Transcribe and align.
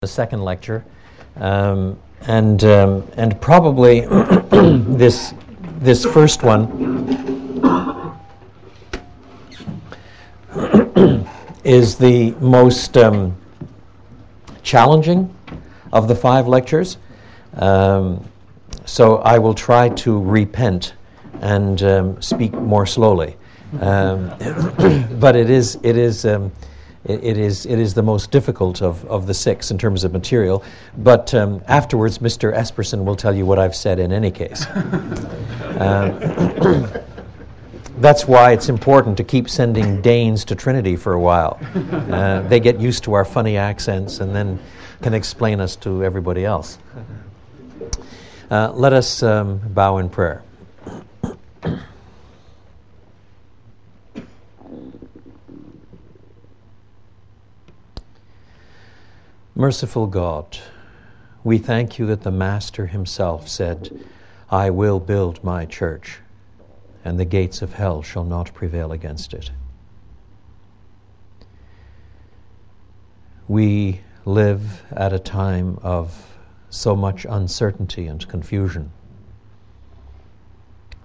the 0.00 0.06
second 0.06 0.44
lecture, 0.44 0.84
um, 1.38 1.98
and 2.28 2.62
um, 2.62 3.02
and 3.16 3.40
probably 3.40 4.02
this 4.52 5.34
this 5.80 6.04
first 6.04 6.44
one 6.44 6.68
is 11.64 11.96
the 11.96 12.30
most 12.38 12.96
um, 12.96 13.36
challenging 14.62 15.34
of 15.92 16.06
the 16.06 16.14
five 16.14 16.46
lectures. 16.46 16.98
Um, 17.54 18.24
so 18.84 19.16
I 19.16 19.36
will 19.40 19.52
try 19.52 19.88
to 19.88 20.22
repent 20.22 20.94
and 21.40 21.82
um, 21.82 22.22
speak 22.22 22.52
more 22.52 22.86
slowly, 22.86 23.36
um, 23.80 24.28
but 25.18 25.34
it 25.34 25.50
is 25.50 25.76
it 25.82 25.96
is 25.96 26.24
it, 27.04 27.22
it, 27.22 27.38
is, 27.38 27.66
it 27.66 27.78
is 27.78 27.94
the 27.94 28.02
most 28.02 28.30
difficult 28.30 28.82
of, 28.82 29.04
of 29.06 29.26
the 29.26 29.34
six 29.34 29.70
in 29.70 29.78
terms 29.78 30.04
of 30.04 30.12
material. 30.12 30.62
But 30.98 31.32
um, 31.34 31.62
afterwards, 31.66 32.18
Mr. 32.18 32.54
Esperson 32.54 33.04
will 33.04 33.16
tell 33.16 33.34
you 33.34 33.46
what 33.46 33.58
I've 33.58 33.76
said 33.76 33.98
in 33.98 34.12
any 34.12 34.30
case. 34.30 34.66
uh, 35.76 37.02
that's 37.98 38.26
why 38.26 38.52
it's 38.52 38.68
important 38.68 39.16
to 39.16 39.24
keep 39.24 39.48
sending 39.48 40.02
Danes 40.02 40.44
to 40.46 40.54
Trinity 40.54 40.96
for 40.96 41.14
a 41.14 41.20
while. 41.20 41.60
Uh, 42.08 42.40
they 42.48 42.58
get 42.58 42.80
used 42.80 43.04
to 43.04 43.12
our 43.12 43.24
funny 43.24 43.56
accents 43.56 44.20
and 44.20 44.34
then 44.34 44.58
can 45.02 45.14
explain 45.14 45.60
us 45.60 45.76
to 45.76 46.02
everybody 46.02 46.44
else. 46.44 46.78
Uh, 48.50 48.72
let 48.72 48.92
us 48.92 49.22
um, 49.22 49.58
bow 49.58 49.98
in 49.98 50.08
prayer. 50.08 50.42
Merciful 59.60 60.06
God, 60.06 60.56
we 61.42 61.58
thank 61.58 61.98
you 61.98 62.06
that 62.06 62.22
the 62.22 62.30
Master 62.30 62.86
himself 62.86 63.48
said, 63.48 64.04
I 64.48 64.70
will 64.70 65.00
build 65.00 65.42
my 65.42 65.66
church, 65.66 66.20
and 67.04 67.18
the 67.18 67.24
gates 67.24 67.60
of 67.60 67.72
hell 67.72 68.00
shall 68.00 68.22
not 68.22 68.54
prevail 68.54 68.92
against 68.92 69.34
it. 69.34 69.50
We 73.48 74.02
live 74.24 74.84
at 74.92 75.12
a 75.12 75.18
time 75.18 75.80
of 75.82 76.38
so 76.70 76.94
much 76.94 77.26
uncertainty 77.28 78.06
and 78.06 78.28
confusion, 78.28 78.92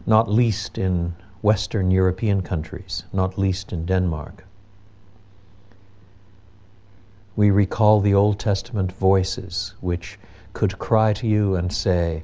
not 0.05 0.29
least 0.29 0.77
in 0.77 1.15
Western 1.41 1.89
European 1.89 2.43
countries, 2.43 3.05
not 3.11 3.35
least 3.35 3.73
in 3.73 3.87
Denmark 3.87 4.45
we 7.35 7.49
recall 7.49 7.99
the 7.99 8.13
Old 8.13 8.39
Testament 8.39 8.91
voices 8.91 9.73
which 9.81 10.19
could 10.53 10.77
cry 10.77 11.13
to 11.13 11.27
you 11.27 11.55
and 11.55 11.73
say, 11.73 12.23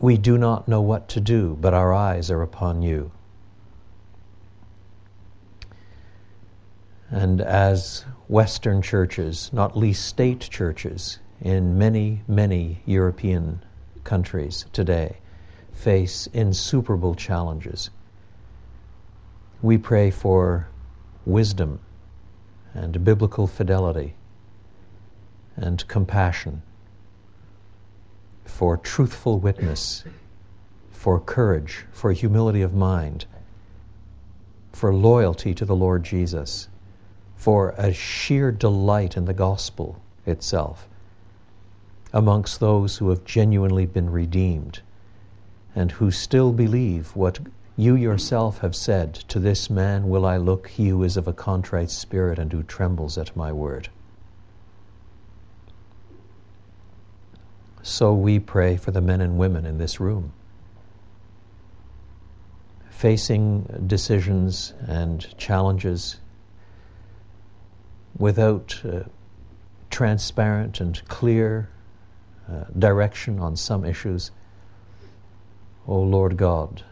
We 0.00 0.18
do 0.18 0.36
not 0.36 0.68
know 0.68 0.82
what 0.82 1.08
to 1.10 1.20
do, 1.20 1.56
but 1.60 1.72
our 1.72 1.94
eyes 1.94 2.30
are 2.30 2.42
upon 2.42 2.82
you. 2.82 3.10
And 7.10 7.40
as 7.40 8.04
Western 8.28 8.82
churches, 8.82 9.50
not 9.52 9.76
least 9.76 10.06
state 10.06 10.40
churches, 10.40 11.18
in 11.40 11.78
many, 11.78 12.22
many 12.26 12.82
European 12.84 13.62
countries 14.04 14.66
today, 14.72 15.18
face 15.72 16.26
insuperable 16.32 17.14
challenges, 17.14 17.90
we 19.62 19.78
pray 19.78 20.10
for 20.10 20.68
wisdom 21.24 21.78
and 22.76 23.02
biblical 23.04 23.46
fidelity 23.46 24.14
and 25.56 25.88
compassion, 25.88 26.62
for 28.44 28.76
truthful 28.76 29.38
witness, 29.38 30.04
for 30.90 31.18
courage, 31.18 31.86
for 31.90 32.12
humility 32.12 32.60
of 32.60 32.74
mind, 32.74 33.24
for 34.72 34.94
loyalty 34.94 35.54
to 35.54 35.64
the 35.64 35.74
Lord 35.74 36.04
Jesus, 36.04 36.68
for 37.36 37.70
a 37.78 37.94
sheer 37.94 38.52
delight 38.52 39.16
in 39.16 39.24
the 39.24 39.34
gospel 39.34 40.00
itself 40.26 40.86
amongst 42.12 42.60
those 42.60 42.98
who 42.98 43.08
have 43.08 43.24
genuinely 43.24 43.86
been 43.86 44.10
redeemed 44.10 44.80
and 45.74 45.92
who 45.92 46.10
still 46.10 46.52
believe 46.52 47.14
what 47.16 47.38
you 47.76 47.94
yourself 47.94 48.58
have 48.58 48.74
said, 48.74 49.14
To 49.14 49.38
this 49.38 49.68
man 49.68 50.08
will 50.08 50.24
I 50.24 50.38
look, 50.38 50.68
he 50.68 50.88
who 50.88 51.02
is 51.02 51.16
of 51.16 51.28
a 51.28 51.32
contrite 51.32 51.90
spirit 51.90 52.38
and 52.38 52.50
who 52.50 52.62
trembles 52.62 53.18
at 53.18 53.36
my 53.36 53.52
word. 53.52 53.90
So 57.82 58.14
we 58.14 58.38
pray 58.40 58.76
for 58.76 58.90
the 58.90 59.00
men 59.00 59.20
and 59.20 59.38
women 59.38 59.66
in 59.66 59.78
this 59.78 60.00
room, 60.00 60.32
facing 62.90 63.84
decisions 63.86 64.72
and 64.88 65.36
challenges 65.38 66.16
without 68.18 68.80
uh, 68.84 69.02
transparent 69.90 70.80
and 70.80 71.06
clear 71.08 71.68
uh, 72.50 72.64
direction 72.78 73.38
on 73.38 73.54
some 73.54 73.84
issues. 73.84 74.30
O 75.86 76.00
Lord 76.00 76.36
God, 76.36 76.82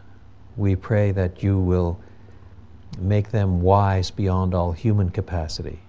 we 0.57 0.77
pray 0.77 1.11
that 1.13 1.43
you 1.43 1.59
will 1.59 1.99
make 2.99 3.31
them 3.31 3.61
wise 3.61 4.11
beyond 4.11 4.55
all 4.55 4.73
human 4.73 5.11
capacity, 5.11 5.81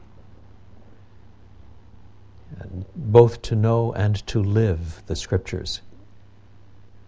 both 2.96 3.42
to 3.44 3.56
know 3.56 3.94
and 3.94 4.26
to 4.28 4.42
live 4.42 5.04
the 5.08 5.16
Scriptures, 5.16 5.82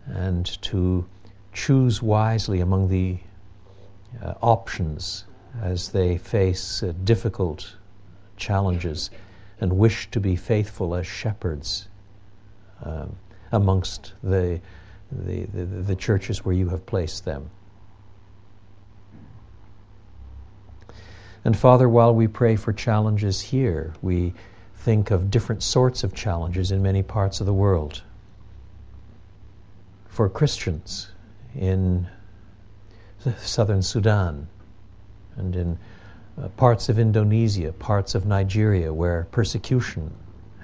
and 0.06 0.46
to 0.62 1.06
choose 1.54 2.02
wisely 2.02 2.62
among 2.62 2.88
the 2.88 3.18
uh, 4.22 4.34
options 4.42 5.26
as 5.62 5.90
they 5.90 6.18
face 6.18 6.84
uh, 6.84 6.94
difficult 7.04 7.76
challenges 8.38 9.10
and 9.60 9.74
wish 9.74 10.10
to 10.12 10.20
be 10.20 10.36
faithful 10.36 10.96
as 10.96 11.08
shepherds 11.08 11.88
um, 12.84 13.16
amongst 13.52 14.14
the 14.24 14.62
the, 15.12 15.46
the, 15.46 15.66
the 15.66 15.96
churches 15.96 16.44
where 16.44 16.56
you 16.56 16.70
have 16.70 16.86
placed 16.86 17.26
them. 17.26 17.50
And 21.46 21.56
Father, 21.56 21.88
while 21.88 22.14
we 22.14 22.28
pray 22.28 22.56
for 22.58 22.74
challenges 22.74 23.40
here, 23.40 23.94
we 24.02 24.34
think 24.76 25.12
of 25.12 25.32
different 25.32 25.64
sorts 25.64 26.04
of 26.04 26.14
challenges 26.14 26.72
in 26.72 26.82
many 26.82 27.04
parts 27.04 27.40
of 27.40 27.46
the 27.46 27.54
world. 27.54 28.02
For 30.08 30.28
Christians 30.30 31.10
in 31.56 32.08
southern 33.40 33.82
Sudan 33.82 34.48
and 35.38 35.56
in 35.56 35.80
uh, 36.42 36.50
parts 36.50 36.90
of 36.90 37.00
Indonesia, 37.00 37.72
parts 37.72 38.14
of 38.14 38.26
Nigeria 38.26 38.94
where 38.94 39.28
persecution 39.32 40.14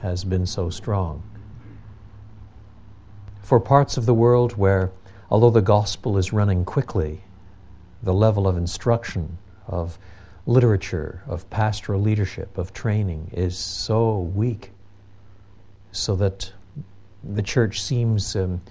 has 0.02 0.24
been 0.24 0.46
so 0.46 0.70
strong 0.70 1.24
for 3.44 3.60
parts 3.60 3.98
of 3.98 4.06
the 4.06 4.14
world 4.14 4.54
where, 4.54 4.90
although 5.30 5.50
the 5.50 5.62
gospel 5.62 6.18
is 6.18 6.34
running 6.34 6.66
quickly, 6.66 7.22
the 8.02 8.14
level 8.14 8.48
of 8.48 8.58
instruction, 8.58 9.38
of 9.68 10.00
literature, 10.46 11.22
of 11.28 11.48
pastoral 11.50 12.02
leadership, 12.02 12.58
of 12.58 12.74
training 12.74 13.30
is 13.34 13.58
so 13.58 14.20
weak, 14.20 14.72
so 15.92 16.16
that 16.16 16.52
the 17.24 17.42
church 17.42 17.82
seems 17.82 18.36
um, 18.36 18.62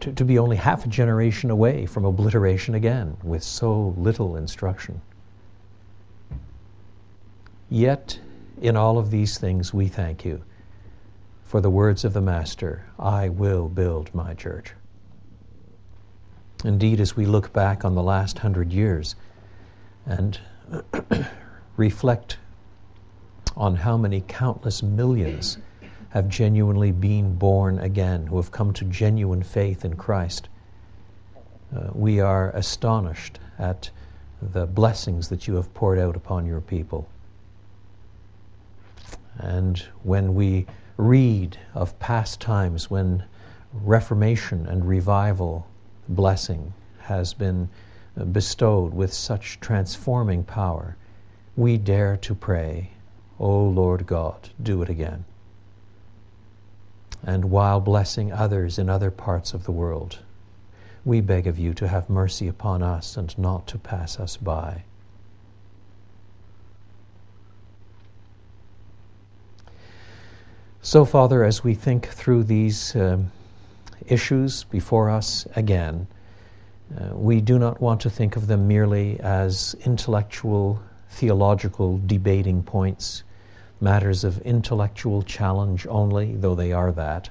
to, 0.00 0.12
to 0.12 0.24
be 0.24 0.38
only 0.38 0.56
half 0.56 0.84
a 0.86 0.88
generation 0.88 1.50
away 1.50 1.84
from 1.84 2.04
obliteration 2.04 2.74
again 2.74 3.16
with 3.22 3.42
so 3.42 3.94
little 3.96 4.36
instruction. 4.36 5.00
Yet, 7.68 8.18
in 8.60 8.76
all 8.76 8.98
of 8.98 9.10
these 9.10 9.38
things, 9.38 9.74
we 9.74 9.88
thank 9.88 10.24
you 10.24 10.42
for 11.52 11.60
the 11.60 11.68
words 11.68 12.06
of 12.06 12.14
the 12.14 12.20
Master 12.22 12.82
I 12.98 13.28
will 13.28 13.68
build 13.68 14.14
my 14.14 14.32
church. 14.32 14.72
Indeed, 16.64 16.98
as 16.98 17.14
we 17.14 17.26
look 17.26 17.52
back 17.52 17.84
on 17.84 17.94
the 17.94 18.02
last 18.02 18.38
hundred 18.38 18.72
years 18.72 19.16
and 20.06 20.40
reflect 21.76 22.38
on 23.54 23.76
how 23.76 23.98
many 23.98 24.24
countless 24.26 24.82
millions 24.82 25.58
have 26.08 26.26
genuinely 26.26 26.90
been 26.90 27.34
born 27.36 27.80
again, 27.80 28.26
who 28.28 28.36
have 28.36 28.50
come 28.50 28.72
to 28.72 28.86
genuine 28.86 29.42
faith 29.42 29.84
in 29.84 29.94
Christ, 29.94 30.48
uh, 31.76 31.90
we 31.92 32.18
are 32.18 32.48
astonished 32.52 33.40
at 33.58 33.90
the 34.40 34.64
blessings 34.66 35.28
that 35.28 35.46
you 35.46 35.56
have 35.56 35.74
poured 35.74 35.98
out 35.98 36.16
upon 36.16 36.46
your 36.46 36.62
people. 36.62 37.06
And 39.36 39.78
when 40.02 40.34
we 40.34 40.66
read 40.96 41.58
of 41.74 41.98
past 41.98 42.40
times 42.40 42.90
when 42.90 43.24
reformation 43.72 44.66
and 44.66 44.84
revival 44.84 45.66
blessing 46.08 46.72
has 47.00 47.32
been 47.34 47.68
bestowed 48.30 48.92
with 48.92 49.12
such 49.12 49.58
transforming 49.60 50.44
power, 50.44 50.96
we 51.56 51.78
dare 51.78 52.16
to 52.16 52.34
pray, 52.34 52.90
O 53.38 53.64
Lord 53.64 54.06
God, 54.06 54.50
do 54.62 54.82
it 54.82 54.88
again. 54.88 55.24
And 57.22 57.46
while 57.46 57.80
blessing 57.80 58.32
others 58.32 58.78
in 58.78 58.90
other 58.90 59.10
parts 59.10 59.54
of 59.54 59.64
the 59.64 59.72
world, 59.72 60.18
we 61.04 61.20
beg 61.20 61.46
of 61.46 61.58
you 61.58 61.72
to 61.74 61.88
have 61.88 62.10
mercy 62.10 62.48
upon 62.48 62.82
us 62.82 63.16
and 63.16 63.36
not 63.38 63.66
to 63.68 63.78
pass 63.78 64.20
us 64.20 64.36
by. 64.36 64.84
So, 70.84 71.04
Father, 71.04 71.44
as 71.44 71.62
we 71.62 71.74
think 71.74 72.08
through 72.08 72.42
these 72.42 72.96
um, 72.96 73.30
issues 74.08 74.64
before 74.64 75.10
us 75.10 75.46
again, 75.54 76.08
uh, 76.98 77.14
we 77.14 77.40
do 77.40 77.56
not 77.56 77.80
want 77.80 78.00
to 78.00 78.10
think 78.10 78.34
of 78.34 78.48
them 78.48 78.66
merely 78.66 79.20
as 79.20 79.76
intellectual, 79.84 80.82
theological 81.08 82.00
debating 82.04 82.64
points, 82.64 83.22
matters 83.80 84.24
of 84.24 84.40
intellectual 84.42 85.22
challenge 85.22 85.86
only, 85.86 86.34
though 86.34 86.56
they 86.56 86.72
are 86.72 86.90
that, 86.90 87.30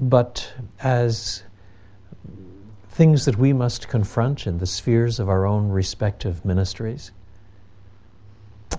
but 0.00 0.52
as 0.80 1.44
things 2.88 3.26
that 3.26 3.38
we 3.38 3.52
must 3.52 3.86
confront 3.86 4.48
in 4.48 4.58
the 4.58 4.66
spheres 4.66 5.20
of 5.20 5.28
our 5.28 5.46
own 5.46 5.68
respective 5.68 6.44
ministries. 6.44 7.12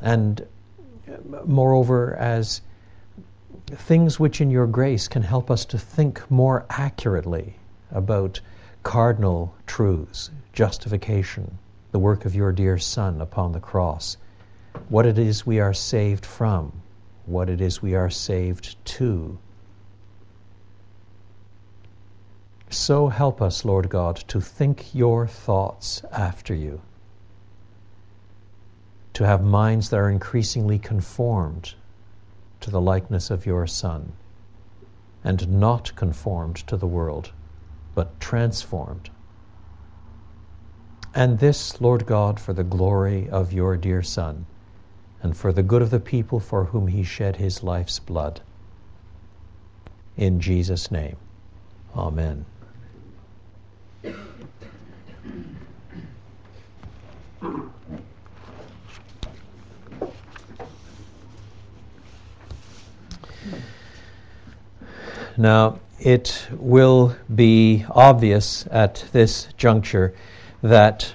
And 0.01 0.45
moreover, 1.45 2.15
as 2.15 2.61
things 3.67 4.19
which 4.19 4.41
in 4.41 4.49
your 4.49 4.67
grace 4.67 5.07
can 5.07 5.21
help 5.21 5.49
us 5.49 5.65
to 5.65 5.77
think 5.77 6.29
more 6.29 6.65
accurately 6.69 7.55
about 7.91 8.39
cardinal 8.83 9.55
truths, 9.65 10.29
justification, 10.53 11.57
the 11.91 11.99
work 11.99 12.25
of 12.25 12.35
your 12.35 12.51
dear 12.51 12.77
Son 12.77 13.21
upon 13.21 13.51
the 13.51 13.59
cross, 13.59 14.17
what 14.89 15.05
it 15.05 15.17
is 15.17 15.45
we 15.45 15.59
are 15.59 15.73
saved 15.73 16.25
from, 16.25 16.71
what 17.25 17.49
it 17.49 17.61
is 17.61 17.81
we 17.81 17.95
are 17.95 18.09
saved 18.09 18.75
to. 18.85 19.37
So 22.69 23.07
help 23.07 23.41
us, 23.41 23.63
Lord 23.63 23.89
God, 23.89 24.17
to 24.27 24.41
think 24.41 24.93
your 24.93 25.27
thoughts 25.27 26.03
after 26.11 26.53
you 26.53 26.81
to 29.15 29.25
have 29.25 29.41
minds 29.41 29.89
that 29.89 29.97
are 29.97 30.09
increasingly 30.09 30.77
conformed 30.77 31.73
to 32.59 32.69
the 32.69 32.81
likeness 32.81 33.31
of 33.31 33.45
your 33.45 33.65
Son, 33.65 34.11
and 35.23 35.47
not 35.49 35.95
conformed 35.95 36.57
to 36.57 36.75
the 36.75 36.87
world, 36.87 37.31
but 37.95 38.19
transformed. 38.19 39.09
And 41.13 41.39
this, 41.39 41.79
Lord 41.79 42.05
God, 42.05 42.41
for 42.41 42.51
the 42.51 42.65
glory 42.65 43.29
of 43.29 43.53
your 43.53 43.77
dear 43.77 44.03
Son, 44.03 44.45
and 45.21 45.35
for 45.35 45.53
the 45.53 45.63
good 45.63 45.81
of 45.81 45.91
the 45.91 45.99
people 46.01 46.41
for 46.41 46.65
whom 46.65 46.87
he 46.87 47.03
shed 47.03 47.37
his 47.37 47.63
life's 47.63 47.99
blood. 47.99 48.41
In 50.17 50.41
Jesus' 50.41 50.91
name, 50.91 51.15
Amen. 51.95 52.45
Now, 65.45 65.77
it 65.99 66.47
will 66.53 67.15
be 67.35 67.85
obvious 67.91 68.65
at 68.71 69.05
this 69.11 69.47
juncture 69.57 70.15
that 70.63 71.13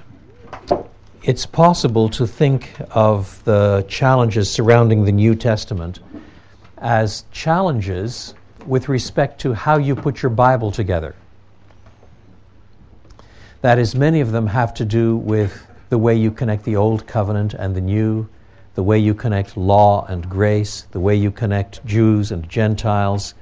it's 1.25 1.47
possible 1.47 2.09
to 2.11 2.29
think 2.29 2.71
of 2.93 3.43
the 3.43 3.85
challenges 3.89 4.49
surrounding 4.49 5.05
the 5.05 5.11
New 5.11 5.35
Testament 5.35 5.99
as 6.79 7.25
challenges 7.33 8.35
with 8.67 8.89
respect 8.89 9.41
to 9.41 9.53
how 9.53 9.79
you 9.79 9.97
put 9.97 10.23
your 10.23 10.31
Bible 10.31 10.71
together. 10.71 11.17
That 13.63 13.81
is, 13.81 13.97
many 13.97 14.21
of 14.21 14.31
them 14.31 14.47
have 14.47 14.73
to 14.75 14.85
do 14.85 15.17
with 15.17 15.67
the 15.89 15.99
way 15.99 16.15
you 16.15 16.31
connect 16.31 16.63
the 16.63 16.77
Old 16.77 17.05
Covenant 17.09 17.55
and 17.55 17.75
the 17.75 17.81
New, 17.81 18.29
the 18.77 18.85
way 18.85 18.97
you 18.97 19.13
connect 19.13 19.57
law 19.57 20.07
and 20.07 20.31
grace, 20.31 20.83
the 20.93 21.01
way 21.01 21.17
you 21.17 21.33
connect 21.33 21.85
Jews 21.85 22.31
and 22.31 22.49
Gentiles, 22.49 23.35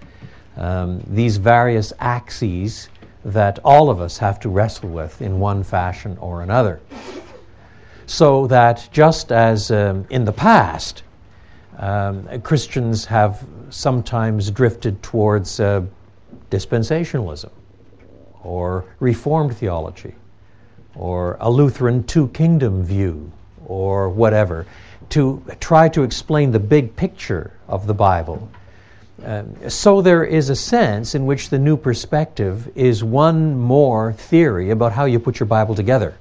um, 0.58 1.02
these 1.06 1.36
various 1.36 1.92
axes 2.00 2.88
that 3.24 3.58
all 3.64 3.90
of 3.90 4.00
us 4.00 4.18
have 4.18 4.40
to 4.40 4.48
wrestle 4.48 4.88
with 4.88 5.22
in 5.22 5.38
one 5.38 5.62
fashion 5.62 6.16
or 6.20 6.42
another. 6.42 6.80
So 8.06 8.46
that 8.46 8.88
just 8.90 9.32
as 9.32 9.70
um, 9.70 10.06
in 10.10 10.24
the 10.24 10.32
past, 10.32 11.02
um, 11.78 12.40
Christians 12.40 13.04
have 13.04 13.46
sometimes 13.70 14.50
drifted 14.50 15.02
towards 15.02 15.60
uh, 15.60 15.84
dispensationalism 16.50 17.50
or 18.42 18.84
Reformed 18.98 19.56
theology 19.56 20.14
or 20.94 21.36
a 21.40 21.50
Lutheran 21.50 22.02
two 22.04 22.28
kingdom 22.28 22.82
view 22.82 23.30
or 23.66 24.08
whatever 24.08 24.66
to 25.10 25.42
try 25.60 25.88
to 25.88 26.02
explain 26.02 26.50
the 26.50 26.58
big 26.58 26.96
picture 26.96 27.52
of 27.68 27.86
the 27.86 27.94
Bible 27.94 28.48
um, 29.24 29.68
so 29.68 30.00
there 30.00 30.24
is 30.24 30.48
a 30.48 30.56
sense 30.56 31.14
in 31.14 31.26
which 31.26 31.50
the 31.50 31.58
new 31.58 31.76
perspective 31.76 32.70
is 32.76 33.02
one 33.02 33.58
more 33.58 34.12
theory 34.12 34.70
about 34.70 34.92
how 34.92 35.06
you 35.06 35.18
put 35.18 35.40
your 35.40 35.46
Bible 35.46 35.74
together. 35.74 36.16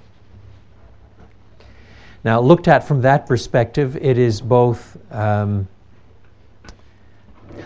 Now, 2.24 2.40
looked 2.42 2.68
at 2.68 2.88
from 2.88 3.02
that 3.02 3.28
perspective, 3.28 3.96
it 3.98 4.18
is 4.18 4.42
both 4.42 4.98
um, 5.14 5.68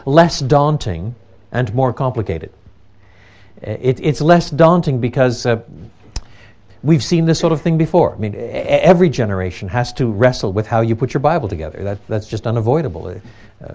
less 0.05 0.39
daunting 0.39 1.15
and 1.51 1.73
more 1.73 1.93
complicated. 1.93 2.51
Uh, 3.65 3.71
it, 3.81 3.99
it's 4.01 4.21
less 4.21 4.49
daunting 4.49 4.99
because 4.99 5.45
uh, 5.45 5.61
We've 6.83 7.03
seen 7.03 7.25
this 7.25 7.37
sort 7.37 7.53
of 7.53 7.61
thing 7.61 7.77
before. 7.77 8.15
I 8.15 8.17
mean, 8.17 8.33
every 8.35 9.09
generation 9.09 9.67
has 9.67 9.93
to 9.93 10.07
wrestle 10.07 10.51
with 10.51 10.65
how 10.65 10.81
you 10.81 10.95
put 10.95 11.13
your 11.13 11.21
Bible 11.21 11.47
together. 11.47 11.83
That, 11.83 12.07
that's 12.07 12.27
just 12.27 12.47
unavoidable. 12.47 13.21
Uh, 13.63 13.73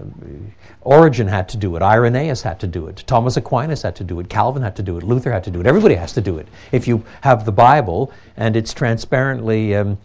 Origen 0.81 1.27
had 1.27 1.47
to 1.49 1.57
do 1.57 1.75
it. 1.75 1.81
Irenaeus 1.81 2.41
had 2.41 2.59
to 2.59 2.67
do 2.67 2.87
it. 2.87 3.03
Thomas 3.07 3.37
Aquinas 3.37 3.81
had 3.81 3.95
to 3.97 4.03
do 4.03 4.19
it. 4.19 4.29
Calvin 4.29 4.61
had 4.61 4.75
to 4.75 4.83
do 4.83 4.97
it. 4.97 5.03
Luther 5.03 5.31
had 5.31 5.43
to 5.45 5.51
do 5.51 5.59
it. 5.59 5.67
Everybody 5.67 5.95
has 5.95 6.13
to 6.13 6.21
do 6.21 6.37
it. 6.37 6.47
If 6.71 6.87
you 6.87 7.03
have 7.21 7.45
the 7.45 7.51
Bible 7.51 8.11
and 8.35 8.55
it's 8.55 8.73
transparently 8.73 9.75
um, 9.75 9.97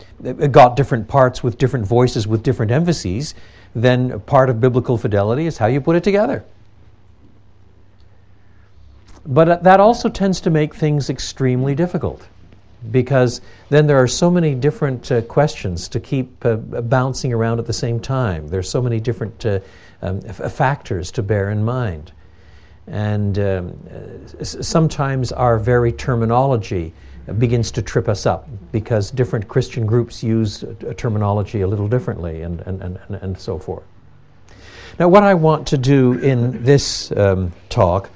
got 0.51 0.77
different 0.77 1.09
parts 1.09 1.43
with 1.43 1.59
different 1.59 1.87
voices 1.87 2.27
with 2.27 2.43
different 2.43 2.71
emphases, 2.71 3.35
then 3.75 4.21
part 4.21 4.51
of 4.51 4.61
biblical 4.61 4.99
fidelity 4.99 5.47
is 5.47 5.59
how 5.59 5.67
you 5.67 5.81
put 5.81 5.97
it 5.97 6.05
together. 6.05 6.45
But 9.25 9.63
that 9.63 9.81
also 9.81 10.09
tends 10.09 10.41
to 10.43 10.51
make 10.51 10.75
things 10.75 11.09
extremely 11.11 11.75
difficult 11.75 12.27
because 12.91 13.41
then 13.69 13.87
there 13.87 13.99
are 13.99 14.09
so 14.09 14.31
many 14.31 14.55
different 14.55 15.11
uh, 15.13 15.23
questions 15.23 15.89
to 15.89 16.01
keep 16.01 16.45
uh, 16.45 16.57
bouncing 16.57 17.33
around 17.33 17.59
at 17.59 17.67
the 17.67 17.73
same 17.73 18.01
time. 18.01 18.49
There's 18.49 18.69
so 18.69 18.83
many 18.83 19.01
different 19.01 19.45
uh, 19.47 19.61
um, 20.03 20.21
f- 20.27 20.53
factors 20.53 21.13
to 21.13 21.23
bear 21.23 21.51
in 21.51 21.65
mind. 21.65 22.13
And 22.87 23.39
um, 23.39 23.79
sometimes 24.43 25.31
our 25.31 25.59
very 25.59 25.93
terminology 25.93 26.93
begins 27.39 27.71
to 27.73 27.83
trip 27.83 28.09
us 28.09 28.27
up 28.27 28.49
because 28.73 29.13
different 29.13 29.47
Christian 29.47 29.87
groups 29.87 30.23
use 30.23 30.65
terminology 30.97 31.61
a 31.61 31.69
little 31.69 31.87
differently 31.87 32.43
and, 32.43 32.61
and, 32.63 32.83
and, 32.83 32.99
and 33.11 33.39
so 33.39 33.59
forth. 33.59 33.85
Now, 34.99 35.09
what 35.09 35.23
I 35.23 35.35
want 35.35 35.69
to 35.69 35.79
do 35.79 36.15
in 36.19 36.65
this 36.65 37.13
um, 37.13 37.53
talk 37.69 38.11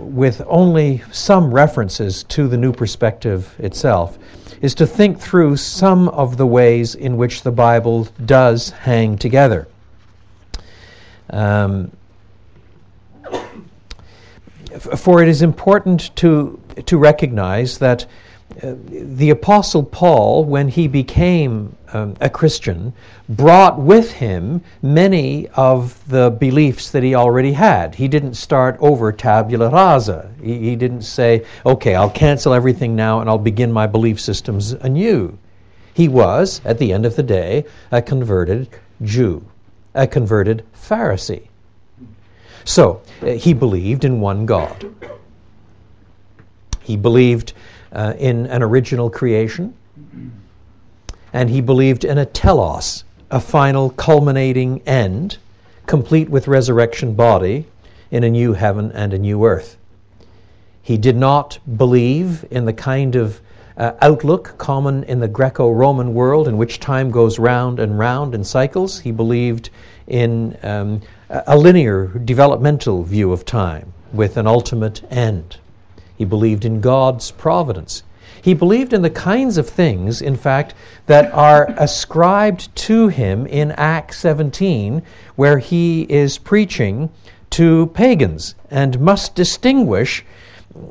with 0.00 0.42
only 0.46 1.02
some 1.10 1.52
references 1.52 2.24
to 2.24 2.48
the 2.48 2.56
new 2.56 2.72
perspective 2.72 3.54
itself, 3.58 4.18
is 4.60 4.74
to 4.74 4.86
think 4.86 5.18
through 5.18 5.56
some 5.56 6.08
of 6.10 6.36
the 6.36 6.46
ways 6.46 6.94
in 6.94 7.16
which 7.16 7.42
the 7.42 7.50
Bible 7.50 8.08
does 8.24 8.70
hang 8.70 9.16
together. 9.16 9.68
Um, 11.30 11.92
for 14.78 15.22
it 15.22 15.28
is 15.28 15.42
important 15.42 16.14
to, 16.16 16.60
to 16.86 16.98
recognize 16.98 17.78
that 17.78 18.06
the 18.60 19.30
Apostle 19.30 19.84
Paul, 19.84 20.44
when 20.44 20.68
he 20.68 20.88
became 20.88 21.76
um, 21.92 22.16
a 22.20 22.28
Christian, 22.28 22.92
brought 23.28 23.78
with 23.78 24.10
him 24.10 24.62
many 24.82 25.48
of 25.48 26.06
the 26.08 26.30
beliefs 26.30 26.90
that 26.90 27.02
he 27.02 27.14
already 27.14 27.52
had. 27.52 27.94
He 27.94 28.08
didn't 28.08 28.34
start 28.34 28.76
over 28.80 29.12
tabula 29.12 29.70
rasa. 29.70 30.30
He, 30.42 30.58
he 30.58 30.76
didn't 30.76 31.02
say, 31.02 31.44
okay, 31.64 31.94
I'll 31.94 32.10
cancel 32.10 32.52
everything 32.52 32.96
now 32.96 33.20
and 33.20 33.30
I'll 33.30 33.38
begin 33.38 33.72
my 33.72 33.86
belief 33.86 34.20
systems 34.20 34.72
anew. 34.72 35.38
He 35.94 36.08
was, 36.08 36.60
at 36.64 36.78
the 36.78 36.92
end 36.92 37.06
of 37.06 37.16
the 37.16 37.22
day, 37.22 37.64
a 37.92 38.02
converted 38.02 38.68
Jew, 39.02 39.44
a 39.94 40.06
converted 40.06 40.64
Pharisee. 40.74 41.48
So, 42.64 43.02
uh, 43.22 43.26
he 43.26 43.54
believed 43.54 44.04
in 44.04 44.20
one 44.20 44.46
God. 44.46 44.94
He 46.82 46.96
believed 46.96 47.52
uh, 47.92 48.14
in 48.18 48.46
an 48.46 48.62
original 48.62 49.10
creation, 49.10 49.74
and 51.32 51.50
he 51.50 51.60
believed 51.60 52.04
in 52.04 52.18
a 52.18 52.26
telos, 52.26 53.04
a 53.30 53.40
final 53.40 53.90
culminating 53.90 54.80
end, 54.86 55.38
complete 55.86 56.28
with 56.28 56.48
resurrection 56.48 57.14
body, 57.14 57.66
in 58.10 58.24
a 58.24 58.30
new 58.30 58.52
heaven 58.52 58.90
and 58.92 59.12
a 59.12 59.18
new 59.18 59.44
earth. 59.44 59.76
He 60.82 60.96
did 60.96 61.16
not 61.16 61.58
believe 61.76 62.46
in 62.50 62.64
the 62.64 62.72
kind 62.72 63.14
of 63.14 63.40
uh, 63.76 63.92
outlook 64.00 64.54
common 64.58 65.04
in 65.04 65.20
the 65.20 65.28
Greco 65.28 65.70
Roman 65.70 66.14
world 66.14 66.48
in 66.48 66.56
which 66.56 66.80
time 66.80 67.10
goes 67.10 67.38
round 67.38 67.78
and 67.78 67.98
round 67.98 68.34
in 68.34 68.42
cycles. 68.42 68.98
He 68.98 69.12
believed 69.12 69.70
in 70.06 70.56
um, 70.62 71.00
a 71.28 71.56
linear 71.56 72.06
developmental 72.24 73.02
view 73.02 73.32
of 73.32 73.44
time 73.44 73.92
with 74.12 74.36
an 74.36 74.46
ultimate 74.46 75.02
end. 75.12 75.58
He 76.18 76.24
believed 76.24 76.64
in 76.64 76.80
God's 76.80 77.30
providence. 77.30 78.02
He 78.42 78.52
believed 78.52 78.92
in 78.92 79.02
the 79.02 79.08
kinds 79.08 79.56
of 79.56 79.68
things, 79.68 80.20
in 80.20 80.36
fact, 80.36 80.74
that 81.06 81.32
are 81.32 81.72
ascribed 81.78 82.74
to 82.88 83.06
him 83.06 83.46
in 83.46 83.70
Acts 83.72 84.18
17, 84.18 85.00
where 85.36 85.58
he 85.58 86.02
is 86.08 86.36
preaching 86.36 87.08
to 87.50 87.86
pagans 87.94 88.56
and 88.68 88.98
must 88.98 89.36
distinguish 89.36 90.24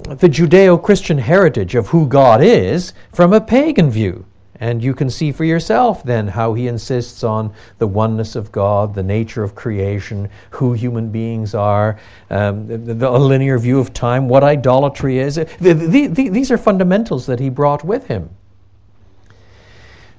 the 0.08 0.30
Judeo 0.30 0.82
Christian 0.82 1.18
heritage 1.18 1.76
of 1.76 1.88
who 1.90 2.08
God 2.08 2.42
is 2.42 2.94
from 3.12 3.34
a 3.34 3.42
pagan 3.42 3.90
view. 3.90 4.26
And 4.60 4.84
you 4.84 4.94
can 4.94 5.10
see 5.10 5.32
for 5.32 5.44
yourself 5.44 6.04
then 6.04 6.28
how 6.28 6.54
he 6.54 6.68
insists 6.68 7.24
on 7.24 7.54
the 7.78 7.88
oneness 7.88 8.36
of 8.36 8.52
God, 8.52 8.96
the 8.96 9.04
nature 9.04 9.44
of 9.44 9.54
creation, 9.54 10.30
who 10.50 10.74
human 10.74 11.10
beings 11.10 11.54
are, 11.54 12.00
um, 12.30 12.68
the, 12.68 12.94
the, 12.94 13.10
linear 13.12 13.60
view 13.60 13.80
of 13.80 13.94
time, 13.94 14.28
what 14.28 14.44
idolatry 14.44 15.20
is. 15.20 15.36
The, 15.36 16.08
these 16.12 16.52
are 16.52 16.58
fundamentals 16.58 17.26
that 17.28 17.40
he 17.40 17.50
brought 17.50 17.84
with 17.84 18.08
him. 18.08 18.30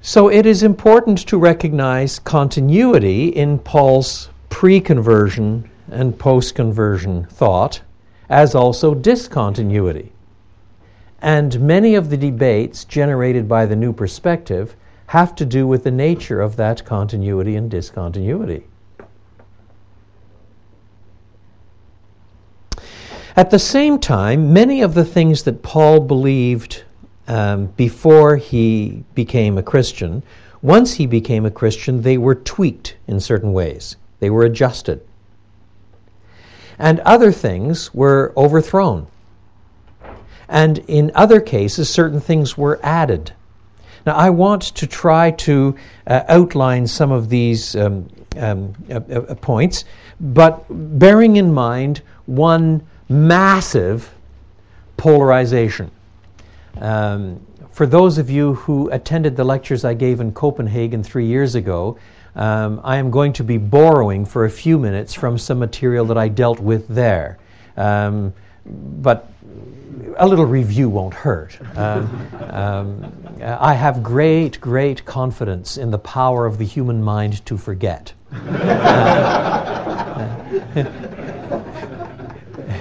So 0.00 0.28
it 0.28 0.47
is 0.47 0.62
important 0.62 1.18
to 1.26 1.38
recognize 1.38 2.21
continuity 2.21 3.28
in 3.28 3.59
Paul's 3.59 4.28
pre 4.49 4.80
conversion 4.80 5.68
and 5.90 6.16
post 6.16 6.54
conversion 6.54 7.25
thought, 7.26 7.80
as 8.28 8.54
also 8.54 8.95
discontinuity. 8.95 10.12
And 11.20 11.60
many 11.60 11.94
of 11.94 12.10
the 12.10 12.16
debates 12.16 12.84
generated 12.84 13.48
by 13.48 13.66
the 13.66 13.76
new 13.76 13.92
perspective 13.92 14.76
have 15.06 15.34
to 15.37 15.46
do 15.46 15.66
with 15.66 15.84
the 15.84 15.90
nature 15.90 16.40
of 16.40 16.56
that 16.56 16.84
continuity 16.84 17.56
and 17.56 17.70
discontinuity. 17.70 18.64
At 23.34 23.50
the 23.50 23.58
same 23.58 23.98
time, 23.98 24.52
many 24.52 24.82
of 24.82 24.94
the 24.94 25.04
things 25.04 25.44
that 25.44 25.62
Paul 25.62 26.00
believed 26.00 26.82
um, 27.28 27.66
before 27.76 28.37
he 28.37 29.04
became 29.14 29.58
a 29.58 29.62
Christian, 29.62 30.22
once 30.60 30.94
he 30.94 31.06
became 31.06 31.46
a 31.46 31.50
Christian, 31.50 32.02
they 32.02 32.18
were 32.18 32.34
tweaked 32.34 32.96
in 33.06 33.20
certain 33.20 33.52
ways. 33.52 33.96
They 34.18 34.28
were 34.28 34.44
adjusted. 34.44 35.00
And 36.78 37.00
other 37.00 37.30
things 37.30 37.94
were 37.94 38.32
overthrown. 38.37 39.06
And 40.49 40.78
in 40.88 41.12
other 41.14 41.40
cases, 41.40 41.88
certain 41.88 42.21
things 42.21 42.57
were 42.57 42.81
added. 42.83 43.33
Now, 44.07 44.14
I 44.14 44.31
want 44.31 44.62
to 44.62 44.87
try 44.87 45.33
to 45.33 45.76
uh, 46.07 46.23
outline 46.28 46.87
some 46.87 47.12
of 47.12 47.28
these 47.28 47.76
um, 47.76 48.09
um, 48.37 48.75
uh, 48.90 48.95
uh, 48.95 49.35
points, 49.35 49.85
but 50.21 50.64
bearing 50.99 51.37
in 51.37 51.52
mind 51.52 52.00
one 52.26 52.87
massive 53.09 54.11
polarization. 54.97 55.90
Um, 56.81 57.45
for 57.71 57.87
those 57.87 58.19
of 58.19 58.31
you 58.31 58.55
who 58.55 58.88
attended 58.90 59.37
the 59.37 59.45
lectures 59.45 59.85
I 59.85 59.95
gave 59.95 60.21
in 60.21 60.33
Copenhagen 60.33 61.02
three 61.02 61.26
years 61.26 61.55
ago, 61.55 61.99
um, 62.35 62.81
I 62.85 62.97
am 62.97 63.11
going 63.11 63.33
to 63.35 63.45
be 63.45 63.59
borrowing 63.59 64.25
for 64.25 64.45
a 64.45 64.50
few 64.50 64.78
minutes 64.78 65.12
from 65.12 65.38
some 65.38 65.59
material 65.59 66.05
that 66.07 66.19
I 66.19 66.28
dealt 66.28 66.61
with 66.61 66.88
there. 66.88 67.38
Um, 67.76 68.33
but 68.64 69.31
a 70.17 70.26
little 70.26 70.47
review 70.47 70.88
won't 70.88 71.14
hurt. 71.14 71.59
Um, 71.76 72.28
um, 72.50 73.12
I 73.43 73.75
have 73.75 74.02
great, 74.02 74.61
great 74.61 75.05
confidence 75.05 75.76
in 75.76 75.90
the 75.90 75.99
power 75.99 76.45
of 76.45 76.59
the 76.59 76.64
human 76.64 77.02
mind 77.02 77.45
to 77.47 77.57
forget. 77.57 78.12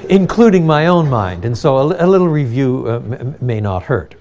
including 0.09 0.65
my 0.65 0.87
own 0.87 1.09
mind. 1.09 1.45
And 1.45 1.57
so 1.57 1.77
a, 1.77 2.05
a 2.05 2.07
little 2.07 2.29
review 2.29 2.85
uh, 2.87 2.95
m- 2.95 3.35
may 3.41 3.59
not 3.59 3.83
hurt. 3.83 4.15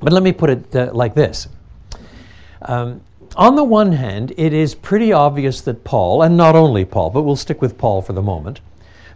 But 0.00 0.12
let 0.12 0.22
me 0.22 0.32
put 0.32 0.50
it 0.50 0.76
uh, 0.76 0.90
like 0.92 1.14
this. 1.14 1.48
Um, 2.62 3.00
on 3.36 3.54
the 3.54 3.64
one 3.64 3.92
hand, 3.92 4.32
it 4.36 4.52
is 4.52 4.74
pretty 4.74 5.12
obvious 5.12 5.60
that 5.62 5.84
Paul, 5.84 6.22
and 6.22 6.36
not 6.36 6.56
only 6.56 6.84
Paul, 6.84 7.10
but 7.10 7.22
we'll 7.22 7.36
stick 7.36 7.62
with 7.62 7.78
Paul 7.78 8.02
for 8.02 8.12
the 8.12 8.22
moment, 8.22 8.60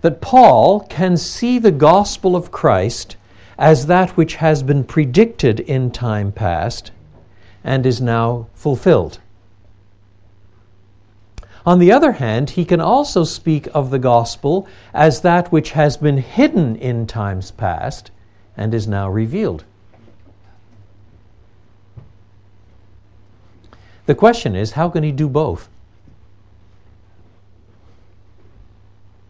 that 0.05 0.21
Paul 0.21 0.81
can 0.81 1.17
see 1.17 1.59
the 1.59 1.71
gospel 1.71 2.37
of 2.37 2.51
Christ 2.51 3.17
as 3.57 3.87
that 3.87 4.19
which 4.19 4.35
has 4.35 4.63
been 4.63 4.85
predicted 4.85 5.61
in 5.61 5.91
time 5.91 6.31
past 6.31 6.91
and 7.65 7.87
is 7.87 8.03
now 8.03 8.49
fulfilled. 8.53 9.19
On 11.65 11.79
the 11.79 11.91
other 11.91 12.13
hand, 12.13 12.51
he 12.51 12.67
can 12.67 12.83
also 12.83 13.25
speak 13.25 13.67
of 13.73 13.89
the 13.89 13.99
gospel 13.99 14.69
as 14.93 15.23
that 15.23 15.51
which 15.51 15.71
has 15.71 15.97
been 15.97 16.19
hidden 16.19 16.77
in 16.77 17.07
times 17.07 17.51
past 17.53 18.11
and 18.59 18.75
is 18.75 18.87
now 18.87 19.09
revealed. 19.09 19.65
The 24.05 24.15
question 24.15 24.55
is 24.55 24.73
how 24.73 24.91
can 24.91 25.03
he 25.03 25.13
do 25.13 25.31
both? 25.31 25.71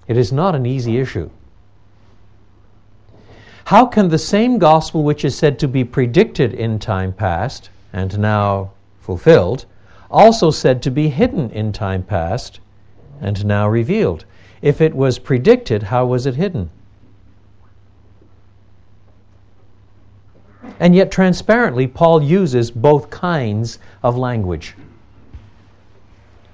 It 0.06 0.16
is 0.16 0.32
not 0.32 0.54
an 0.54 0.66
easy 0.66 0.98
issue. 0.98 1.30
How 3.66 3.86
can 3.86 4.08
the 4.08 4.18
same 4.18 4.58
gospel 4.58 5.02
which 5.02 5.24
is 5.24 5.36
said 5.36 5.58
to 5.60 5.68
be 5.68 5.84
predicted 5.84 6.52
in 6.52 6.78
time 6.78 7.12
past 7.12 7.70
and 7.92 8.18
now 8.18 8.72
fulfilled, 9.00 9.64
also 10.10 10.50
said 10.50 10.82
to 10.82 10.90
be 10.90 11.08
hidden 11.08 11.50
in 11.50 11.72
time 11.72 12.02
past 12.02 12.60
and 13.20 13.44
now 13.46 13.66
revealed? 13.66 14.26
If 14.60 14.80
it 14.80 14.94
was 14.94 15.18
predicted, 15.18 15.84
how 15.84 16.04
was 16.06 16.26
it 16.26 16.34
hidden? 16.34 16.70
And 20.78 20.94
yet, 20.94 21.10
transparently, 21.10 21.86
Paul 21.86 22.22
uses 22.22 22.70
both 22.70 23.08
kinds 23.08 23.78
of 24.02 24.18
language. 24.18 24.74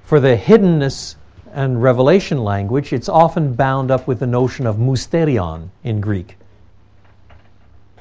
For 0.05 0.21
the 0.21 0.37
hiddenness 0.37 1.17
and 1.53 1.83
revelation 1.83 2.39
language, 2.39 2.93
it's 2.93 3.09
often 3.09 3.55
bound 3.55 3.91
up 3.91 4.07
with 4.07 4.21
the 4.21 4.27
notion 4.27 4.67
of 4.67 4.77
mysterion 4.77 5.71
in 5.85 6.01
Greek 6.01 6.37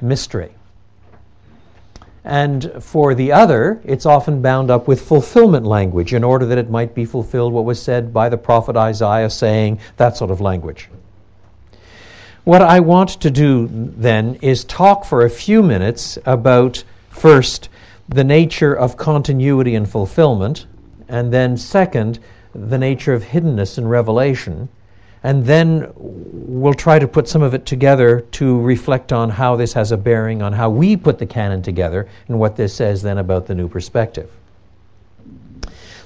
mystery. 0.02 0.52
And 2.24 2.70
for 2.80 3.14
the 3.14 3.32
other, 3.32 3.80
it's 3.84 4.04
often 4.04 4.42
bound 4.42 4.70
up 4.70 4.86
with 4.86 5.00
fulfillment 5.00 5.64
language 5.64 6.12
in 6.12 6.22
order 6.22 6.44
that 6.46 6.58
it 6.58 6.70
might 6.70 6.94
be 6.94 7.04
fulfilled 7.04 7.52
what 7.52 7.64
was 7.64 7.80
said 7.80 8.12
by 8.12 8.28
the 8.28 8.36
prophet 8.36 8.76
Isaiah, 8.76 9.30
saying 9.30 9.80
that 9.96 10.16
sort 10.16 10.30
of 10.30 10.40
language. 10.40 10.88
What 12.44 12.62
I 12.62 12.80
want 12.80 13.20
to 13.20 13.30
do 13.30 13.68
then 13.70 14.36
is 14.42 14.64
talk 14.64 15.04
for 15.04 15.24
a 15.24 15.30
few 15.30 15.62
minutes 15.62 16.18
about 16.26 16.82
first 17.10 17.68
the 18.08 18.24
nature 18.24 18.74
of 18.74 18.96
continuity 18.96 19.74
and 19.74 19.88
fulfillment, 19.88 20.66
and 21.08 21.32
then 21.32 21.56
second, 21.56 22.18
the 22.54 22.78
nature 22.78 23.14
of 23.14 23.22
hiddenness 23.22 23.78
and 23.78 23.90
revelation. 23.90 24.68
And 25.22 25.44
then 25.44 25.92
we'll 25.96 26.74
try 26.74 26.98
to 26.98 27.06
put 27.06 27.28
some 27.28 27.42
of 27.42 27.52
it 27.52 27.66
together 27.66 28.22
to 28.32 28.60
reflect 28.60 29.12
on 29.12 29.28
how 29.28 29.56
this 29.56 29.72
has 29.74 29.92
a 29.92 29.96
bearing 29.96 30.40
on 30.40 30.52
how 30.52 30.70
we 30.70 30.96
put 30.96 31.18
the 31.18 31.26
canon 31.26 31.62
together 31.62 32.08
and 32.28 32.38
what 32.38 32.56
this 32.56 32.74
says 32.74 33.02
then 33.02 33.18
about 33.18 33.46
the 33.46 33.54
new 33.54 33.68
perspective. 33.68 34.30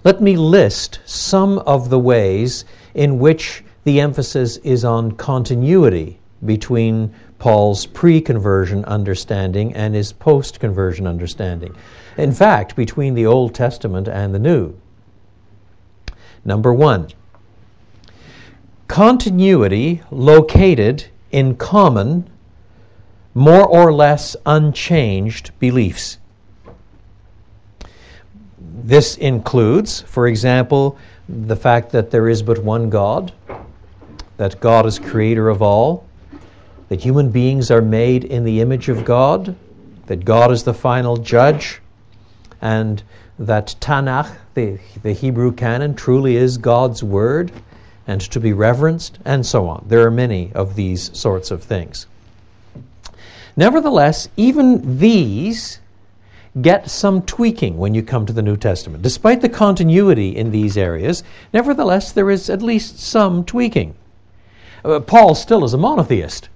Let 0.03 0.21
me 0.21 0.37
list 0.37 0.99
some 1.07 1.61
of 1.61 1.91
the 1.91 1.99
ways 1.99 2.65
in 2.95 3.19
which 3.19 3.65
the 3.85 4.01
emphasis 4.01 4.57
is 4.59 4.85
on 4.85 5.13
continuity 5.13 6.19
between 6.45 7.15
Paul's 7.39 7.87
pre 7.87 8.21
conversion 8.21 8.85
understanding 8.87 9.75
and 9.75 9.95
his 9.95 10.13
post 10.13 10.61
conversion 10.61 11.07
understanding. 11.07 11.75
In 12.17 12.33
fact, 12.33 12.77
between 12.77 13.15
the 13.15 13.27
Old 13.27 13.55
Testament 13.55 14.09
and 14.09 14.35
the 14.35 14.39
New. 14.39 14.75
Number 16.45 16.73
one, 16.73 17.09
continuity 18.89 20.03
located 20.11 21.07
in 21.31 21.57
common, 21.57 22.29
more 23.35 23.67
or 23.67 23.93
less 23.93 24.37
unchanged 24.47 25.51
beliefs. 25.59 26.19
This 28.61 29.17
includes, 29.17 30.03
for 30.03 30.29
example, 30.29 30.99
the 31.29 31.57
fact 31.57 31.91
that 31.93 32.11
there 32.11 32.29
is 32.29 32.43
but 32.43 32.59
one 32.59 32.91
God, 32.91 33.33
that 34.37 34.61
God 34.61 34.85
is 34.85 34.99
creator 34.99 35.49
of 35.49 35.63
all, 35.63 36.07
that 36.89 37.03
human 37.03 37.31
beings 37.31 37.71
are 37.71 37.81
made 37.81 38.25
in 38.25 38.45
the 38.45 38.61
image 38.61 38.89
of 38.89 39.05
God, 39.05 39.57
that 40.07 40.25
God 40.25 40.53
is 40.53 40.63
the 40.63 40.75
final 40.75 41.17
judge, 41.17 41.81
and 42.65 43.03
that 43.39 43.77
Tanakh, 43.79 44.35
the, 44.55 44.79
the 45.03 45.13
Hebrew 45.13 45.53
canon, 45.53 45.95
truly 45.95 46.37
is 46.37 46.57
God's 46.57 47.05
word 47.05 47.53
and 48.07 48.21
to 48.23 48.41
be 48.41 48.53
reverenced, 48.53 49.19
and 49.25 49.45
so 49.45 49.69
on. 49.69 49.85
There 49.87 50.07
are 50.07 50.11
many 50.11 50.51
of 50.55 50.75
these 50.75 51.17
sorts 51.17 51.51
of 51.51 51.63
things. 51.63 52.07
Nevertheless, 53.57 54.29
even 54.37 54.99
these 54.99 55.79
get 56.61 56.91
some 56.91 57.23
tweaking 57.23 57.77
when 57.77 57.95
you 57.95 58.03
come 58.03 58.27
to 58.27 58.33
the 58.33 58.43
New 58.43 58.57
Testament. 58.57 59.03
Despite 59.03 59.41
the 59.41 59.49
continuity 59.49 60.37
in 60.37 60.51
these 60.51 60.77
areas, 60.77 61.23
nevertheless, 61.53 62.13
there 62.13 62.31
is 62.31 62.49
at 62.49 62.63
least 62.63 62.99
some 62.99 63.45
tweaking. 63.45 63.95
Uh, 64.85 65.01
Paul 65.01 65.35
still 65.35 65.65
is 65.65 65.75
a 65.75 65.79
monotheist. 65.79 66.49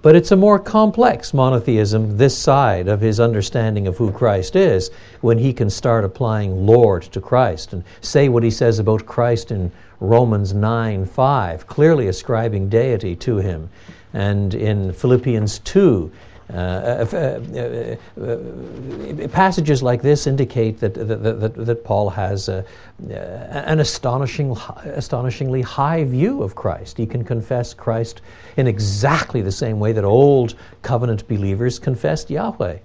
But 0.00 0.14
it's 0.14 0.30
a 0.30 0.36
more 0.36 0.60
complex 0.60 1.34
monotheism 1.34 2.16
this 2.16 2.38
side 2.38 2.86
of 2.86 3.00
his 3.00 3.18
understanding 3.18 3.88
of 3.88 3.96
who 3.96 4.12
Christ 4.12 4.54
is 4.54 4.92
when 5.22 5.38
he 5.38 5.52
can 5.52 5.68
start 5.70 6.04
applying 6.04 6.66
Lord 6.66 7.02
to 7.02 7.20
Christ 7.20 7.72
and 7.72 7.82
say 8.00 8.28
what 8.28 8.44
he 8.44 8.50
says 8.50 8.78
about 8.78 9.06
Christ 9.06 9.50
in 9.50 9.72
Romans 9.98 10.54
9 10.54 11.04
5, 11.06 11.66
clearly 11.66 12.06
ascribing 12.06 12.68
deity 12.68 13.16
to 13.16 13.38
him. 13.38 13.70
And 14.12 14.54
in 14.54 14.92
Philippians 14.92 15.58
2, 15.60 16.12
uh, 16.52 17.06
uh, 17.12 17.96
uh, 18.20 19.28
passages 19.28 19.82
like 19.82 20.02
this 20.02 20.26
indicate 20.26 20.80
that, 20.80 20.94
that, 20.94 21.22
that, 21.22 21.54
that 21.54 21.84
Paul 21.84 22.10
has 22.10 22.48
an 22.48 23.80
astonishing, 23.80 24.56
astonishingly 24.84 25.62
high 25.62 26.04
view 26.04 26.42
of 26.42 26.54
Christ. 26.54 26.98
He 26.98 27.06
can 27.06 27.24
confess 27.24 27.72
Christ 27.72 28.20
in 28.56 28.66
exactly 28.66 29.40
the 29.40 29.52
same 29.52 29.80
way 29.80 29.92
that 29.92 30.04
old 30.04 30.54
covenant 30.82 31.26
believers 31.26 31.78
confessed 31.78 32.28
Yahweh. 32.28 32.78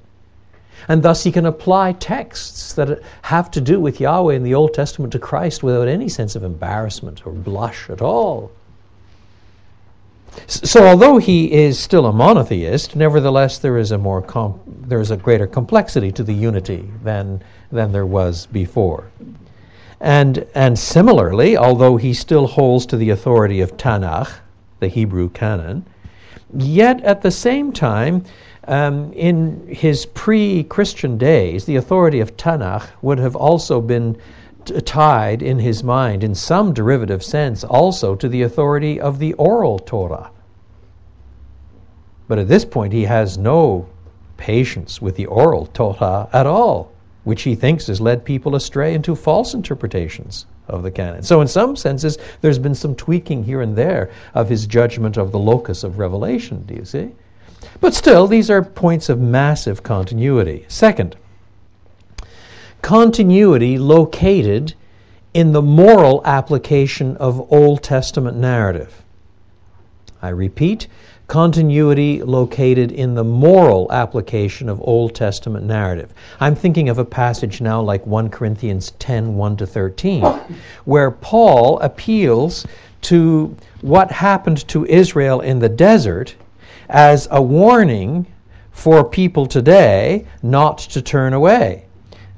And 0.88 1.04
thus 1.04 1.24
he 1.24 1.32
can 1.32 1.46
apply 1.46 1.94
texts 1.94 2.74
that 2.74 3.02
have 3.24 3.52
to 3.52 3.60
do 3.60 3.80
with 3.80 4.00
Yahweh 4.00 4.36
in 4.36 4.44
the 4.44 4.54
Old 4.54 4.74
Testament 4.74 5.12
to 5.14 5.20
Christ 5.20 5.64
without 5.64 5.88
any 5.88 6.08
sense 6.08 6.36
of 6.36 6.44
embarrassment 6.44 7.26
or 7.26 7.34
blush 7.34 7.90
at 7.90 8.02
all. 8.02 8.52
So, 10.46 10.86
although 10.86 11.17
he 11.17 11.51
is 11.51 11.79
still 11.79 12.06
a 12.06 12.13
monotheist, 12.13 12.96
nevertheless 12.96 13.58
there 13.58 13.77
is 13.77 13.91
a 13.91 13.98
more 13.98 14.22
there 14.65 15.01
is 15.01 15.12
a 15.12 15.17
greater 15.17 15.48
complexity 15.48 16.12
to 16.12 16.24
the 16.24 16.34
unity 16.34 16.89
than 17.03 17.41
than 17.72 17.91
there 17.91 18.06
was 18.06 18.46
before. 18.48 19.10
And 20.00 20.46
and 20.53 20.77
similarly, 20.77 21.58
although 21.58 21.98
he 21.98 22.13
still 22.13 22.48
holds 22.48 22.86
to 22.88 22.98
the 22.98 23.10
authority 23.10 23.62
of 23.62 23.77
Tanakh, 23.77 24.32
the 24.79 24.88
Hebrew 24.88 25.29
canon, 25.29 25.86
yet 26.53 27.03
at 27.03 27.24
the 27.24 27.32
same 27.32 27.74
time, 27.74 28.24
um, 28.67 29.12
in 29.13 29.65
his 29.67 30.06
pre-Christian 30.06 31.17
days, 31.17 31.65
the 31.65 31.77
authority 31.77 32.20
of 32.20 32.38
Tanakh 32.38 32.88
would 33.01 33.17
have 33.17 33.36
also 33.36 33.82
been 33.82 34.17
tied 34.86 35.42
in 35.42 35.60
his 35.60 35.84
mind, 35.84 36.24
in 36.24 36.36
some 36.36 36.74
derivative 36.74 37.24
sense, 37.24 37.64
also 37.64 38.16
to 38.16 38.30
the 38.30 38.44
authority 38.44 39.00
of 39.00 39.20
the 39.20 39.34
oral 39.34 39.80
Torah. 39.80 40.32
But 42.28 42.40
at 42.40 42.48
this 42.48 42.66
point, 42.66 42.94
he 42.94 43.04
has 43.04 43.38
no 43.38 43.88
patience 44.38 45.02
with 45.02 45.16
the 45.16 45.26
oral 45.28 45.68
Torah 45.68 46.30
at 46.34 46.46
all, 46.46 46.92
which 47.24 47.44
he 47.44 47.56
thinks 47.56 47.88
has 47.88 48.02
led 48.02 48.26
people 48.26 48.56
astray 48.56 48.94
into 48.94 49.16
false 49.16 49.54
interpretations 49.54 50.46
of 50.68 50.84
the 50.84 50.92
canon. 50.92 51.24
So, 51.24 51.42
in 51.42 51.48
some 51.48 51.76
senses, 51.76 52.18
there's 52.42 52.60
been 52.60 52.76
some 52.76 52.96
tweaking 52.96 53.44
here 53.44 53.62
and 53.62 53.76
there 53.76 54.12
of 54.34 54.50
his 54.50 54.68
judgment 54.68 55.18
of 55.18 55.32
the 55.32 55.40
locus 55.40 55.84
of 55.84 56.00
revelation, 56.00 56.64
do 56.66 56.76
you 56.76 56.86
see? 56.86 57.12
But 57.80 57.94
still, 57.94 58.28
these 58.28 58.50
are 58.50 58.62
points 58.62 59.10
of 59.10 59.20
massive 59.20 59.84
continuity. 59.84 60.66
Second, 60.68 61.16
continuity 62.81 63.77
located 63.77 64.74
in 65.34 65.51
the 65.51 65.62
moral 65.62 66.22
application 66.25 67.17
of 67.17 67.51
Old 67.51 67.84
Testament 67.84 68.38
narrative. 68.38 69.03
I 70.22 70.29
repeat, 70.29 70.87
continuity 71.27 72.24
located 72.24 72.92
in 72.92 73.13
the 73.13 73.24
moral 73.24 73.92
application 73.92 74.70
of 74.70 74.81
Old 74.81 75.13
Testament 75.13 75.66
narrative. 75.66 76.13
I'm 76.40 76.55
thinking 76.55 76.90
of 76.90 76.98
a 76.98 77.05
passage 77.05 77.61
now 77.61 77.81
like 77.81 78.05
1 78.07 78.29
Corinthians 78.29 78.92
10 79.00 79.35
1 79.35 79.57
to 79.57 79.68
13, 79.68 80.24
where 80.85 81.11
Paul 81.11 81.79
appeals 81.79 82.66
to 83.01 83.55
what 83.81 84.11
happened 84.11 84.68
to 84.70 84.85
Israel 84.85 85.42
in 85.42 85.59
the 85.59 85.70
desert 85.70 86.35
as 86.90 87.27
a 87.31 87.42
warning 87.42 88.25
for 88.72 89.03
people 89.03 89.46
today 89.46 90.25
not 90.42 90.77
to 90.77 91.01
turn 91.01 91.33
away. 91.33 91.87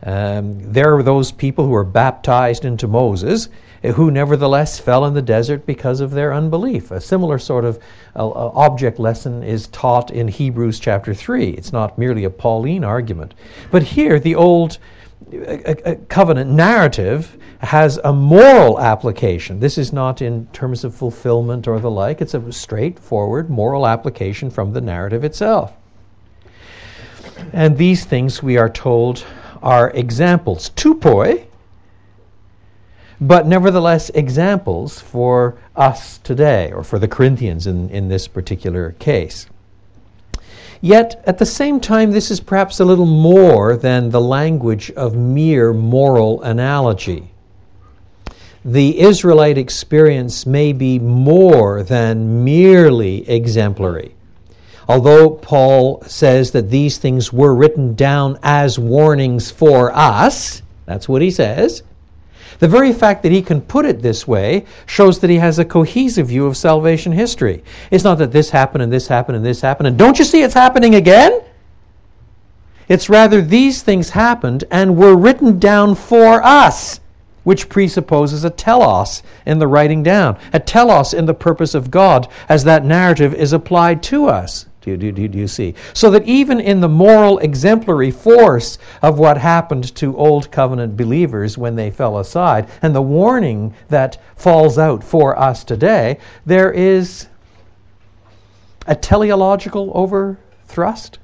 Um, 0.03 0.59
there 0.71 0.95
are 0.95 1.03
those 1.03 1.31
people 1.31 1.65
who 1.65 1.71
were 1.71 1.83
baptized 1.83 2.63
into 2.63 2.87
Moses 2.87 3.49
eh, 3.83 3.91
who 3.91 4.11
nevertheless 4.11 4.79
fell 4.79 5.05
in 5.05 5.13
the 5.13 5.21
desert 5.21 5.65
because 5.65 5.99
of 5.99 6.11
their 6.11 6.33
unbelief. 6.33 6.91
A 6.91 7.01
similar 7.01 7.37
sort 7.37 7.65
of 7.65 7.79
uh, 8.15 8.27
uh, 8.27 8.51
object 8.55 8.99
lesson 8.99 9.43
is 9.43 9.67
taught 9.67 10.11
in 10.11 10.27
Hebrews 10.27 10.79
chapter 10.79 11.13
3. 11.13 11.49
It's 11.49 11.73
not 11.73 11.97
merely 11.97 12.23
a 12.23 12.29
Pauline 12.29 12.83
argument. 12.83 13.33
But 13.71 13.83
here, 13.83 14.19
the 14.19 14.35
old 14.35 14.77
uh, 15.33 15.73
uh 15.85 15.95
covenant 16.07 16.49
narrative 16.49 17.37
has 17.59 17.99
a 18.05 18.13
moral 18.13 18.79
application. 18.79 19.59
This 19.59 19.77
is 19.77 19.91
not 19.91 20.21
in 20.21 20.47
terms 20.47 20.85
of 20.85 20.95
fulfillment 20.95 21.67
or 21.67 21.79
the 21.79 21.91
like, 21.91 22.21
it's 22.21 22.33
a 22.33 22.51
straightforward 22.53 23.49
moral 23.49 23.85
application 23.85 24.49
from 24.49 24.71
the 24.71 24.79
narrative 24.79 25.25
itself. 25.25 25.73
And 27.53 27.77
these 27.77 28.05
things, 28.05 28.41
we 28.41 28.57
are 28.57 28.69
told, 28.69 29.25
are 29.61 29.91
examples, 29.91 30.69
tupoi, 30.71 31.45
but 33.21 33.45
nevertheless 33.45 34.09
examples 34.11 34.99
for 34.99 35.57
us 35.75 36.19
today, 36.19 36.71
or 36.71 36.83
for 36.83 36.99
the 36.99 37.07
Corinthians 37.07 37.67
in, 37.67 37.89
in 37.89 38.07
this 38.07 38.27
particular 38.27 38.93
case. 38.93 39.47
Yet, 40.81 41.21
at 41.27 41.37
the 41.37 41.45
same 41.45 41.81
time, 41.81 42.11
this 42.11 42.31
is 42.31 42.39
perhaps 42.39 42.79
a 42.79 42.85
little 42.85 43.05
more 43.05 43.75
than 43.75 44.09
the 44.09 44.21
language 44.21 44.91
of 44.91 45.15
mere 45.15 45.73
moral 45.73 46.41
analogy. 46.41 47.31
The 48.63 48.99
Israelite 48.99 49.57
experience 49.57 50.45
may 50.45 50.71
be 50.71 50.99
more 50.99 51.83
than 51.83 52.45
merely 52.45 53.29
exemplary. 53.29 54.15
Although 54.89 55.29
Paul 55.29 56.01
says 56.07 56.49
that 56.51 56.71
these 56.71 56.97
things 56.97 57.31
were 57.31 57.53
written 57.53 57.93
down 57.93 58.39
as 58.41 58.79
warnings 58.79 59.51
for 59.51 59.95
us, 59.95 60.63
that's 60.87 61.07
what 61.07 61.21
he 61.21 61.29
says. 61.29 61.83
The 62.57 62.67
very 62.67 62.91
fact 62.91 63.21
that 63.21 63.31
he 63.31 63.43
can 63.43 63.61
put 63.61 63.85
it 63.85 64.01
this 64.01 64.27
way 64.27 64.65
shows 64.87 65.19
that 65.19 65.29
he 65.29 65.35
has 65.35 65.59
a 65.59 65.63
cohesive 65.63 66.29
view 66.29 66.47
of 66.47 66.57
salvation 66.57 67.11
history. 67.11 67.63
It's 67.91 68.03
not 68.03 68.17
that 68.17 68.31
this 68.31 68.49
happened 68.49 68.81
and 68.81 68.91
this 68.91 69.07
happened 69.07 69.35
and 69.35 69.45
this 69.45 69.61
happened, 69.61 69.89
and 69.89 69.97
don't 69.97 70.17
you 70.17 70.25
see 70.25 70.41
it's 70.41 70.55
happening 70.55 70.95
again? 70.95 71.43
It's 72.87 73.09
rather 73.09 73.43
these 73.43 73.83
things 73.83 74.09
happened 74.09 74.63
and 74.71 74.97
were 74.97 75.15
written 75.15 75.59
down 75.59 75.93
for 75.93 76.43
us, 76.43 76.99
which 77.43 77.69
presupposes 77.69 78.43
a 78.43 78.49
telos 78.49 79.21
in 79.45 79.59
the 79.59 79.67
writing 79.67 80.01
down, 80.01 80.39
a 80.51 80.59
telos 80.59 81.13
in 81.13 81.27
the 81.27 81.33
purpose 81.35 81.75
of 81.75 81.91
God 81.91 82.27
as 82.49 82.63
that 82.63 82.83
narrative 82.83 83.35
is 83.35 83.53
applied 83.53 84.01
to 84.03 84.25
us. 84.25 84.65
Do 84.81 84.91
you, 84.91 84.97
do, 84.97 85.11
do, 85.11 85.27
do 85.27 85.37
you 85.37 85.47
see? 85.47 85.75
So 85.93 86.09
that 86.11 86.25
even 86.25 86.59
in 86.59 86.79
the 86.79 86.87
moral 86.87 87.39
exemplary 87.39 88.11
force 88.11 88.77
of 89.01 89.19
what 89.19 89.37
happened 89.37 89.93
to 89.95 90.15
Old 90.15 90.49
Covenant 90.51 90.95
believers 90.95 91.57
when 91.57 91.75
they 91.75 91.91
fell 91.91 92.19
aside, 92.19 92.69
and 92.81 92.95
the 92.95 93.01
warning 93.01 93.73
that 93.89 94.21
falls 94.37 94.77
out 94.77 95.03
for 95.03 95.37
us 95.37 95.65
today, 95.65 96.17
there 96.45 96.71
is 96.71 97.27
a 98.87 98.95
teleological 98.95 99.91
overthrust. 99.93 101.17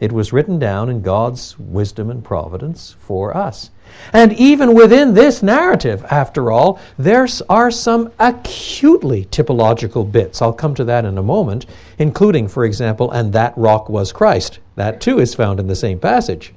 It 0.00 0.12
was 0.12 0.32
written 0.32 0.58
down 0.58 0.90
in 0.90 1.00
God's 1.00 1.58
wisdom 1.58 2.10
and 2.10 2.22
providence 2.22 2.94
for 3.00 3.34
us. 3.34 3.70
And 4.12 4.32
even 4.34 4.74
within 4.74 5.14
this 5.14 5.42
narrative, 5.42 6.04
after 6.10 6.52
all, 6.52 6.78
there 6.98 7.26
are 7.48 7.70
some 7.70 8.12
acutely 8.18 9.24
typological 9.26 10.10
bits. 10.10 10.40
I'll 10.40 10.52
come 10.52 10.74
to 10.76 10.84
that 10.84 11.04
in 11.04 11.18
a 11.18 11.22
moment, 11.22 11.66
including, 11.98 12.48
for 12.48 12.64
example, 12.64 13.10
and 13.10 13.32
that 13.32 13.56
rock 13.56 13.88
was 13.88 14.12
Christ. 14.12 14.60
That 14.76 15.00
too 15.00 15.18
is 15.18 15.34
found 15.34 15.58
in 15.58 15.66
the 15.66 15.74
same 15.74 15.98
passage. 15.98 16.54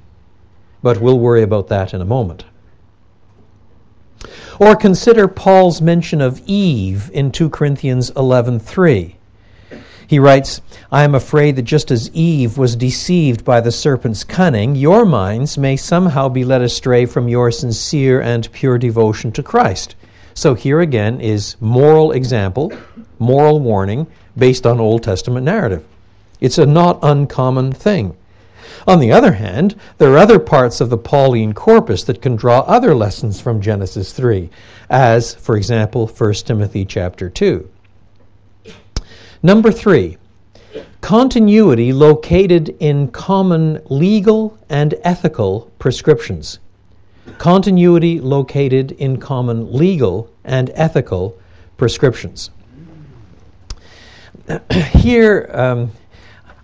But 0.82 1.00
we'll 1.00 1.18
worry 1.18 1.42
about 1.42 1.68
that 1.68 1.92
in 1.92 2.00
a 2.00 2.04
moment. 2.04 2.44
Or 4.60 4.74
consider 4.74 5.28
Paul's 5.28 5.80
mention 5.80 6.20
of 6.20 6.40
Eve 6.46 7.10
in 7.12 7.30
2 7.30 7.50
Corinthians 7.50 8.10
11:3. 8.12 9.17
He 10.08 10.18
writes, 10.18 10.62
I 10.90 11.04
am 11.04 11.14
afraid 11.14 11.56
that 11.56 11.66
just 11.66 11.90
as 11.90 12.10
Eve 12.14 12.56
was 12.56 12.76
deceived 12.76 13.44
by 13.44 13.60
the 13.60 13.70
serpent's 13.70 14.24
cunning, 14.24 14.74
your 14.74 15.04
minds 15.04 15.58
may 15.58 15.76
somehow 15.76 16.30
be 16.30 16.46
led 16.46 16.62
astray 16.62 17.04
from 17.04 17.28
your 17.28 17.50
sincere 17.50 18.18
and 18.22 18.50
pure 18.50 18.78
devotion 18.78 19.32
to 19.32 19.42
Christ. 19.42 19.96
So 20.32 20.54
here 20.54 20.80
again 20.80 21.20
is 21.20 21.56
moral 21.60 22.12
example, 22.12 22.72
moral 23.18 23.60
warning 23.60 24.06
based 24.34 24.66
on 24.66 24.80
Old 24.80 25.02
Testament 25.02 25.44
narrative. 25.44 25.84
It's 26.40 26.56
a 26.56 26.64
not 26.64 27.00
uncommon 27.02 27.72
thing. 27.72 28.16
On 28.86 29.00
the 29.00 29.12
other 29.12 29.32
hand, 29.32 29.74
there 29.98 30.10
are 30.12 30.18
other 30.18 30.38
parts 30.38 30.80
of 30.80 30.88
the 30.88 30.96
Pauline 30.96 31.52
corpus 31.52 32.04
that 32.04 32.22
can 32.22 32.34
draw 32.34 32.60
other 32.60 32.94
lessons 32.94 33.42
from 33.42 33.60
Genesis 33.60 34.14
3, 34.14 34.48
as, 34.88 35.34
for 35.34 35.54
example, 35.54 36.06
1 36.06 36.32
Timothy 36.32 36.86
chapter 36.86 37.28
2. 37.28 37.68
Number 39.42 39.70
3, 39.70 40.16
continuity 41.00 41.92
located 41.92 42.70
in 42.80 43.08
common 43.08 43.80
legal 43.88 44.58
and 44.68 44.96
ethical 45.02 45.70
prescriptions. 45.78 46.58
Continuity 47.38 48.20
located 48.20 48.92
in 48.92 49.16
common 49.18 49.72
legal 49.72 50.28
and 50.44 50.70
ethical 50.74 51.38
prescriptions. 51.76 52.50
Here, 54.92 55.48
um, 55.52 55.92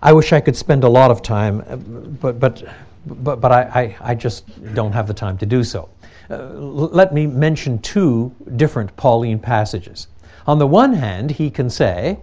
I 0.01 0.11
wish 0.11 0.33
I 0.33 0.41
could 0.41 0.57
spend 0.57 0.83
a 0.83 0.89
lot 0.89 1.11
of 1.11 1.21
time, 1.21 2.17
but, 2.19 2.41
but, 2.41 2.61
but, 3.05 3.39
but 3.39 3.51
I, 3.53 3.61
I, 3.61 4.11
I 4.11 4.15
just 4.15 4.43
don't 4.73 4.91
have 4.91 5.07
the 5.07 5.13
time 5.13 5.37
to 5.37 5.45
do 5.45 5.63
so. 5.63 5.87
Uh, 6.29 6.49
let 6.49 7.13
me 7.13 7.25
mention 7.25 7.79
two 7.79 8.35
different 8.57 8.93
Pauline 8.97 9.39
passages. 9.39 10.07
On 10.45 10.59
the 10.59 10.67
one 10.67 10.93
hand, 10.93 11.31
he 11.31 11.49
can 11.49 11.69
say, 11.69 12.19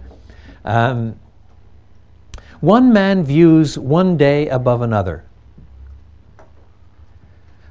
um, 0.65 1.19
one 2.61 2.93
man 2.93 3.23
views 3.23 3.77
one 3.77 4.15
day 4.15 4.47
above 4.47 4.81
another. 4.81 5.25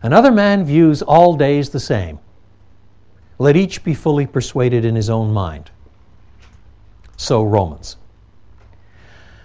Another 0.03 0.33
man 0.33 0.65
views 0.65 1.01
all 1.01 1.37
days 1.37 1.71
the 1.71 1.81
same. 1.81 2.19
Let 3.39 3.57
each 3.57 3.85
be 3.85 3.95
fully 3.95 4.27
persuaded 4.27 4.85
in 4.85 4.95
his 4.95 5.09
own 5.09 5.33
mind. 5.33 5.71
So, 7.17 7.43
Romans. 7.43 7.97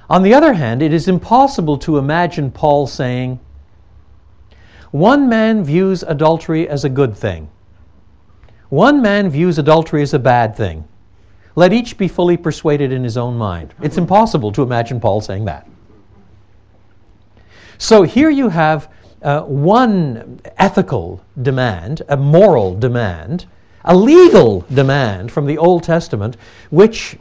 On 0.10 0.24
the 0.24 0.34
other 0.34 0.54
hand, 0.54 0.82
it 0.82 0.94
is 0.94 1.08
impossible 1.08 1.78
to 1.80 1.98
imagine 1.98 2.50
Paul 2.50 2.88
saying, 2.88 3.40
One 4.92 5.30
man 5.30 5.64
views 5.64 6.04
adultery 6.04 6.68
as 6.68 6.86
a 6.86 6.90
good 6.90 7.16
thing, 7.16 7.50
one 8.70 9.02
man 9.02 9.30
views 9.30 9.58
adultery 9.58 10.02
as 10.02 10.14
a 10.14 10.20
bad 10.20 10.56
thing. 10.56 10.88
Let 11.58 11.74
each 11.74 11.98
be 11.98 12.08
fully 12.08 12.38
persuaded 12.38 12.92
in 12.92 13.04
his 13.04 13.18
own 13.18 13.36
mind. 13.36 13.74
It's 13.82 13.98
impossible 13.98 14.52
to 14.52 14.62
imagine 14.62 15.00
Paul 15.00 15.22
saying 15.22 15.46
that. 15.46 15.68
So 17.80 18.04
here 18.04 18.30
you 18.30 18.48
have 18.48 18.94
uh, 19.24 19.42
one 19.42 20.40
ethical 20.58 21.20
demand, 21.42 22.04
a 22.10 22.16
moral 22.16 22.78
demand, 22.78 23.48
a 23.86 23.96
legal 23.96 24.66
demand 24.72 25.32
from 25.32 25.48
the 25.48 25.58
Old 25.58 25.82
Testament, 25.82 26.38
which 26.70 27.18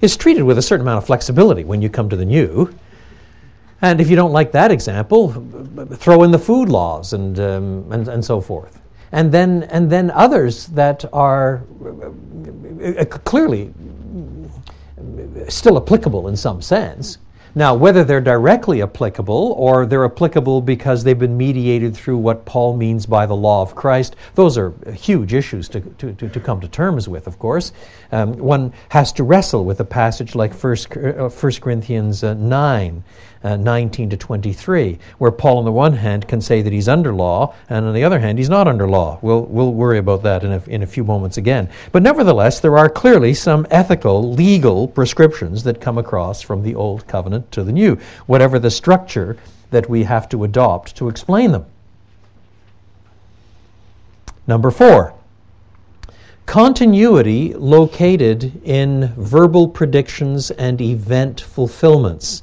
is 0.00 0.16
treated 0.16 0.42
with 0.42 0.58
a 0.58 0.62
certain 0.62 0.84
amount 0.84 0.98
of 0.98 1.06
flexibility 1.06 1.62
when 1.62 1.80
you 1.80 1.88
come 1.88 2.08
to 2.08 2.16
the 2.16 2.24
New. 2.24 2.74
And 3.82 4.00
if 4.00 4.10
you 4.10 4.16
don't 4.16 4.32
like 4.32 4.50
that 4.50 4.72
example, 4.72 5.30
throw 5.94 6.24
in 6.24 6.32
the 6.32 6.40
food 6.40 6.68
laws 6.68 7.12
and, 7.12 7.38
um, 7.38 7.92
and, 7.92 8.08
and 8.08 8.24
so 8.24 8.40
forth. 8.40 8.81
And 9.12 9.30
then, 9.30 9.64
and 9.64 9.90
then 9.90 10.10
others 10.10 10.66
that 10.68 11.04
are 11.12 11.62
uh, 12.84 13.04
clearly 13.04 13.72
still 15.48 15.76
applicable 15.76 16.28
in 16.28 16.36
some 16.36 16.62
sense, 16.62 17.18
now, 17.54 17.74
whether 17.74 18.02
they're 18.02 18.22
directly 18.22 18.80
applicable 18.80 19.54
or 19.58 19.84
they're 19.84 20.06
applicable 20.06 20.62
because 20.62 21.04
they've 21.04 21.18
been 21.18 21.36
mediated 21.36 21.94
through 21.94 22.16
what 22.16 22.46
Paul 22.46 22.74
means 22.78 23.04
by 23.04 23.26
the 23.26 23.36
law 23.36 23.60
of 23.60 23.74
Christ, 23.74 24.16
those 24.34 24.56
are 24.56 24.72
huge 24.94 25.34
issues 25.34 25.68
to, 25.68 25.80
to, 25.80 26.14
to, 26.14 26.28
to 26.30 26.40
come 26.40 26.62
to 26.62 26.68
terms 26.68 27.10
with, 27.10 27.26
of 27.26 27.38
course. 27.38 27.72
Um, 28.10 28.38
one 28.38 28.72
has 28.88 29.12
to 29.12 29.22
wrestle 29.22 29.66
with 29.66 29.80
a 29.80 29.84
passage 29.84 30.34
like 30.34 30.54
1, 30.54 30.76
uh, 30.96 31.28
1 31.28 31.52
Corinthians 31.60 32.24
uh, 32.24 32.32
9 32.32 33.04
uh, 33.44 33.56
19 33.56 34.10
to 34.10 34.16
23, 34.16 34.98
where 35.18 35.30
Paul, 35.30 35.58
on 35.58 35.64
the 35.64 35.72
one 35.72 35.92
hand, 35.92 36.28
can 36.28 36.40
say 36.40 36.62
that 36.62 36.72
he's 36.72 36.88
under 36.88 37.12
law, 37.12 37.54
and 37.68 37.84
on 37.84 37.94
the 37.94 38.04
other 38.04 38.18
hand, 38.18 38.38
he's 38.38 38.48
not 38.48 38.68
under 38.68 38.88
law. 38.88 39.18
We'll, 39.22 39.42
we'll 39.46 39.72
worry 39.72 39.98
about 39.98 40.22
that 40.22 40.44
in 40.44 40.52
a, 40.52 40.62
in 40.66 40.82
a 40.82 40.86
few 40.86 41.04
moments 41.04 41.36
again. 41.36 41.68
But 41.90 42.02
nevertheless, 42.02 42.60
there 42.60 42.78
are 42.78 42.88
clearly 42.88 43.34
some 43.34 43.66
ethical, 43.70 44.32
legal 44.32 44.88
prescriptions 44.88 45.64
that 45.64 45.80
come 45.80 45.98
across 45.98 46.40
from 46.40 46.62
the 46.62 46.74
Old 46.74 47.06
Covenant 47.06 47.50
to 47.52 47.64
the 47.64 47.72
New, 47.72 47.98
whatever 48.26 48.58
the 48.58 48.70
structure 48.70 49.36
that 49.70 49.88
we 49.88 50.04
have 50.04 50.28
to 50.28 50.44
adopt 50.44 50.96
to 50.96 51.08
explain 51.08 51.52
them. 51.52 51.66
Number 54.46 54.70
four, 54.70 55.14
continuity 56.46 57.54
located 57.54 58.60
in 58.64 59.12
verbal 59.16 59.68
predictions 59.68 60.50
and 60.52 60.80
event 60.80 61.40
fulfillments 61.40 62.42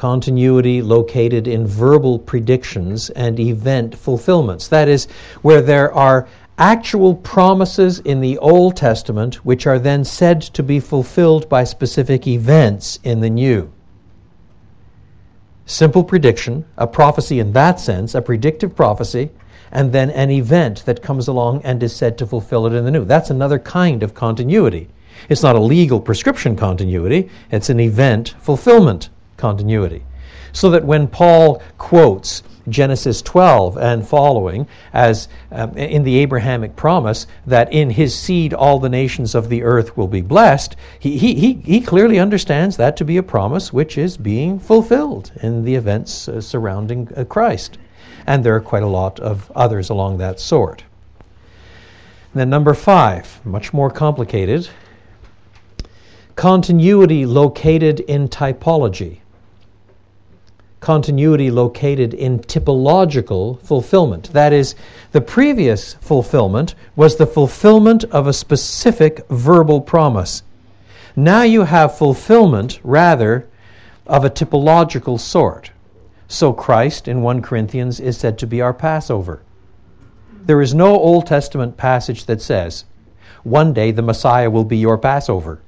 continuity 0.00 0.80
located 0.80 1.46
in 1.46 1.66
verbal 1.66 2.18
predictions 2.18 3.10
and 3.10 3.38
event 3.38 3.94
fulfillments. 3.94 4.66
That 4.66 4.88
is, 4.88 5.04
where 5.42 5.60
there 5.60 5.92
are 5.92 6.26
actual 6.56 7.14
promises 7.14 7.98
in 7.98 8.22
the 8.22 8.38
Old 8.38 8.78
Testament 8.78 9.44
which 9.44 9.66
are 9.66 9.78
then 9.78 10.02
said 10.02 10.40
to 10.40 10.62
be 10.62 10.80
fulfilled 10.80 11.50
by 11.50 11.64
specific 11.64 12.26
events 12.26 12.98
in 13.04 13.20
the 13.20 13.28
New. 13.28 13.70
Simple 15.66 16.02
prediction, 16.02 16.64
a 16.78 16.86
prophecy 16.86 17.38
in 17.38 17.52
that 17.52 17.78
sense, 17.78 18.14
a 18.14 18.22
predictive 18.22 18.74
prophecy, 18.74 19.28
and 19.70 19.92
then 19.92 20.08
an 20.12 20.30
event 20.30 20.82
that 20.86 21.02
comes 21.02 21.28
along 21.28 21.60
and 21.62 21.82
is 21.82 21.94
said 21.94 22.16
to 22.16 22.26
fulfill 22.26 22.66
it 22.66 22.72
in 22.72 22.86
the 22.86 22.90
New. 22.90 23.04
That's 23.04 23.28
another 23.28 23.58
kind 23.58 24.02
of 24.02 24.14
continuity. 24.14 24.88
It's 25.28 25.42
not 25.42 25.56
a 25.56 25.60
legal 25.60 26.00
prescription 26.00 26.56
continuity, 26.56 27.28
it's 27.50 27.68
an 27.68 27.80
event 27.80 28.34
fulfillment 28.40 29.10
continuity. 29.40 30.04
So 30.52 30.70
that 30.70 30.84
when 30.84 31.08
Paul 31.08 31.62
quotes 31.78 32.42
Genesis 32.68 33.22
12 33.22 33.78
and 33.78 34.06
following 34.06 34.66
as 34.92 35.28
um, 35.50 35.76
in 35.76 36.04
the 36.04 36.18
Abrahamic 36.18 36.76
promise 36.76 37.26
that 37.46 37.72
in 37.72 37.90
his 37.90 38.14
seed 38.14 38.52
all 38.52 38.78
the 38.78 38.88
nations 38.88 39.34
of 39.34 39.48
the 39.48 39.62
earth 39.62 39.96
will 39.96 40.08
be 40.08 40.20
blessed, 40.20 40.76
he, 40.98 41.16
he, 41.16 41.54
he 41.54 41.80
clearly 41.80 42.18
understands 42.18 42.76
that 42.76 42.96
to 42.96 43.04
be 43.04 43.16
a 43.16 43.22
promise 43.22 43.72
which 43.72 43.96
is 43.96 44.16
being 44.16 44.58
fulfilled 44.58 45.32
in 45.42 45.64
the 45.64 45.74
events 45.74 46.28
uh, 46.28 46.40
surrounding 46.40 47.08
uh, 47.16 47.24
Christ. 47.24 47.78
And 48.26 48.44
there 48.44 48.54
are 48.54 48.60
quite 48.60 48.82
a 48.82 48.88
lot 48.88 49.18
of 49.20 49.50
others 49.54 49.90
along 49.90 50.18
that 50.18 50.38
sort. 50.38 50.84
Then, 52.34 52.48
number 52.50 52.74
five, 52.74 53.44
much 53.44 53.72
more 53.72 53.90
complicated 53.90 54.68
continuity 56.36 57.26
located 57.26 58.00
in 58.00 58.26
typology 58.26 59.18
continuity 60.80 61.50
located 61.50 62.14
in 62.14 62.38
typological 62.40 63.60
fulfillment. 63.60 64.32
That 64.32 64.52
is, 64.52 64.74
the 65.12 65.20
previous 65.20 65.94
fulfillment 65.94 66.74
was 66.96 67.16
the 67.16 67.26
fulfillment 67.26 68.04
of 68.04 68.26
a 68.26 68.32
specific 68.32 69.26
verbal 69.28 69.80
promise. 69.82 70.42
Now 71.14 71.42
you 71.42 71.62
have 71.62 71.98
fulfillment, 71.98 72.80
rather, 72.82 73.46
of 74.06 74.24
a 74.24 74.30
typological 74.30 75.20
sort. 75.20 75.70
So 76.28 76.52
Christ, 76.52 77.08
in 77.08 77.22
1 77.22 77.42
Corinthians, 77.42 78.00
is 78.00 78.16
said 78.16 78.38
to 78.38 78.46
be 78.46 78.60
our 78.60 78.72
Passover. 78.72 79.42
There 80.42 80.62
is 80.62 80.74
no 80.74 80.98
Old 80.98 81.26
Testament 81.26 81.76
passage 81.76 82.24
that 82.24 82.40
says, 82.40 82.84
one 83.42 83.72
day 83.72 83.90
the 83.90 84.02
Messiah 84.02 84.50
will 84.50 84.64
be 84.64 84.78
your 84.78 84.98
Passover. 84.98 85.60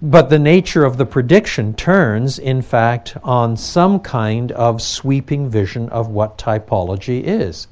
But 0.00 0.30
the 0.30 0.38
nature 0.38 0.84
of 0.84 0.96
the 0.96 1.06
prediction 1.06 1.74
turns, 1.74 2.38
in 2.38 2.62
fact, 2.62 3.16
on 3.24 3.56
some 3.56 3.98
kind 3.98 4.52
of 4.52 4.80
sweeping 4.80 5.50
vision 5.50 5.88
of 5.88 6.08
what 6.08 6.38
typology 6.38 7.22
is. 7.24 7.66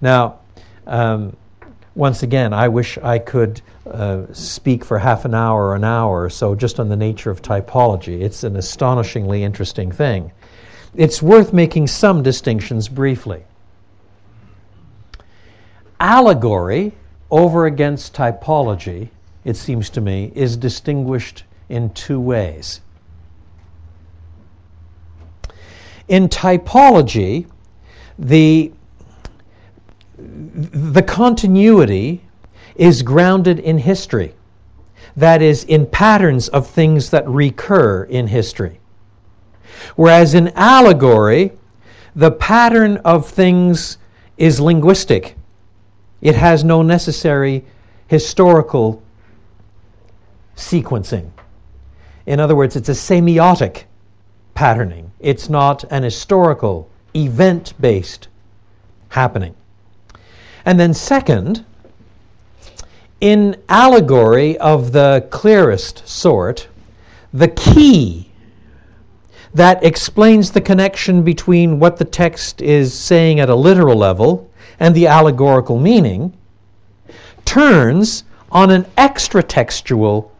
Now, 0.00 0.40
um, 0.86 1.36
once 1.94 2.22
again, 2.22 2.52
I 2.52 2.68
wish 2.68 2.98
I 2.98 3.18
could 3.18 3.62
uh, 3.86 4.22
speak 4.32 4.84
for 4.84 4.98
half 4.98 5.24
an 5.24 5.34
hour 5.34 5.68
or 5.68 5.74
an 5.76 5.84
hour 5.84 6.24
or 6.24 6.30
so 6.30 6.54
just 6.54 6.80
on 6.80 6.88
the 6.88 6.96
nature 6.96 7.30
of 7.30 7.42
typology. 7.42 8.20
It's 8.22 8.42
an 8.42 8.56
astonishingly 8.56 9.44
interesting 9.44 9.92
thing. 9.92 10.32
It's 10.94 11.22
worth 11.22 11.52
making 11.52 11.86
some 11.86 12.22
distinctions 12.22 12.88
briefly. 12.88 13.44
Allegory 16.00 16.92
over 17.30 17.66
against 17.66 18.14
typology 18.14 19.10
it 19.44 19.56
seems 19.56 19.90
to 19.90 20.00
me, 20.00 20.32
is 20.34 20.56
distinguished 20.56 21.44
in 21.68 21.90
two 21.90 22.20
ways. 22.20 22.80
In 26.08 26.28
typology, 26.28 27.46
the, 28.18 28.72
the 30.18 31.02
continuity 31.02 32.22
is 32.74 33.02
grounded 33.02 33.60
in 33.60 33.78
history. 33.78 34.34
That 35.16 35.42
is, 35.42 35.64
in 35.64 35.86
patterns 35.86 36.48
of 36.48 36.66
things 36.66 37.10
that 37.10 37.26
recur 37.28 38.04
in 38.04 38.26
history. 38.26 38.80
Whereas 39.96 40.34
in 40.34 40.48
allegory, 40.56 41.52
the 42.14 42.32
pattern 42.32 42.96
of 42.98 43.28
things 43.28 43.98
is 44.36 44.60
linguistic. 44.60 45.36
It 46.20 46.34
has 46.34 46.64
no 46.64 46.82
necessary 46.82 47.64
historical 48.08 49.02
sequencing. 50.60 51.30
In 52.26 52.38
other 52.38 52.54
words, 52.54 52.76
it's 52.76 52.88
a 52.88 52.92
semiotic 52.92 53.84
patterning. 54.54 55.10
It's 55.20 55.48
not 55.48 55.84
an 55.90 56.02
historical, 56.02 56.88
event 57.14 57.74
based 57.80 58.28
happening. 59.08 59.54
And 60.64 60.78
then, 60.78 60.94
second, 60.94 61.64
in 63.20 63.56
allegory 63.68 64.56
of 64.58 64.92
the 64.92 65.26
clearest 65.30 66.06
sort, 66.06 66.68
the 67.32 67.48
key 67.48 68.30
that 69.54 69.82
explains 69.84 70.50
the 70.50 70.60
connection 70.60 71.22
between 71.22 71.80
what 71.80 71.96
the 71.96 72.04
text 72.04 72.62
is 72.62 72.94
saying 72.94 73.40
at 73.40 73.48
a 73.48 73.54
literal 73.54 73.96
level 73.96 74.48
and 74.78 74.94
the 74.94 75.06
allegorical 75.06 75.78
meaning 75.78 76.32
turns 77.44 78.24
on 78.52 78.70
an 78.70 78.86
extra 78.96 79.42
textual 79.42 80.32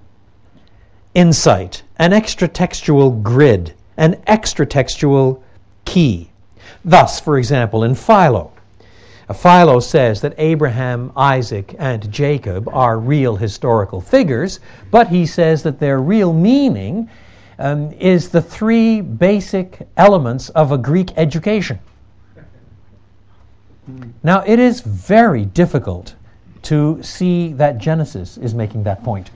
insight, 1.14 1.82
an 1.98 2.12
extra 2.12 2.48
textual 2.48 3.10
grid, 3.10 3.74
an 3.96 4.20
extra 4.26 4.66
textual 4.66 5.42
key. 5.84 6.30
Thus, 6.84 7.20
for 7.20 7.38
example, 7.38 7.84
in 7.84 7.94
Philo, 7.94 8.52
Philo 9.34 9.78
says 9.78 10.20
that 10.22 10.34
Abraham, 10.38 11.12
Isaac, 11.16 11.76
and 11.78 12.10
Jacob 12.10 12.68
are 12.68 12.98
real 12.98 13.36
historical 13.36 14.00
figures, 14.00 14.58
but 14.90 15.08
he 15.08 15.24
says 15.24 15.62
that 15.62 15.78
their 15.78 16.00
real 16.00 16.32
meaning 16.32 17.08
um, 17.58 17.92
is 17.92 18.30
the 18.30 18.42
three 18.42 19.00
basic 19.00 19.86
elements 19.96 20.48
of 20.50 20.72
a 20.72 20.78
Greek 20.78 21.12
education. 21.16 21.78
Now, 24.22 24.42
it 24.46 24.58
is 24.58 24.80
very 24.80 25.44
difficult 25.44 26.14
to 26.62 27.02
see 27.02 27.52
that 27.54 27.78
Genesis 27.78 28.36
is 28.38 28.54
making 28.54 28.82
that 28.84 29.02
point. 29.02 29.30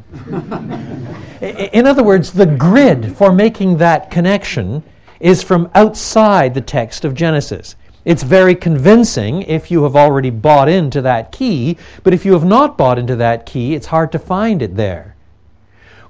In 1.40 1.86
other 1.86 2.02
words, 2.02 2.32
the 2.32 2.46
grid 2.46 3.16
for 3.16 3.32
making 3.32 3.78
that 3.78 4.10
connection 4.10 4.82
is 5.20 5.42
from 5.42 5.70
outside 5.74 6.54
the 6.54 6.60
text 6.60 7.04
of 7.04 7.14
Genesis. 7.14 7.76
It's 8.04 8.22
very 8.22 8.54
convincing 8.54 9.42
if 9.42 9.70
you 9.70 9.82
have 9.84 9.96
already 9.96 10.30
bought 10.30 10.68
into 10.68 11.00
that 11.02 11.32
key, 11.32 11.78
but 12.02 12.12
if 12.12 12.26
you 12.26 12.34
have 12.34 12.44
not 12.44 12.76
bought 12.76 12.98
into 12.98 13.16
that 13.16 13.46
key, 13.46 13.74
it's 13.74 13.86
hard 13.86 14.12
to 14.12 14.18
find 14.18 14.60
it 14.60 14.76
there. 14.76 15.16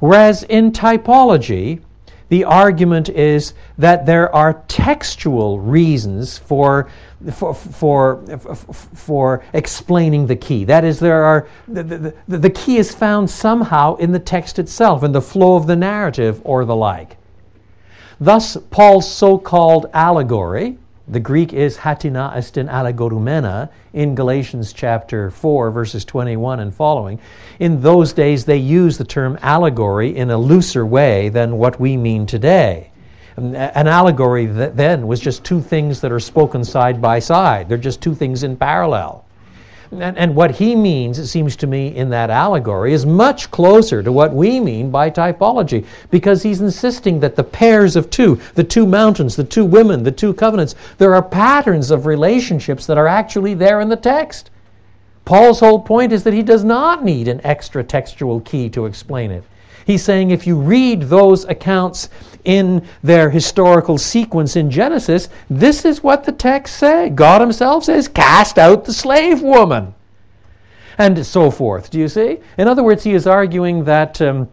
Whereas 0.01 0.43
in 0.43 0.73
typology, 0.73 1.81
the 2.29 2.45
argument 2.45 3.11
is 3.11 3.55
that 3.79 4.07
there 4.07 4.35
are 4.35 4.65
textual 4.67 5.61
reasons 5.61 6.37
for, 6.37 6.91
for, 7.33 7.55
for, 7.55 8.23
for 8.95 9.45
explaining 9.53 10.27
the 10.27 10.37
key. 10.37 10.65
That 10.65 10.85
is, 10.85 10.99
there 10.99 11.25
are, 11.25 11.49
the, 11.69 12.15
the, 12.29 12.39
the 12.39 12.51
key 12.51 12.77
is 12.77 12.95
found 12.95 13.29
somehow 13.29 13.97
in 13.97 14.13
the 14.13 14.19
text 14.19 14.59
itself, 14.59 15.03
in 15.03 15.13
the 15.13 15.23
flow 15.23 15.57
of 15.57 15.67
the 15.67 15.77
narrative 15.77 16.41
or 16.45 16.65
the 16.65 16.77
like. 16.77 17.17
Thus, 18.21 18.57
Paul's 18.71 19.11
so 19.11 19.39
called 19.39 19.87
allegory, 19.93 20.79
the 21.09 21.21
Greek 21.21 21.53
is 21.53 21.77
hatina 21.77 22.35
estin 22.35 22.67
allegorumena 22.67 23.69
in 23.93 24.15
Galatians 24.15 24.73
chapter 24.73 25.31
4, 25.31 25.71
verses 25.71 26.03
21 26.05 26.61
and 26.61 26.75
following. 26.75 27.21
In 27.59 27.83
those 27.83 28.15
days, 28.15 28.47
they 28.47 28.57
used 28.57 28.99
the 28.99 29.05
term 29.05 29.39
allegory 29.43 30.17
in 30.17 30.31
a 30.31 30.39
looser 30.39 30.87
way 30.87 31.29
than 31.29 31.59
what 31.59 31.79
we 31.79 31.99
mean 31.99 32.25
today. 32.25 32.91
An 33.37 33.89
allegory 33.89 34.47
then 34.47 35.07
was 35.09 35.19
just 35.19 35.43
two 35.43 35.61
things 35.61 36.01
that 36.01 36.13
are 36.13 36.21
spoken 36.21 36.65
side 36.65 37.03
by 37.03 37.19
side, 37.19 37.69
they're 37.69 37.77
just 37.79 38.01
two 38.01 38.15
things 38.15 38.45
in 38.45 38.57
parallel. 38.57 39.25
And, 39.91 40.17
and, 40.17 40.35
what 40.35 40.51
he 40.53 40.75
means, 40.75 41.19
it 41.19 41.27
seems 41.27 41.55
to 41.57 41.67
me, 41.67 41.95
in 41.95 42.11
that 42.11 42.31
allegory 42.31 42.93
is 42.93 43.07
much 43.07 43.51
closer 43.51 44.03
to 44.03 44.11
what 44.11 44.33
we 44.33 44.59
mean 44.59 44.91
by 44.91 45.11
typology 45.11 45.85
because 46.11 46.43
he's 46.43 46.61
insisting 46.61 47.21
that 47.21 47.37
the 47.37 47.45
pairs 47.45 47.95
of 47.95 48.11
two, 48.11 48.41
the 48.55 48.65
two 48.65 48.87
mountains, 48.87 49.37
the 49.37 49.45
two 49.45 49.65
women, 49.65 50.03
the 50.03 50.11
two 50.11 50.35
covenants, 50.35 50.75
there 50.99 51.15
are 51.15 51.23
patterns 51.23 51.91
of 51.91 52.07
relationships 52.07 52.87
that 52.87 52.99
are 52.99 53.07
actually 53.07 53.55
there 53.55 53.81
in 53.81 53.89
the 53.89 53.97
text. 53.97 54.51
Paul's 55.25 55.61
whole 55.61 55.81
point 55.81 56.13
is 56.13 56.25
that 56.25 56.35
he 56.35 56.43
does 56.43 56.65
not 56.65 57.05
need 57.05 57.29
an 57.29 57.41
extra 57.45 57.85
textual 57.85 58.41
key 58.41 58.69
to 58.71 58.87
explain 58.87 59.31
it. 59.31 59.45
He's 59.87 60.03
saying 60.03 60.31
if 60.31 60.47
you 60.47 60.57
read 60.57 61.03
those 61.03 61.45
accounts 61.45 62.09
in 62.45 62.87
their 63.03 63.31
historical 63.31 63.99
sequence 63.99 64.57
in 64.57 64.71
Genesis, 64.71 65.29
this 65.51 65.85
is 65.85 66.03
what 66.03 66.25
the 66.25 66.33
text 66.33 66.77
say. 66.77 67.11
God 67.11 67.41
himself 67.41 67.85
says, 67.85 68.09
cast 68.09 68.59
out 68.59 68.85
the 68.85 68.93
slave 68.93 69.43
woman. 69.43 69.95
And 70.99 71.27
so 71.27 71.51
forth. 71.51 71.91
Do 71.91 71.99
you 71.99 72.09
see? 72.09 72.39
In 72.57 72.69
other 72.69 72.83
words, 72.83 73.03
he 73.03 73.15
is 73.15 73.27
arguing 73.27 73.85
that. 73.85 74.21
Um, 74.21 74.49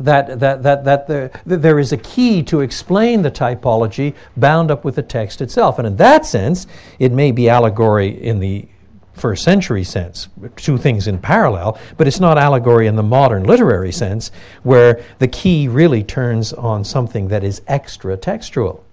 that, 0.00 0.38
that, 0.40 0.62
that, 0.62 0.84
that, 0.84 1.06
there, 1.06 1.30
that 1.46 1.62
there 1.62 1.78
is 1.78 1.92
a 1.92 1.96
key 1.96 2.42
to 2.42 2.60
explain 2.60 3.22
the 3.22 3.30
typology 3.30 4.14
bound 4.36 4.70
up 4.70 4.84
with 4.84 4.96
the 4.96 5.02
text 5.02 5.40
itself. 5.40 5.78
And 5.78 5.86
in 5.86 5.96
that 5.96 6.26
sense, 6.26 6.66
it 6.98 7.12
may 7.12 7.32
be 7.32 7.48
allegory 7.48 8.22
in 8.22 8.38
the 8.38 8.68
first 9.16 9.42
century 9.42 9.82
sense, 9.82 10.28
two 10.56 10.76
things 10.76 11.08
in 11.08 11.18
parallel, 11.18 11.78
but 11.96 12.06
it's 12.06 12.20
not 12.20 12.38
allegory 12.38 12.86
in 12.86 12.96
the 12.96 13.02
modern 13.02 13.44
literary 13.44 13.92
sense, 13.92 14.30
where 14.62 15.02
the 15.18 15.28
key 15.28 15.68
really 15.68 16.04
turns 16.04 16.52
on 16.52 16.84
something 16.84 17.28
that 17.28 17.42
is 17.42 17.62
extra 17.66 18.16
textual. 18.16 18.84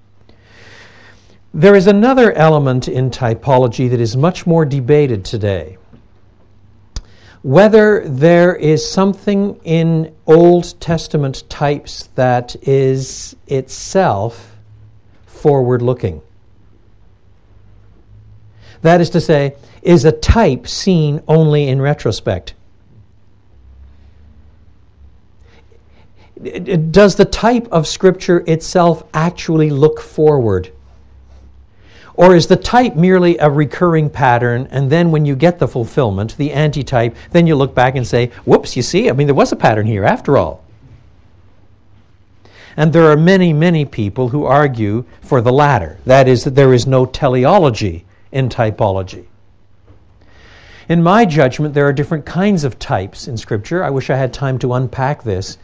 There 1.53 1.75
is 1.75 1.87
another 1.87 2.31
element 2.33 2.87
in 2.87 3.11
typology 3.11 3.89
that 3.89 3.99
is 3.99 4.17
much 4.17 4.47
more 4.47 4.65
debated 4.65 5.23
today. 5.23 5.77
Whether 7.43 8.07
there 8.07 8.55
is 8.55 8.89
something 8.89 9.59
in 9.65 10.15
Old 10.25 10.79
Testament 10.79 11.43
types 11.49 12.09
that 12.15 12.55
is 12.67 13.35
itself 13.47 14.55
forward 15.25 15.81
looking. 15.81 16.21
That 18.83 18.99
is 19.01 19.09
to 19.11 19.21
say, 19.21 19.55
is 19.81 20.05
a 20.05 20.11
type 20.11 20.67
seen 20.67 21.23
only 21.27 21.69
in 21.69 21.81
retrospect. 21.81 22.53
Does 26.91 27.15
the 27.15 27.25
type 27.25 27.67
of 27.71 27.87
Scripture 27.87 28.43
itself 28.45 29.03
actually 29.13 29.69
look 29.69 30.01
forward? 30.01 30.69
Or 32.15 32.35
is 32.35 32.45
the 32.45 32.57
type 32.57 32.95
merely 32.95 33.37
a 33.37 33.49
recurring 33.49 34.09
pattern, 34.09 34.67
and 34.69 34.89
then 34.89 35.11
when 35.11 35.25
you 35.25 35.35
get 35.35 35.57
the 35.57 35.67
fulfillment, 35.67 36.35
the 36.37 36.51
antitype, 36.51 37.15
then 37.31 37.47
you 37.47 37.55
look 37.55 37.73
back 37.73 37.95
and 37.95 38.05
say, 38.05 38.31
whoops, 38.45 38.75
you 38.75 38.83
see, 38.83 39.09
I 39.09 39.13
mean, 39.13 39.27
there 39.27 39.33
was 39.33 39.53
a 39.53 39.55
pattern 39.55 39.87
here 39.87 40.03
after 40.03 40.37
all. 40.37 40.63
And 42.75 42.91
there 42.91 43.09
are 43.09 43.17
many, 43.17 43.53
many 43.53 43.85
people 43.85 44.27
who 44.27 44.45
argue 44.45 45.05
for 45.21 45.41
the 45.41 45.53
latter. 45.53 45.97
That 46.05 46.27
is, 46.27 46.43
that 46.43 46.55
there 46.55 46.73
is 46.73 46.85
no 46.85 47.05
teleology 47.05 48.05
in 48.33 48.49
typology. 48.49 49.25
In 50.89 51.01
my 51.01 51.23
judgment, 51.23 51.73
there 51.73 51.87
are 51.87 51.93
different 51.93 52.25
kinds 52.25 52.65
of 52.65 52.77
types 52.77 53.29
in 53.29 53.37
Scripture. 53.37 53.83
I 53.83 53.89
wish 53.89 54.09
I 54.09 54.17
had 54.17 54.33
time 54.33 54.59
to 54.59 54.73
unpack 54.73 55.23
this. 55.23 55.57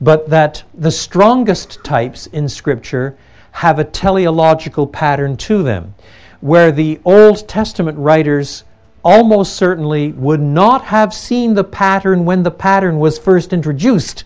But 0.00 0.30
that 0.30 0.62
the 0.74 0.90
strongest 0.92 1.82
types 1.82 2.26
in 2.28 2.48
Scripture 2.48 3.16
have 3.50 3.78
a 3.78 3.84
teleological 3.84 4.86
pattern 4.86 5.36
to 5.38 5.62
them, 5.62 5.94
where 6.40 6.70
the 6.70 7.00
Old 7.04 7.48
Testament 7.48 7.98
writers 7.98 8.64
almost 9.02 9.56
certainly 9.56 10.12
would 10.12 10.40
not 10.40 10.84
have 10.84 11.12
seen 11.12 11.54
the 11.54 11.64
pattern 11.64 12.24
when 12.24 12.42
the 12.42 12.50
pattern 12.50 12.98
was 12.98 13.18
first 13.18 13.52
introduced. 13.52 14.24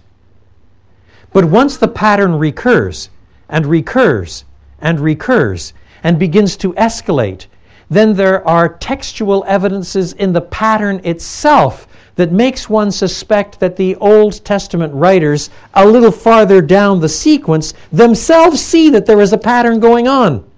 But 1.32 1.44
once 1.44 1.76
the 1.76 1.88
pattern 1.88 2.34
recurs 2.34 3.08
and 3.48 3.66
recurs 3.66 4.44
and 4.80 5.00
recurs 5.00 5.72
and 6.02 6.18
begins 6.18 6.56
to 6.58 6.74
escalate 6.74 7.46
then 7.90 8.14
there 8.14 8.46
are 8.46 8.76
textual 8.78 9.44
evidences 9.46 10.12
in 10.14 10.32
the 10.32 10.40
pattern 10.40 11.00
itself 11.04 11.86
that 12.16 12.32
makes 12.32 12.70
one 12.70 12.90
suspect 12.90 13.58
that 13.60 13.76
the 13.76 13.96
Old 13.96 14.44
Testament 14.44 14.94
writers, 14.94 15.50
a 15.74 15.86
little 15.86 16.12
farther 16.12 16.62
down 16.62 17.00
the 17.00 17.08
sequence, 17.08 17.74
themselves 17.92 18.60
see 18.60 18.90
that 18.90 19.06
there 19.06 19.20
is 19.20 19.32
a 19.32 19.38
pattern 19.38 19.80
going 19.80 20.06
on. 20.06 20.48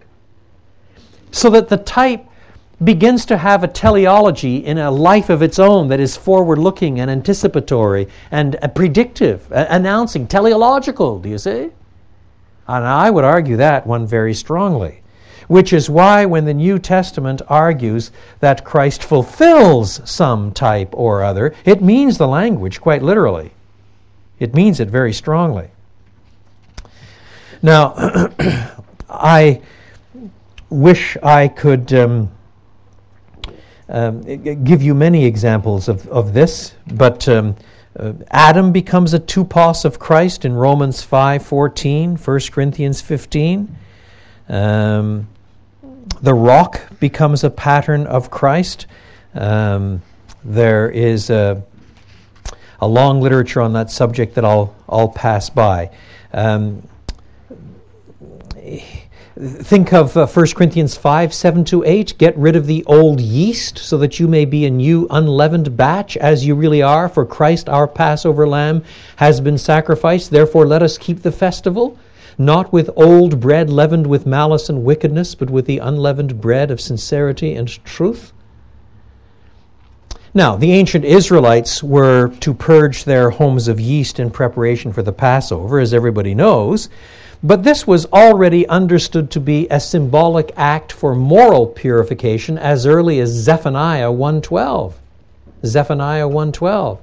So 1.31 1.51
that 1.51 1.69
the 1.69 1.79
type 1.79 2.25
begins 2.85 3.25
to 3.27 3.39
have 3.39 3.65
a 3.65 3.69
teleology 3.69 4.59
in 4.59 4.77
a 4.79 4.91
life 4.91 5.31
of 5.31 5.43
its 5.43 5.59
own 5.59 5.89
that 5.89 5.99
is 5.99 6.15
forward 6.15 6.59
looking 6.59 7.01
and 7.01 7.11
anticipatory 7.11 8.07
and 8.31 8.57
uh, 8.61 8.69
predictive, 8.69 9.51
uh, 9.51 9.67
announcing, 9.71 10.27
teleological, 10.27 11.19
do 11.19 11.31
you 11.31 11.39
see? 11.39 11.71
And 12.69 12.85
I 12.85 13.09
would 13.11 13.25
argue 13.25 13.57
that 13.57 13.87
one 13.87 14.07
very 14.07 14.35
strongly 14.35 15.03
which 15.49 15.73
is 15.73 15.89
why 15.89 16.25
when 16.25 16.45
the 16.45 16.55
New 16.55 16.79
Testament 16.79 17.43
argues 17.49 18.11
that 18.41 18.65
Christ 18.65 19.03
fulfills 19.03 20.01
some 20.09 20.53
type 20.53 20.91
or 20.93 21.23
other, 21.23 21.55
it 21.65 21.83
means 21.83 22.19
the 22.19 22.29
language 22.29 22.81
quite 22.81 23.03
literally. 23.03 23.53
It 24.39 24.55
means 24.55 24.81
it 24.81 24.89
very 24.89 25.13
strongly. 25.13 25.71
Now, 27.63 27.95
I 29.11 29.63
wish 30.69 31.17
I 31.23 31.49
could 31.49 31.93
um, 31.95 32.31
um, 33.89 34.23
give 34.65 34.83
you 34.83 34.95
many 34.95 35.25
examples 35.25 35.89
of, 35.89 36.07
of 36.09 36.35
this, 36.35 36.75
but 36.95 37.29
um, 37.29 37.57
uh, 37.99 38.13
Adam 38.31 38.73
becomes 38.73 39.15
a 39.15 39.21
tupos 39.21 39.85
of 39.85 39.99
Christ 39.99 40.45
in 40.45 40.55
Romans 40.55 41.05
5:14, 41.05 42.19
1 42.19 42.41
Corinthians 42.53 43.01
15. 43.01 43.77
Um, 44.49 45.29
the 46.23 46.35
rock 46.35 46.81
becomes 47.01 47.45
a 47.45 47.51
pattern 47.51 48.07
of 48.07 48.31
Christ. 48.31 48.87
Um, 49.35 50.03
there 50.45 50.89
is 50.89 51.31
a, 51.31 51.63
a, 52.81 52.87
long 52.87 53.21
literature 53.21 53.61
on 53.61 53.73
that 53.75 53.91
subject 53.91 54.35
that 54.37 54.45
I'll, 54.45 54.75
I'll 54.89 55.09
pass 55.09 55.51
by. 55.51 55.91
Um, 56.33 56.83
think 59.37 59.93
of 59.93 60.17
uh, 60.17 60.27
1 60.27 60.47
Corinthians 60.55 60.97
5 60.97 61.35
7 61.35 61.65
to 61.67 61.85
8. 61.85 62.17
Get 62.19 62.37
rid 62.39 62.57
of 62.57 62.67
the 62.67 62.85
old 62.85 63.21
yeast 63.21 63.79
so 63.79 63.99
that 63.99 64.19
you 64.19 64.29
may 64.29 64.45
be 64.45 64.65
a 64.65 64.71
new 64.71 65.07
unleavened 65.11 65.77
batch 65.77 66.17
as 66.17 66.47
you 66.47 66.55
really 66.55 66.83
are, 66.83 67.09
for 67.09 67.27
Christ 67.27 67.69
our 67.69 67.87
Passover 67.87 68.47
lamb 68.47 68.85
has 69.17 69.41
been 69.41 69.59
sacrificed. 69.59 70.31
Therefore, 70.31 70.67
let 70.67 70.83
us 70.83 70.97
keep 70.97 71.23
the 71.23 71.33
festival 71.33 71.99
not 72.39 72.73
with 72.73 72.91
old 72.97 73.41
bread 73.41 73.71
leavened 73.71 74.07
with 74.07 74.27
malice 74.27 74.69
and 74.69 74.85
wickedness, 74.85 75.35
but 75.35 75.51
with 75.51 75.67
the 75.67 75.79
unleavened 75.79 76.41
bread 76.41 76.71
of 76.71 76.81
sincerity 76.81 77.55
and 77.55 77.69
truth? 77.85 78.33
Now, 80.35 80.55
the 80.55 80.73
ancient 80.73 81.07
Israelites 81.07 81.83
were 81.83 82.29
to 82.41 82.53
purge 82.53 83.05
their 83.05 83.31
homes 83.31 83.69
of 83.69 83.81
yeast 83.81 84.21
in 84.21 84.31
preparation 84.31 84.93
for 84.93 85.03
the 85.03 85.13
Passover, 85.13 85.81
as 85.81 85.95
everybody 85.95 86.35
knows, 86.35 86.91
but 87.43 87.63
this 87.63 87.87
was 87.87 88.07
already 88.07 88.69
understood 88.69 89.31
to 89.31 89.41
be 89.41 89.67
a 89.71 89.81
symbolic 89.81 90.53
act 90.57 90.93
for 90.93 91.15
moral 91.15 91.67
purification 91.67 92.59
as 92.59 92.87
early 92.87 93.21
as 93.21 93.31
Zephaniah 93.31 94.11
1:12. 94.11 94.93
Zephaniah 95.65 96.29
1:12, 96.29 96.99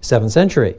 7th 0.00 0.30
century. 0.30 0.76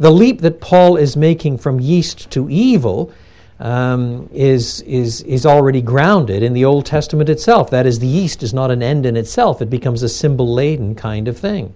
The 0.00 0.10
leap 0.10 0.40
that 0.42 0.60
Paul 0.60 0.96
is 0.96 1.16
making 1.16 1.58
from 1.58 1.80
yeast 1.80 2.30
to 2.30 2.48
evil 2.48 3.12
um, 3.60 4.28
is, 4.32 4.82
is, 4.82 5.22
is 5.22 5.44
already 5.44 5.82
grounded 5.82 6.42
in 6.42 6.52
the 6.52 6.64
Old 6.64 6.86
Testament 6.86 7.28
itself. 7.28 7.70
That 7.70 7.86
is, 7.86 7.98
the 7.98 8.06
yeast 8.06 8.42
is 8.42 8.54
not 8.54 8.70
an 8.70 8.82
end 8.82 9.06
in 9.06 9.16
itself, 9.16 9.60
it 9.60 9.70
becomes 9.70 10.02
a 10.02 10.08
symbol 10.08 10.52
laden 10.54 10.94
kind 10.94 11.26
of 11.26 11.36
thing. 11.36 11.74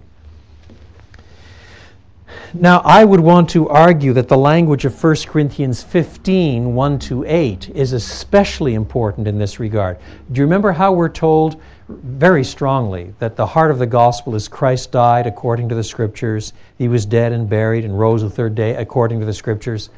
Now, 2.55 2.81
I 2.85 3.03
would 3.03 3.19
want 3.19 3.49
to 3.51 3.67
argue 3.67 4.13
that 4.13 4.27
the 4.27 4.37
language 4.37 4.85
of 4.85 5.03
1 5.03 5.15
Corinthians 5.27 5.81
15 5.81 6.75
1 6.75 6.99
to 6.99 7.25
8 7.25 7.69
is 7.69 7.93
especially 7.93 8.75
important 8.75 9.27
in 9.27 9.39
this 9.39 9.59
regard. 9.59 9.97
Do 10.31 10.39
you 10.39 10.45
remember 10.45 10.71
how 10.71 10.93
we're 10.93 11.09
told 11.09 11.59
very 11.87 12.43
strongly 12.43 13.13
that 13.19 13.35
the 13.35 13.45
heart 13.45 13.71
of 13.71 13.79
the 13.79 13.85
gospel 13.85 14.35
is 14.35 14.47
Christ 14.47 14.91
died 14.91 15.27
according 15.27 15.69
to 15.69 15.75
the 15.75 15.83
scriptures, 15.83 16.53
he 16.77 16.87
was 16.87 17.05
dead 17.05 17.31
and 17.31 17.49
buried 17.49 17.85
and 17.85 17.97
rose 17.99 18.21
the 18.21 18.29
third 18.29 18.55
day 18.55 18.75
according 18.75 19.19
to 19.19 19.25
the 19.25 19.33
scriptures. 19.33 19.89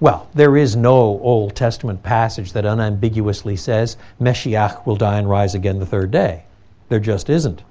Well, 0.00 0.28
there 0.34 0.56
is 0.56 0.76
no 0.76 0.94
Old 0.94 1.54
Testament 1.54 2.02
passage 2.02 2.52
that 2.52 2.64
unambiguously 2.64 3.56
says 3.56 3.96
Meshiach 4.20 4.86
will 4.86 4.96
die 4.96 5.18
and 5.18 5.28
rise 5.28 5.54
again 5.54 5.78
the 5.78 5.86
third 5.86 6.10
day. 6.10 6.44
There 6.88 7.00
just 7.00 7.28
isn't. 7.30 7.62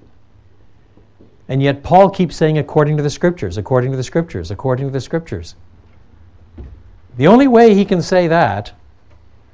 And 1.47 1.63
yet 1.63 1.81
Paul 1.81 2.09
keeps 2.09 2.35
saying 2.35 2.59
according 2.59 2.97
to 2.97 3.03
the 3.03 3.09
scriptures, 3.09 3.57
according 3.57 3.91
to 3.91 3.97
the 3.97 4.03
scriptures, 4.03 4.51
according 4.51 4.87
to 4.87 4.93
the 4.93 5.01
scriptures. 5.01 5.55
The 7.17 7.27
only 7.27 7.47
way 7.47 7.73
he 7.73 7.85
can 7.85 8.01
say 8.01 8.27
that 8.27 8.71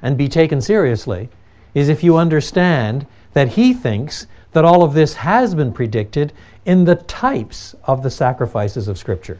and 0.01 0.17
be 0.17 0.27
taken 0.27 0.59
seriously 0.61 1.29
is 1.73 1.89
if 1.89 2.03
you 2.03 2.17
understand 2.17 3.07
that 3.35 3.49
he 3.49 3.73
thinks 3.73 4.27
that 4.53 4.63
all 4.63 4.81
of 4.81 4.93
this 4.93 5.13
has 5.13 5.53
been 5.53 5.71
predicted 5.73 6.31
in 6.65 6.85
the 6.85 6.95
types 6.95 7.75
of 7.83 8.01
the 8.01 8.09
sacrifices 8.09 8.87
of 8.87 8.97
Scripture. 8.97 9.39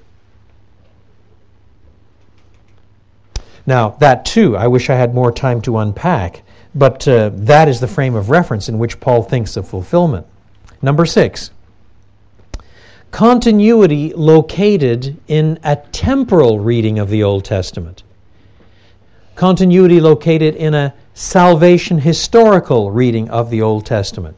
Now, 3.65 3.91
that 4.01 4.25
too, 4.25 4.57
I 4.57 4.67
wish 4.67 4.89
I 4.89 4.95
had 4.95 5.15
more 5.15 5.31
time 5.31 5.61
to 5.61 5.77
unpack, 5.77 6.43
but 6.75 7.07
uh, 7.07 7.31
that 7.33 7.69
is 7.69 7.79
the 7.79 7.87
frame 7.87 8.15
of 8.15 8.29
reference 8.29 8.67
in 8.67 8.77
which 8.77 8.99
Paul 8.99 9.23
thinks 9.23 9.55
of 9.55 9.67
fulfillment. 9.67 10.27
Number 10.81 11.05
six, 11.05 11.51
continuity 13.11 14.11
located 14.13 15.17
in 15.29 15.57
a 15.63 15.77
temporal 15.77 16.59
reading 16.59 16.99
of 16.99 17.09
the 17.09 17.23
Old 17.23 17.45
Testament. 17.45 18.03
Continuity 19.35 20.01
located 20.01 20.55
in 20.55 20.73
a 20.73 20.93
salvation 21.15 21.97
historical 21.97 22.91
reading 22.91 23.29
of 23.29 23.49
the 23.49 23.61
Old 23.61 23.85
Testament. 23.85 24.35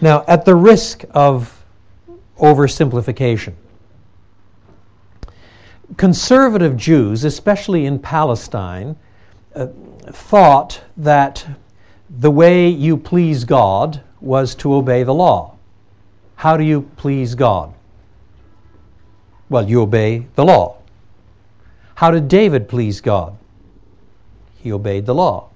Now, 0.00 0.24
at 0.26 0.46
the 0.46 0.54
risk 0.54 1.04
of 1.10 1.62
oversimplification, 2.38 3.52
conservative 5.98 6.74
Jews, 6.76 7.24
especially 7.24 7.84
in 7.84 7.98
Palestine, 7.98 8.96
uh, 9.54 9.66
thought 10.06 10.80
that 10.96 11.46
the 12.08 12.30
way 12.30 12.68
you 12.68 12.96
please 12.96 13.44
God 13.44 14.00
was 14.22 14.54
to 14.56 14.72
obey 14.72 15.02
the 15.02 15.14
law. 15.14 15.54
How 16.36 16.56
do 16.56 16.64
you 16.64 16.82
please 16.96 17.34
God? 17.34 17.74
Well, 19.50 19.68
you 19.68 19.82
obey 19.82 20.26
the 20.34 20.46
law. 20.46 20.78
How 21.94 22.10
did 22.10 22.28
David 22.28 22.70
please 22.70 23.02
God? 23.02 23.36
He 24.56 24.72
obeyed 24.72 25.04
the 25.04 25.14
law. 25.14 25.50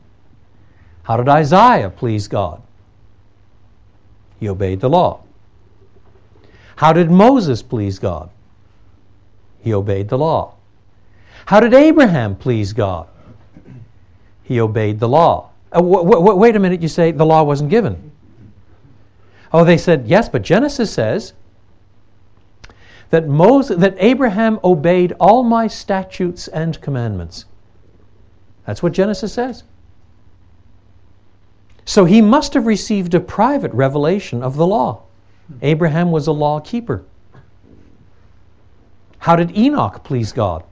How 1.03 1.17
did 1.17 1.29
Isaiah 1.29 1.91
please 1.91 2.29
God? 2.29 2.63
He 4.39 4.49
obeyed 4.49 4.81
the 4.81 4.91
law. 4.91 5.23
How 6.77 6.93
did 6.93 7.11
Moses 7.11 7.63
please 7.63 7.99
God? 7.99 8.31
He 9.61 9.73
obeyed 9.75 10.09
the 10.09 10.19
law. 10.19 10.55
How 11.47 11.61
did 11.61 11.75
Abraham 11.75 12.37
please 12.37 12.73
God? 12.73 13.09
He 14.43 14.61
obeyed 14.61 14.99
the 14.99 15.09
law. 15.09 15.51
Uh, 15.73 15.77
w- 15.77 16.05
w- 16.05 16.37
wait 16.37 16.57
a 16.57 16.59
minute, 16.59 16.83
you 16.83 16.89
say 16.89 17.13
the 17.13 17.25
law 17.25 17.43
wasn't 17.43 17.71
given. 17.71 18.11
Oh, 19.53 19.65
they 19.65 19.79
said, 19.79 20.07
yes, 20.07 20.29
but 20.29 20.43
Genesis 20.43 20.93
says 20.93 21.35
that, 23.11 23.29
Moses, 23.29 23.79
that 23.79 23.95
Abraham 23.99 24.59
obeyed 24.65 25.13
all 25.21 25.43
my 25.43 25.67
statutes 25.67 26.49
and 26.49 26.81
commandments. 26.81 27.45
That's 28.67 28.83
what 28.83 28.93
Genesis 28.93 29.33
says. 29.33 29.65
So 31.85 32.05
he 32.05 32.21
must 32.21 32.55
have 32.55 32.67
received 32.67 33.15
a 33.15 33.21
private 33.21 33.73
revelation 33.73 34.43
of 34.43 34.57
the 34.57 34.67
law. 34.67 35.03
Abraham 35.61 36.11
was 36.11 36.27
a 36.27 36.33
law 36.33 36.61
keeper. 36.61 37.05
How 39.19 39.37
did 39.37 39.57
Enoch 39.57 40.03
please 40.05 40.33
God? 40.33 40.65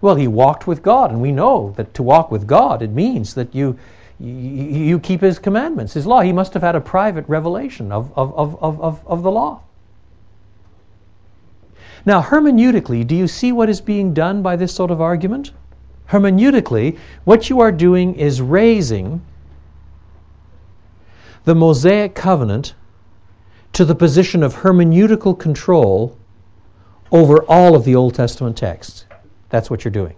Well, 0.00 0.16
he 0.16 0.28
walked 0.28 0.66
with 0.66 0.82
God, 0.82 1.10
and 1.10 1.22
we 1.22 1.32
know 1.32 1.72
that 1.76 1.94
to 1.94 2.02
walk 2.02 2.30
with 2.30 2.46
God, 2.46 2.82
it 2.82 2.90
means 2.90 3.34
that 3.34 3.54
you, 3.54 3.78
you, 4.20 4.32
you 4.32 4.98
keep 4.98 5.22
his 5.22 5.38
commandments, 5.38 5.94
his 5.94 6.06
law. 6.06 6.20
He 6.20 6.32
must 6.32 6.52
have 6.52 6.62
had 6.62 6.76
a 6.76 6.80
private 6.80 7.26
revelation 7.28 7.90
of, 7.90 8.12
of, 8.16 8.34
of, 8.36 8.80
of, 8.80 9.06
of 9.06 9.22
the 9.22 9.30
law. 9.30 9.62
Now, 12.04 12.20
hermeneutically, 12.20 13.06
do 13.06 13.14
you 13.14 13.26
see 13.26 13.52
what 13.52 13.70
is 13.70 13.80
being 13.80 14.12
done 14.12 14.42
by 14.42 14.56
this 14.56 14.74
sort 14.74 14.90
of 14.90 15.00
argument? 15.00 15.52
Hermeneutically, 16.10 16.98
what 17.24 17.48
you 17.48 17.60
are 17.60 17.72
doing 17.72 18.14
is 18.14 18.42
raising 18.42 19.22
the 21.44 21.54
Mosaic 21.54 22.14
covenant 22.14 22.74
to 23.72 23.84
the 23.84 23.94
position 23.94 24.42
of 24.42 24.54
hermeneutical 24.54 25.38
control 25.38 26.16
over 27.12 27.42
all 27.44 27.74
of 27.76 27.84
the 27.84 27.94
Old 27.94 28.14
Testament 28.14 28.56
texts. 28.56 29.04
That's 29.50 29.70
what 29.70 29.84
you're 29.84 29.92
doing. 29.92 30.16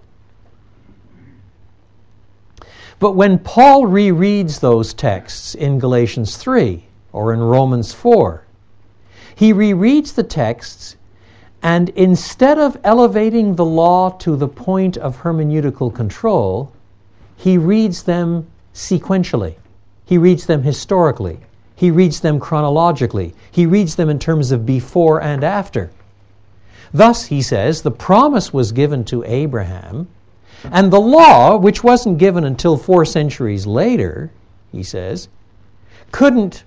But 2.98 3.12
when 3.12 3.38
Paul 3.38 3.82
rereads 3.84 4.60
those 4.60 4.94
texts 4.94 5.54
in 5.54 5.78
Galatians 5.78 6.36
3 6.36 6.82
or 7.12 7.34
in 7.34 7.40
Romans 7.40 7.92
4, 7.92 8.42
he 9.34 9.52
rereads 9.52 10.14
the 10.14 10.22
texts 10.22 10.96
and 11.62 11.88
instead 11.90 12.58
of 12.58 12.78
elevating 12.84 13.54
the 13.54 13.64
law 13.64 14.10
to 14.18 14.36
the 14.36 14.48
point 14.48 14.96
of 14.96 15.16
hermeneutical 15.16 15.92
control, 15.92 16.72
he 17.36 17.58
reads 17.58 18.04
them 18.04 18.46
sequentially. 18.72 19.56
He 20.06 20.16
reads 20.16 20.46
them 20.46 20.62
historically. 20.62 21.40
He 21.74 21.90
reads 21.90 22.20
them 22.20 22.40
chronologically. 22.40 23.34
He 23.50 23.66
reads 23.66 23.96
them 23.96 24.08
in 24.08 24.18
terms 24.18 24.52
of 24.52 24.64
before 24.64 25.20
and 25.22 25.44
after. 25.44 25.90
Thus, 26.94 27.26
he 27.26 27.42
says, 27.42 27.82
the 27.82 27.90
promise 27.90 28.52
was 28.52 28.72
given 28.72 29.04
to 29.06 29.24
Abraham, 29.24 30.08
and 30.64 30.90
the 30.90 31.00
law, 31.00 31.56
which 31.56 31.84
wasn't 31.84 32.18
given 32.18 32.44
until 32.44 32.76
four 32.78 33.04
centuries 33.04 33.66
later, 33.66 34.30
he 34.72 34.82
says, 34.82 35.28
couldn't 36.12 36.64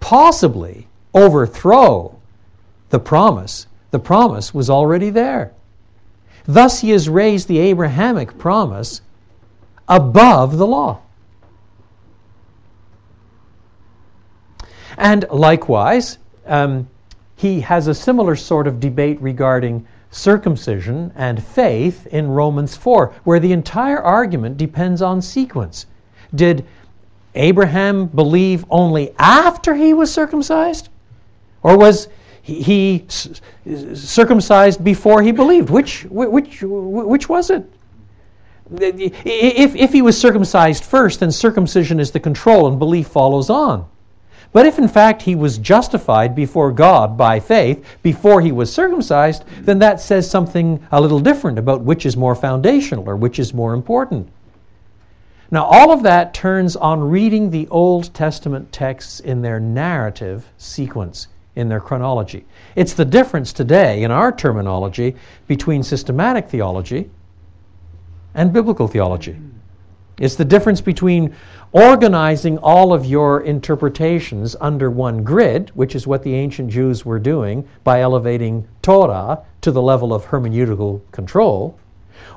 possibly 0.00 0.88
overthrow 1.14 2.18
the 2.90 2.98
promise. 2.98 3.66
The 3.92 3.98
promise 3.98 4.52
was 4.52 4.68
already 4.68 5.10
there. 5.10 5.52
Thus, 6.44 6.80
he 6.80 6.90
has 6.90 7.08
raised 7.08 7.48
the 7.48 7.58
Abrahamic 7.58 8.36
promise 8.38 9.00
above 9.88 10.58
the 10.58 10.66
law. 10.66 11.00
And 14.96 15.26
likewise, 15.30 16.18
um, 16.46 16.88
he 17.36 17.60
has 17.60 17.86
a 17.86 17.94
similar 17.94 18.36
sort 18.36 18.66
of 18.66 18.80
debate 18.80 19.20
regarding 19.20 19.86
circumcision 20.10 21.12
and 21.16 21.42
faith 21.42 22.06
in 22.06 22.28
Romans 22.28 22.76
4, 22.76 23.14
where 23.24 23.40
the 23.40 23.52
entire 23.52 24.02
argument 24.02 24.56
depends 24.56 25.02
on 25.02 25.20
sequence. 25.20 25.86
Did 26.34 26.64
Abraham 27.34 28.06
believe 28.06 28.64
only 28.70 29.14
after 29.18 29.74
he 29.74 29.92
was 29.92 30.12
circumcised? 30.12 30.88
Or 31.62 31.76
was 31.76 32.08
he 32.40 33.04
circumcised 33.08 34.82
before 34.82 35.22
he 35.22 35.32
believed? 35.32 35.68
Which, 35.68 36.04
which, 36.04 36.62
which 36.62 37.28
was 37.28 37.50
it? 37.50 37.70
If, 38.80 39.76
if 39.76 39.92
he 39.92 40.02
was 40.02 40.18
circumcised 40.18 40.84
first, 40.84 41.20
then 41.20 41.30
circumcision 41.30 42.00
is 42.00 42.10
the 42.10 42.20
control 42.20 42.66
and 42.68 42.78
belief 42.78 43.08
follows 43.08 43.50
on. 43.50 43.86
But 44.56 44.64
if 44.64 44.78
in 44.78 44.88
fact 44.88 45.20
he 45.20 45.34
was 45.34 45.58
justified 45.58 46.34
before 46.34 46.72
God 46.72 47.14
by 47.14 47.40
faith 47.40 47.84
before 48.02 48.40
he 48.40 48.52
was 48.52 48.72
circumcised, 48.72 49.44
then 49.60 49.78
that 49.80 50.00
says 50.00 50.30
something 50.30 50.82
a 50.92 50.98
little 50.98 51.20
different 51.20 51.58
about 51.58 51.82
which 51.82 52.06
is 52.06 52.16
more 52.16 52.34
foundational 52.34 53.06
or 53.06 53.16
which 53.16 53.38
is 53.38 53.52
more 53.52 53.74
important. 53.74 54.26
Now, 55.50 55.66
all 55.66 55.92
of 55.92 56.02
that 56.04 56.32
turns 56.32 56.74
on 56.74 57.02
reading 57.02 57.50
the 57.50 57.68
Old 57.68 58.14
Testament 58.14 58.72
texts 58.72 59.20
in 59.20 59.42
their 59.42 59.60
narrative 59.60 60.50
sequence, 60.56 61.28
in 61.56 61.68
their 61.68 61.78
chronology. 61.78 62.46
It's 62.76 62.94
the 62.94 63.04
difference 63.04 63.52
today 63.52 64.04
in 64.04 64.10
our 64.10 64.32
terminology 64.32 65.16
between 65.48 65.82
systematic 65.82 66.48
theology 66.48 67.10
and 68.32 68.54
biblical 68.54 68.88
theology. 68.88 69.36
It's 70.18 70.34
the 70.34 70.46
difference 70.46 70.80
between 70.80 71.36
organizing 71.72 72.58
all 72.58 72.92
of 72.92 73.04
your 73.04 73.40
interpretations 73.40 74.56
under 74.60 74.90
one 74.90 75.22
grid, 75.22 75.70
which 75.74 75.94
is 75.94 76.06
what 76.06 76.22
the 76.22 76.34
ancient 76.34 76.70
Jews 76.70 77.04
were 77.04 77.18
doing 77.18 77.68
by 77.84 78.00
elevating 78.00 78.66
Torah 78.82 79.40
to 79.60 79.70
the 79.70 79.82
level 79.82 80.14
of 80.14 80.24
hermeneutical 80.24 81.00
control, 81.12 81.78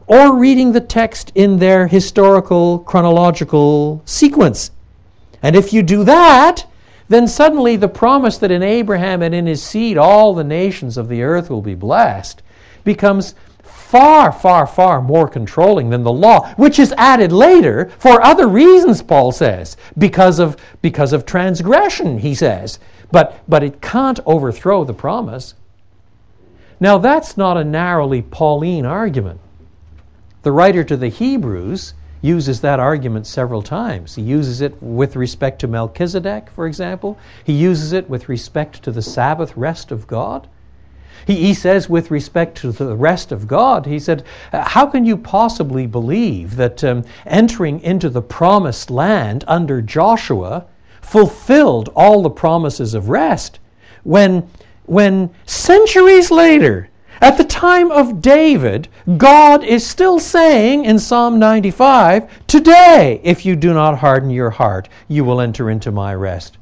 or 0.08 0.36
reading 0.36 0.72
the 0.72 0.82
text 0.82 1.32
in 1.36 1.58
their 1.58 1.88
historical 1.88 2.80
chronological 2.80 4.02
sequence. 4.06 4.72
And 5.42 5.56
if 5.56 5.72
you 5.72 5.84
do 5.84 6.04
that, 6.04 6.66
then 7.08 7.28
suddenly 7.28 7.76
the 7.76 7.88
promise 7.88 8.38
that 8.40 8.52
in 8.52 8.64
Abraham 8.64 9.22
and 9.22 9.34
in 9.34 9.46
his 9.46 9.64
seed 9.64 9.98
all 9.98 10.34
the 10.34 10.44
nations 10.44 10.98
of 10.98 11.10
the 11.10 11.24
earth 11.24 11.50
will 11.50 11.62
be 11.62 11.76
blessed 11.76 12.42
becomes 12.84 13.36
far, 13.90 14.32
far, 14.32 14.68
far 14.68 15.02
more 15.02 15.28
controlling 15.28 15.90
than 15.90 16.04
the 16.04 16.12
law, 16.12 16.54
which 16.58 16.78
is 16.78 16.94
added 16.96 17.32
later 17.32 17.90
for 17.98 18.22
other 18.22 18.48
reasons, 18.48 19.02
Paul 19.02 19.32
says, 19.32 19.78
because 19.98 20.38
of, 20.38 20.58
because 20.84 21.12
of 21.12 21.26
transgression, 21.26 22.20
he 22.20 22.36
says. 22.36 22.78
But, 23.12 23.42
but 23.48 23.64
it 23.64 23.82
can't 23.82 24.20
overthrow 24.28 24.84
the 24.84 24.94
promise. 24.94 25.56
Now, 26.80 27.00
that's 27.00 27.36
not 27.36 27.58
a 27.58 27.64
narrowly 27.64 28.22
Pauline 28.22 28.86
argument. 28.86 29.40
The 30.44 30.52
writer 30.52 30.84
to 30.84 30.96
the 30.96 31.10
Hebrews 31.10 31.96
uses 32.22 32.62
that 32.62 32.80
argument 32.80 33.26
several 33.26 33.64
times. 33.64 34.14
He 34.14 34.22
uses 34.22 34.62
it 34.62 34.80
with 34.84 35.16
respect 35.16 35.60
to 35.62 35.68
Melchizedek, 35.68 36.52
for 36.52 36.68
example. 36.68 37.18
He 37.44 37.54
uses 37.54 37.94
it 37.94 38.08
with 38.08 38.30
respect 38.30 38.84
to 38.84 38.92
the 38.92 39.02
Sabbath 39.02 39.58
rest 39.58 39.92
of 39.92 40.06
God. 40.06 40.48
He, 41.26 41.36
he 41.36 41.54
says, 41.54 41.90
with 41.90 42.12
respect 42.12 42.58
to 42.60 42.72
the 42.72 42.96
rest 42.96 43.32
of 43.32 43.48
God, 43.48 43.86
he 43.86 44.00
said, 44.00 44.24
How 44.52 44.86
can 44.86 45.06
you 45.06 45.18
possibly 45.18 45.88
believe 45.88 46.56
that 46.56 46.84
um, 46.84 47.04
entering 47.26 47.80
into 47.82 48.10
the 48.10 48.22
promised 48.22 48.90
land 48.90 49.44
under 49.48 49.82
Joshua 49.82 50.66
fulfilled 51.02 51.90
all 51.96 52.22
the 52.22 52.30
promises 52.30 52.94
of 52.94 53.10
rest 53.10 53.60
when, 54.04 54.48
when 54.86 55.30
centuries 55.46 56.30
later, 56.32 56.90
at 57.22 57.38
the 57.38 57.44
time 57.44 57.92
of 57.92 58.22
David, 58.22 58.88
God 59.18 59.64
is 59.64 59.86
still 59.86 60.20
saying 60.20 60.86
in 60.86 61.00
Psalm 61.00 61.38
95, 61.38 62.30
Today, 62.48 63.20
if 63.24 63.46
you 63.46 63.58
do 63.58 63.74
not 63.74 63.98
harden 63.98 64.30
your 64.30 64.50
heart, 64.50 64.88
you 65.10 65.26
will 65.26 65.42
enter 65.42 65.70
into 65.70 65.92
my 65.92 66.16
rest. 66.16 66.59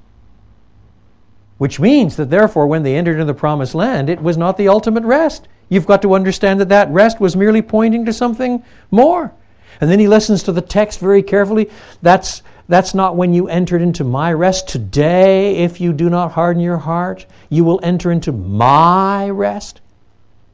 Which 1.58 1.80
means 1.80 2.16
that 2.18 2.30
therefore, 2.30 2.68
when 2.68 2.84
they 2.84 2.96
entered 2.96 3.14
into 3.14 3.26
the 3.26 3.34
promised 3.34 3.74
land, 3.74 4.10
it 4.10 4.22
was 4.22 4.38
not 4.38 4.58
the 4.58 4.68
ultimate 4.68 5.04
rest. 5.04 5.48
You've 5.70 5.88
got 5.88 6.02
to 6.04 6.14
understand 6.14 6.60
that 6.60 6.70
that 6.70 6.90
rest 6.92 7.20
was 7.20 7.36
merely 7.36 7.62
pointing 7.62 8.06
to 8.06 8.14
something 8.14 8.64
more. 8.92 9.34
And 9.82 9.90
then 9.90 10.00
he 10.00 10.08
listens 10.08 10.44
to 10.44 10.52
the 10.52 10.62
text 10.62 11.00
very 11.00 11.22
carefully. 11.22 11.70
That's, 12.02 12.42
that's 12.68 12.94
not 12.94 13.16
when 13.16 13.34
you 13.34 13.48
entered 13.48 13.82
into 13.82 14.04
my 14.04 14.34
rest. 14.34 14.68
Today, 14.68 15.58
if 15.58 15.82
you 15.82 15.94
do 15.94 16.10
not 16.10 16.32
harden 16.32 16.62
your 16.62 16.78
heart, 16.78 17.26
you 17.50 17.64
will 17.64 17.80
enter 17.84 18.12
into 18.12 18.32
my 18.32 19.30
rest. 19.30 19.82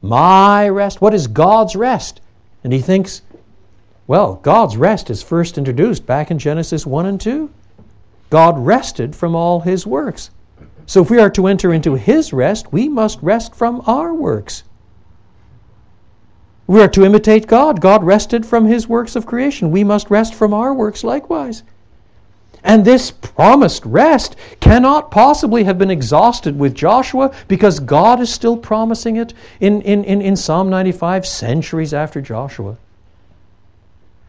My 0.02 0.68
rest. 0.68 1.00
What 1.00 1.14
is 1.14 1.26
God's 1.26 1.76
rest? 1.76 2.20
And 2.62 2.72
he 2.72 2.80
thinks, 2.80 3.22
well, 4.06 4.36
God's 4.36 4.76
rest 4.76 5.08
is 5.10 5.22
first 5.22 5.56
introduced 5.56 6.06
back 6.06 6.30
in 6.30 6.38
Genesis 6.38 6.86
1 6.86 7.06
and 7.06 7.20
2. 7.20 7.50
God 8.30 8.58
rested 8.58 9.16
from 9.16 9.34
all 9.34 9.60
his 9.60 9.86
works. 9.86 10.30
So 10.86 11.02
if 11.02 11.10
we 11.10 11.18
are 11.18 11.30
to 11.30 11.46
enter 11.46 11.72
into 11.72 11.94
his 11.94 12.32
rest, 12.32 12.72
we 12.72 12.88
must 12.88 13.18
rest 13.22 13.54
from 13.54 13.82
our 13.86 14.12
works. 14.12 14.64
We 16.66 16.80
are 16.80 16.88
to 16.88 17.04
imitate 17.04 17.46
God. 17.46 17.80
God 17.80 18.04
rested 18.04 18.46
from 18.46 18.66
his 18.66 18.88
works 18.88 19.16
of 19.16 19.26
creation. 19.26 19.70
We 19.70 19.84
must 19.84 20.10
rest 20.10 20.34
from 20.34 20.54
our 20.54 20.72
works 20.72 21.04
likewise. 21.04 21.62
And 22.62 22.82
this 22.84 23.10
promised 23.10 23.84
rest 23.84 24.36
cannot 24.60 25.10
possibly 25.10 25.64
have 25.64 25.78
been 25.78 25.90
exhausted 25.90 26.58
with 26.58 26.74
Joshua 26.74 27.30
because 27.46 27.78
God 27.78 28.20
is 28.20 28.32
still 28.32 28.56
promising 28.56 29.16
it 29.16 29.34
in, 29.60 29.82
in, 29.82 30.02
in, 30.04 30.22
in 30.22 30.36
Psalm 30.36 30.70
95 30.70 31.26
centuries 31.26 31.92
after 31.92 32.22
Joshua. 32.22 32.78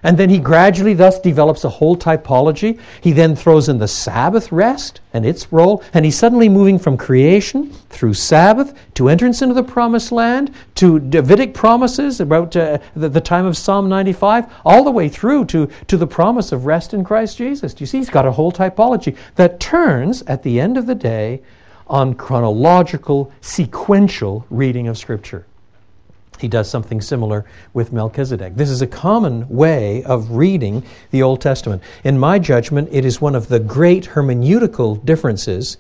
And 0.05 0.19
then 0.19 0.29
he 0.29 0.37
gradually 0.37 0.93
thus 0.93 1.19
develops 1.19 1.63
a 1.63 1.69
whole 1.69 1.97
typology. 1.97 2.79
He 3.01 3.11
then 3.11 3.35
throws 3.35 3.69
in 3.69 3.79
the 3.79 3.87
Sabbath 3.87 4.51
rest 4.51 5.01
and 5.13 5.25
its 5.25 5.51
role, 5.51 5.83
and 5.95 6.05
he's 6.05 6.15
suddenly 6.15 6.47
moving 6.47 6.77
from 6.77 6.95
creation 6.95 7.73
through 7.89 8.13
Sabbath 8.13 8.75
to 8.93 9.09
entrance 9.09 9.41
into 9.41 9.55
the 9.55 9.63
promised 9.63 10.11
land 10.11 10.53
to 10.75 10.99
Davidic 10.99 11.55
promises 11.55 12.21
about 12.21 12.55
uh, 12.55 12.77
the, 12.95 13.09
the, 13.09 13.19
time 13.19 13.47
of 13.47 13.57
Psalm 13.57 13.89
95, 13.89 14.45
all 14.63 14.83
the 14.83 14.91
way 14.91 15.09
through 15.09 15.45
to, 15.45 15.67
to 15.87 15.97
the 15.97 16.05
promise 16.05 16.51
of 16.51 16.67
rest 16.67 16.93
in 16.93 17.03
Christ 17.03 17.39
Jesus. 17.39 17.73
Do 17.73 17.81
you 17.81 17.87
see? 17.87 17.97
He's 17.97 18.11
got 18.11 18.27
a 18.27 18.31
whole 18.31 18.51
typology 18.51 19.17
that 19.37 19.59
turns, 19.59 20.21
at 20.27 20.43
the 20.43 20.59
end 20.59 20.77
of 20.77 20.85
the 20.85 20.93
day, 20.93 21.41
on 21.87 22.13
chronological, 22.13 23.31
sequential 23.41 24.45
reading 24.51 24.87
of 24.87 24.99
Scripture. 24.99 25.47
He 26.39 26.47
does 26.47 26.69
something 26.69 27.01
similar 27.01 27.45
with 27.73 27.93
Melchizedek. 27.93 28.55
This 28.55 28.69
is 28.69 28.81
a 28.81 28.87
common 28.87 29.47
way 29.49 30.03
of 30.03 30.31
reading 30.31 30.83
the 31.11 31.23
Old 31.23 31.41
Testament. 31.41 31.81
In 32.03 32.19
my 32.19 32.39
judgment, 32.39 32.89
it 32.91 33.05
is 33.05 33.21
one 33.21 33.35
of 33.35 33.47
the 33.47 33.59
great 33.59 34.05
hermeneutical 34.05 35.03
differences 35.05 35.77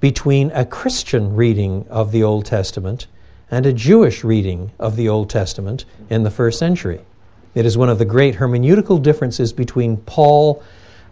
between 0.00 0.50
a 0.52 0.64
Christian 0.64 1.34
reading 1.34 1.86
of 1.88 2.12
the 2.12 2.22
Old 2.22 2.44
Testament 2.44 3.06
and 3.50 3.66
a 3.66 3.72
Jewish 3.72 4.24
reading 4.24 4.70
of 4.78 4.96
the 4.96 5.08
Old 5.08 5.30
Testament 5.30 5.84
in 6.10 6.22
the 6.22 6.30
first 6.30 6.58
century. 6.58 7.00
It 7.54 7.66
is 7.66 7.76
one 7.76 7.90
of 7.90 7.98
the 7.98 8.04
great 8.04 8.34
hermeneutical 8.34 9.02
differences 9.02 9.52
between 9.52 9.98
Paul 9.98 10.62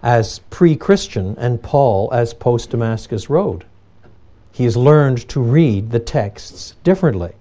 as 0.03 0.39
pre 0.51 0.75
Christian 0.75 1.35
and 1.39 1.63
Paul 1.63 2.09
as 2.13 2.33
post 2.33 2.71
Damascus 2.71 3.29
Road. 3.29 3.65
He 4.53 4.65
has 4.65 4.77
learned 4.77 5.29
to 5.29 5.41
read 5.41 5.91
the 5.91 6.01
texts 6.01 6.75
differently. 6.83 7.33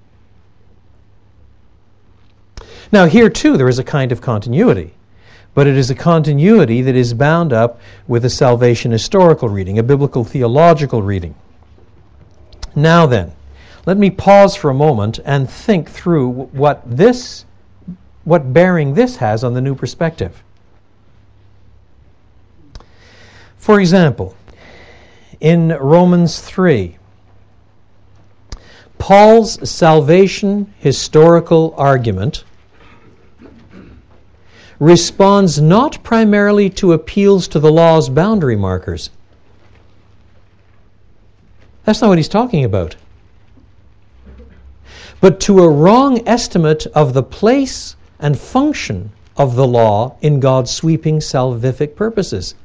Now, 2.91 3.05
here 3.05 3.29
too, 3.29 3.55
there 3.57 3.69
is 3.69 3.79
a 3.79 3.83
kind 3.83 4.11
of 4.11 4.21
continuity, 4.21 4.93
but 5.53 5.67
it 5.67 5.77
is 5.77 5.89
a 5.89 5.95
continuity 5.95 6.81
that 6.81 6.95
is 6.95 7.13
bound 7.13 7.53
up 7.53 7.79
with 8.07 8.25
a 8.25 8.29
salvation 8.29 8.91
historical 8.91 9.47
reading, 9.47 9.77
a 9.77 9.83
biblical 9.83 10.23
theological 10.23 11.03
reading. 11.03 11.35
Now 12.75 13.05
then, 13.05 13.31
let 13.85 13.97
me 13.97 14.09
pause 14.09 14.55
for 14.55 14.69
a 14.69 14.73
moment 14.73 15.19
and 15.23 15.49
think 15.49 15.89
through 15.89 16.29
what 16.29 16.81
this 16.85 17.45
what 18.25 18.53
bearing 18.53 18.93
this 18.93 19.15
has 19.15 19.43
on 19.43 19.53
the 19.53 19.61
new 19.61 19.73
perspective. 19.73 20.43
For 23.57 23.79
example, 23.79 24.35
in 25.39 25.69
Romans 25.69 26.39
3, 26.39 26.97
Paul's 28.99 29.67
salvation 29.67 30.71
historical 30.77 31.73
argument 31.77 32.43
responds 34.79 35.59
not 35.59 36.01
primarily 36.03 36.69
to 36.69 36.93
appeals 36.93 37.47
to 37.49 37.59
the 37.59 37.71
law's 37.71 38.09
boundary 38.09 38.55
markers. 38.55 39.09
That's 41.83 42.01
not 42.01 42.07
what 42.07 42.17
he's 42.17 42.29
talking 42.29 42.63
about. 42.63 42.95
But 45.21 45.39
to 45.41 45.59
a 45.59 45.69
wrong 45.69 46.25
estimate 46.27 46.85
of 46.87 47.13
the 47.13 47.23
place 47.23 47.95
and 48.19 48.39
function 48.39 49.11
of 49.37 49.55
the 49.55 49.67
law 49.67 50.15
in 50.21 50.39
God's 50.39 50.71
sweeping 50.71 51.19
salvific 51.19 51.95
purposes. 51.95 52.55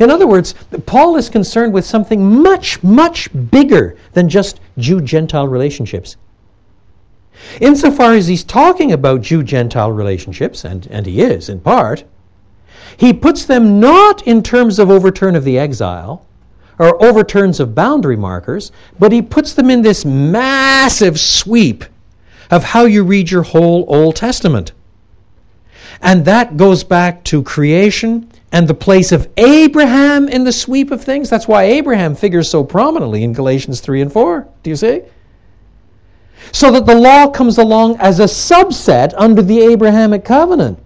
In 0.00 0.10
other 0.10 0.26
words, 0.26 0.54
Paul 0.86 1.16
is 1.16 1.28
concerned 1.28 1.74
with 1.74 1.84
something 1.84 2.42
much, 2.42 2.82
much 2.82 3.28
bigger 3.50 3.96
than 4.14 4.28
just 4.28 4.60
Jew 4.78 5.00
Gentile 5.00 5.46
relationships. 5.46 6.16
Insofar 7.60 8.14
as 8.14 8.26
he's 8.26 8.44
talking 8.44 8.92
about 8.92 9.22
Jew 9.22 9.42
Gentile 9.42 9.92
relationships, 9.92 10.64
and, 10.64 10.86
and 10.88 11.06
he 11.06 11.20
is 11.20 11.48
in 11.48 11.60
part, 11.60 12.04
he 12.96 13.12
puts 13.12 13.44
them 13.44 13.80
not 13.80 14.26
in 14.26 14.42
terms 14.42 14.78
of 14.78 14.90
overturn 14.90 15.34
of 15.34 15.44
the 15.44 15.58
exile 15.58 16.26
or 16.78 17.02
overturns 17.02 17.60
of 17.60 17.74
boundary 17.74 18.16
markers, 18.16 18.72
but 18.98 19.12
he 19.12 19.22
puts 19.22 19.54
them 19.54 19.70
in 19.70 19.82
this 19.82 20.04
massive 20.04 21.18
sweep 21.18 21.84
of 22.50 22.64
how 22.64 22.84
you 22.84 23.02
read 23.02 23.30
your 23.30 23.42
whole 23.42 23.84
Old 23.88 24.16
Testament. 24.16 24.72
And 26.00 26.24
that 26.24 26.56
goes 26.56 26.82
back 26.82 27.22
to 27.24 27.42
creation 27.42 28.28
and 28.50 28.68
the 28.68 28.74
place 28.74 29.12
of 29.12 29.28
Abraham 29.36 30.28
in 30.28 30.44
the 30.44 30.52
sweep 30.52 30.90
of 30.90 31.02
things. 31.02 31.30
That's 31.30 31.48
why 31.48 31.64
Abraham 31.64 32.14
figures 32.14 32.50
so 32.50 32.64
prominently 32.64 33.24
in 33.24 33.32
Galatians 33.32 33.80
3 33.80 34.02
and 34.02 34.12
4. 34.12 34.46
Do 34.62 34.70
you 34.70 34.76
see? 34.76 35.02
So 36.50 36.70
that 36.72 36.86
the 36.86 36.94
law 36.94 37.28
comes 37.30 37.58
along 37.58 37.96
as 38.00 38.20
a 38.20 38.24
subset 38.24 39.14
under 39.16 39.42
the 39.42 39.60
Abrahamic 39.60 40.24
covenant. 40.24 40.78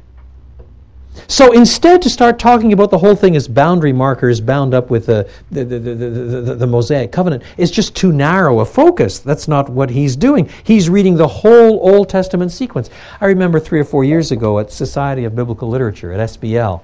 So 1.28 1.52
instead, 1.52 2.02
to 2.02 2.10
start 2.10 2.38
talking 2.38 2.72
about 2.72 2.90
the 2.90 2.98
whole 2.98 3.16
thing 3.16 3.34
as 3.34 3.48
boundary 3.48 3.92
markers 3.92 4.40
bound 4.40 4.74
up 4.74 4.90
with 4.90 5.06
the, 5.06 5.28
the, 5.50 5.64
the, 5.64 5.78
the, 5.78 6.54
the, 6.54 6.66
Mosaic 6.66 7.10
covenant 7.10 7.42
is 7.56 7.70
just 7.70 7.96
too 7.96 8.12
narrow 8.12 8.60
a 8.60 8.64
focus. 8.64 9.18
That's 9.18 9.48
not 9.48 9.68
what 9.68 9.90
he's 9.90 10.14
doing. 10.14 10.48
He's 10.62 10.88
reading 10.88 11.16
the 11.16 11.26
whole 11.26 11.80
Old 11.80 12.08
Testament 12.08 12.52
sequence. 12.52 12.90
I 13.20 13.26
remember 13.26 13.58
three 13.58 13.80
or 13.80 13.84
four 13.84 14.04
years 14.04 14.30
ago 14.30 14.60
at 14.60 14.70
Society 14.70 15.24
of 15.24 15.34
Biblical 15.34 15.68
Literature 15.68 16.12
at 16.12 16.30
SBL, 16.30 16.80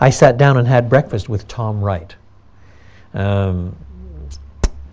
I 0.00 0.10
sat 0.10 0.36
down 0.38 0.56
and 0.56 0.66
had 0.66 0.88
breakfast 0.88 1.28
with 1.28 1.48
Tom 1.48 1.80
Wright. 1.80 2.14
Um, 3.12 3.74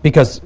because 0.02 0.40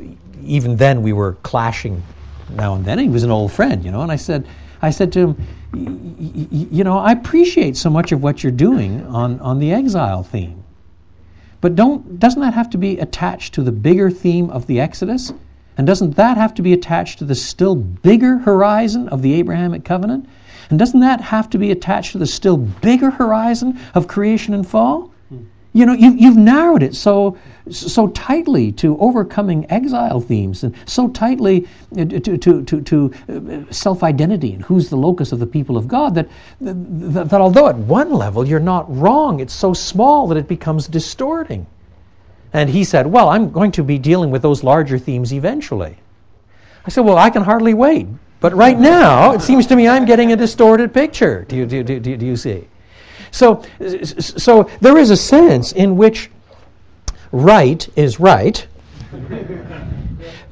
even 0.47 0.77
then 0.77 1.03
we 1.03 1.13
were 1.13 1.35
clashing 1.43 2.03
now 2.51 2.75
and 2.75 2.85
then. 2.85 2.99
He 2.99 3.09
was 3.09 3.23
an 3.23 3.31
old 3.31 3.53
friend, 3.53 3.85
you 3.85 3.91
know, 3.91 4.03
and 4.03 4.13
I 4.13 4.17
said, 4.17 4.47
I 4.83 4.91
said 4.91 5.13
to 5.13 5.21
him, 5.21 5.47
you 5.75 6.85
know, 6.85 6.99
I 6.99 7.13
appreciate 7.13 7.77
so 7.77 7.91
much 7.91 8.13
of 8.13 8.23
what 8.23 8.43
you're 8.43 8.53
doing 8.53 9.05
on, 9.07 9.41
on 9.41 9.59
the 9.59 9.73
exile 9.73 10.23
theme. 10.23 10.63
But 11.61 11.75
don't, 11.75 12.19
doesn't 12.19 12.41
that 12.41 12.55
have 12.55 12.71
to 12.71 12.79
be 12.79 12.99
attached 12.99 13.55
to 13.55 13.63
the 13.63 13.73
bigger 13.73 14.11
theme 14.11 14.51
of 14.51 14.67
the 14.67 14.81
Exodus? 14.81 15.33
And 15.77 15.87
doesn't 15.87 16.17
that 16.17 16.37
have 16.37 16.55
to 16.55 16.63
be 16.63 16.73
attached 16.73 17.19
to 17.19 17.25
the 17.25 17.35
still 17.35 17.75
bigger 17.75 18.39
horizon 18.39 19.09
of 19.09 19.23
the 19.23 19.35
Abrahamic 19.35 19.85
covenant? 19.85 20.29
And 20.71 20.79
doesn't 20.79 21.01
that 21.01 21.21
have 21.21 21.51
to 21.51 21.59
be 21.59 21.71
attached 21.71 22.13
to 22.13 22.19
the 22.19 22.27
still 22.27 22.57
bigger 22.57 23.11
horizon 23.11 23.79
of 23.95 24.09
creation 24.09 24.55
and 24.55 24.67
fall? 24.67 25.13
You 25.77 25.85
know, 25.85 25.93
you, 25.93 26.13
you've 26.13 26.39
narrowed 26.39 26.83
it 26.83 26.95
so, 26.95 27.37
so 27.71 28.09
tightly 28.09 28.73
to 28.73 28.97
overcoming 28.99 29.71
exile 29.71 30.23
themes 30.23 30.65
and 30.65 30.75
so 30.87 31.09
tightly 31.09 31.69
uh, 31.99 32.07
to, 32.07 32.39
to, 32.39 32.65
to, 32.65 32.81
to 32.81 33.15
uh, 33.29 33.71
self 33.71 34.03
identity 34.03 34.55
and 34.55 34.65
who's 34.65 34.89
the 34.89 34.97
locus 34.97 35.33
of 35.33 35.39
the 35.39 35.47
people 35.47 35.77
of 35.77 35.87
God 35.87 36.15
that, 36.15 36.31
that, 36.63 37.29
that 37.29 37.41
although 37.43 37.69
at 37.69 37.77
one 37.77 38.11
level 38.11 38.49
you're 38.49 38.59
not 38.59 38.87
wrong, 38.89 39.41
it's 39.41 39.53
so 39.53 39.75
small 39.75 40.27
that 40.29 40.39
it 40.39 40.49
becomes 40.49 40.89
distorting. 40.89 41.67
And 42.55 42.71
he 42.71 42.83
said, 42.83 43.07
Well, 43.07 43.29
I'm 43.29 43.51
going 43.51 43.73
to 43.73 43.85
be 43.85 43.99
dealing 43.99 44.31
with 44.31 44.41
those 44.41 44.65
larger 44.65 44.99
themes 44.99 45.31
eventually. 45.31 45.99
I 46.87 46.89
said, 46.89 47.03
Well, 47.03 47.19
I 47.19 47.29
can 47.29 47.43
hardly 47.43 47.75
wait. 47.75 48.07
But 48.41 48.55
right 48.55 48.79
now, 48.79 49.33
it 49.33 49.43
seems 49.43 49.67
to 49.67 49.77
me 49.77 49.89
I'm 49.89 50.07
getting 50.07 50.33
a 50.33 50.37
distorted 50.37 50.95
picture. 50.95 51.45
Do 51.47 51.55
you, 51.55 51.67
do, 51.67 51.83
do, 51.83 52.01
do, 52.01 52.17
do 52.17 52.25
you 52.25 52.37
see? 52.37 52.67
So, 53.37 53.63
so 54.19 54.63
there 54.81 54.97
is 54.97 55.11
a 55.11 55.17
sense 55.17 55.73
in 55.73 55.99
which 55.99 56.31
Wright 57.33 57.87
is 57.95 58.19
right 58.19 58.67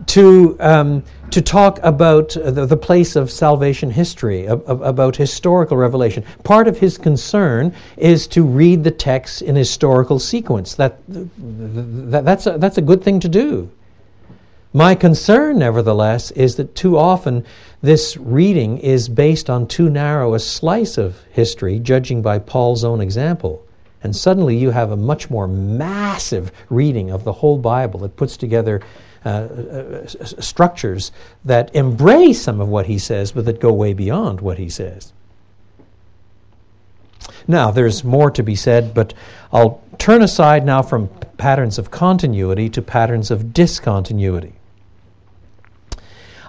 to, 0.09 0.57
um, 0.61 1.03
to 1.31 1.41
talk 1.41 1.79
about 1.83 2.35
the, 2.35 2.67
the, 2.67 2.77
place 2.77 3.17
of 3.17 3.31
salvation 3.31 3.91
history, 3.91 4.45
about 4.45 5.17
historical 5.17 5.79
revelation. 5.79 6.25
Part 6.43 6.69
of 6.69 6.77
his 6.77 6.99
concern 6.99 7.75
is 7.97 8.27
to 8.29 8.43
read 8.45 8.85
the 8.85 8.91
text 8.91 9.41
in 9.41 9.57
historical 9.57 10.19
sequence. 10.19 10.75
That, 10.75 10.99
that, 11.09 12.27
that's, 12.27 12.47
a, 12.47 12.59
that's 12.59 12.77
a 12.77 12.83
good 12.83 13.03
thing 13.03 13.19
to 13.21 13.31
do. 13.31 13.71
My 14.77 14.97
concern, 14.97 15.61
nevertheless, 15.61 16.33
is 16.33 16.57
that 16.57 16.75
too 16.75 16.99
often 16.99 17.45
this 17.81 18.17
reading 18.17 18.79
is 18.79 19.09
based 19.09 19.49
on 19.49 19.69
too 19.69 19.89
narrow 19.89 20.35
a 20.35 20.41
slice 20.41 20.99
of 20.99 21.17
history, 21.31 21.79
judging 21.79 22.23
by 22.23 22.41
Paul's 22.41 22.83
own 22.83 23.01
example. 23.01 23.65
And 24.03 24.17
suddenly 24.17 24.57
you 24.57 24.73
have 24.73 24.91
a 24.91 24.97
much 24.97 25.31
more 25.31 25.47
massive 25.47 26.51
reading 26.71 27.13
of 27.13 27.23
the 27.23 27.33
whole 27.33 27.57
Bible 27.57 28.01
that 28.01 28.17
puts 28.17 28.37
together 28.37 28.83
uh, 29.25 29.29
uh, 29.29 30.07
structures 30.09 31.13
that 31.45 31.73
embrace 31.77 32.43
some 32.43 32.61
of 32.61 32.69
what 32.69 32.87
he 32.87 32.99
says, 32.99 33.31
but 33.31 33.45
that 33.45 33.61
go 33.61 33.73
way 33.73 33.93
beyond 33.93 34.41
what 34.41 34.59
he 34.59 34.69
says. 34.69 35.13
Now, 37.47 37.71
there's 37.71 38.03
more 38.03 38.33
to 38.33 38.43
be 38.43 38.57
said, 38.57 38.93
but 38.93 39.15
I'll 39.53 39.81
turn 39.99 40.21
aside 40.21 40.67
now 40.67 40.83
from 40.83 41.07
patterns 41.39 41.79
of 41.79 41.93
continuity 41.93 42.69
to 42.71 42.83
patterns 42.83 43.31
of 43.31 43.55
discontinuity. 43.55 44.55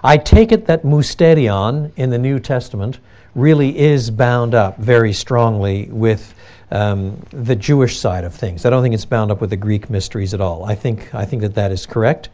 I 0.06 0.18
take 0.18 0.52
it 0.52 0.66
that 0.66 0.84
musterion 0.84 1.90
in 1.96 2.10
the 2.10 2.18
New 2.18 2.38
Testament 2.38 3.00
really 3.34 3.76
is 3.76 4.08
bound 4.08 4.54
up 4.54 4.78
very 4.78 5.12
strongly 5.12 5.88
with 5.90 6.32
um, 6.70 7.20
the 7.30 7.56
Jewish 7.56 7.98
side 7.98 8.22
of 8.22 8.32
things. 8.32 8.64
I 8.64 8.70
don't 8.70 8.84
think 8.84 8.94
it's 8.94 9.04
bound 9.04 9.32
up 9.32 9.40
with 9.40 9.50
the 9.50 9.56
Greek 9.56 9.90
mysteries 9.90 10.32
at 10.32 10.40
all. 10.40 10.64
I 10.64 10.76
think, 10.76 11.12
I 11.12 11.24
think 11.24 11.42
that 11.42 11.56
that 11.56 11.72
is 11.72 11.86
correct. 11.86 12.28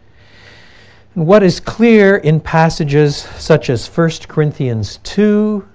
And 1.14 1.26
what 1.26 1.42
is 1.42 1.60
clear 1.60 2.18
in 2.18 2.40
passages 2.40 3.16
such 3.16 3.70
as 3.70 3.86
1 3.86 4.10
Corinthians 4.28 4.98
2, 5.04 5.66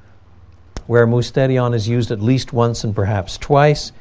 where 0.86 1.08
musterion 1.08 1.74
is 1.74 1.88
used 1.88 2.12
at 2.12 2.22
least 2.22 2.54
once 2.54 2.84
and 2.84 2.94
perhaps 2.94 3.40
twice, 3.40 3.92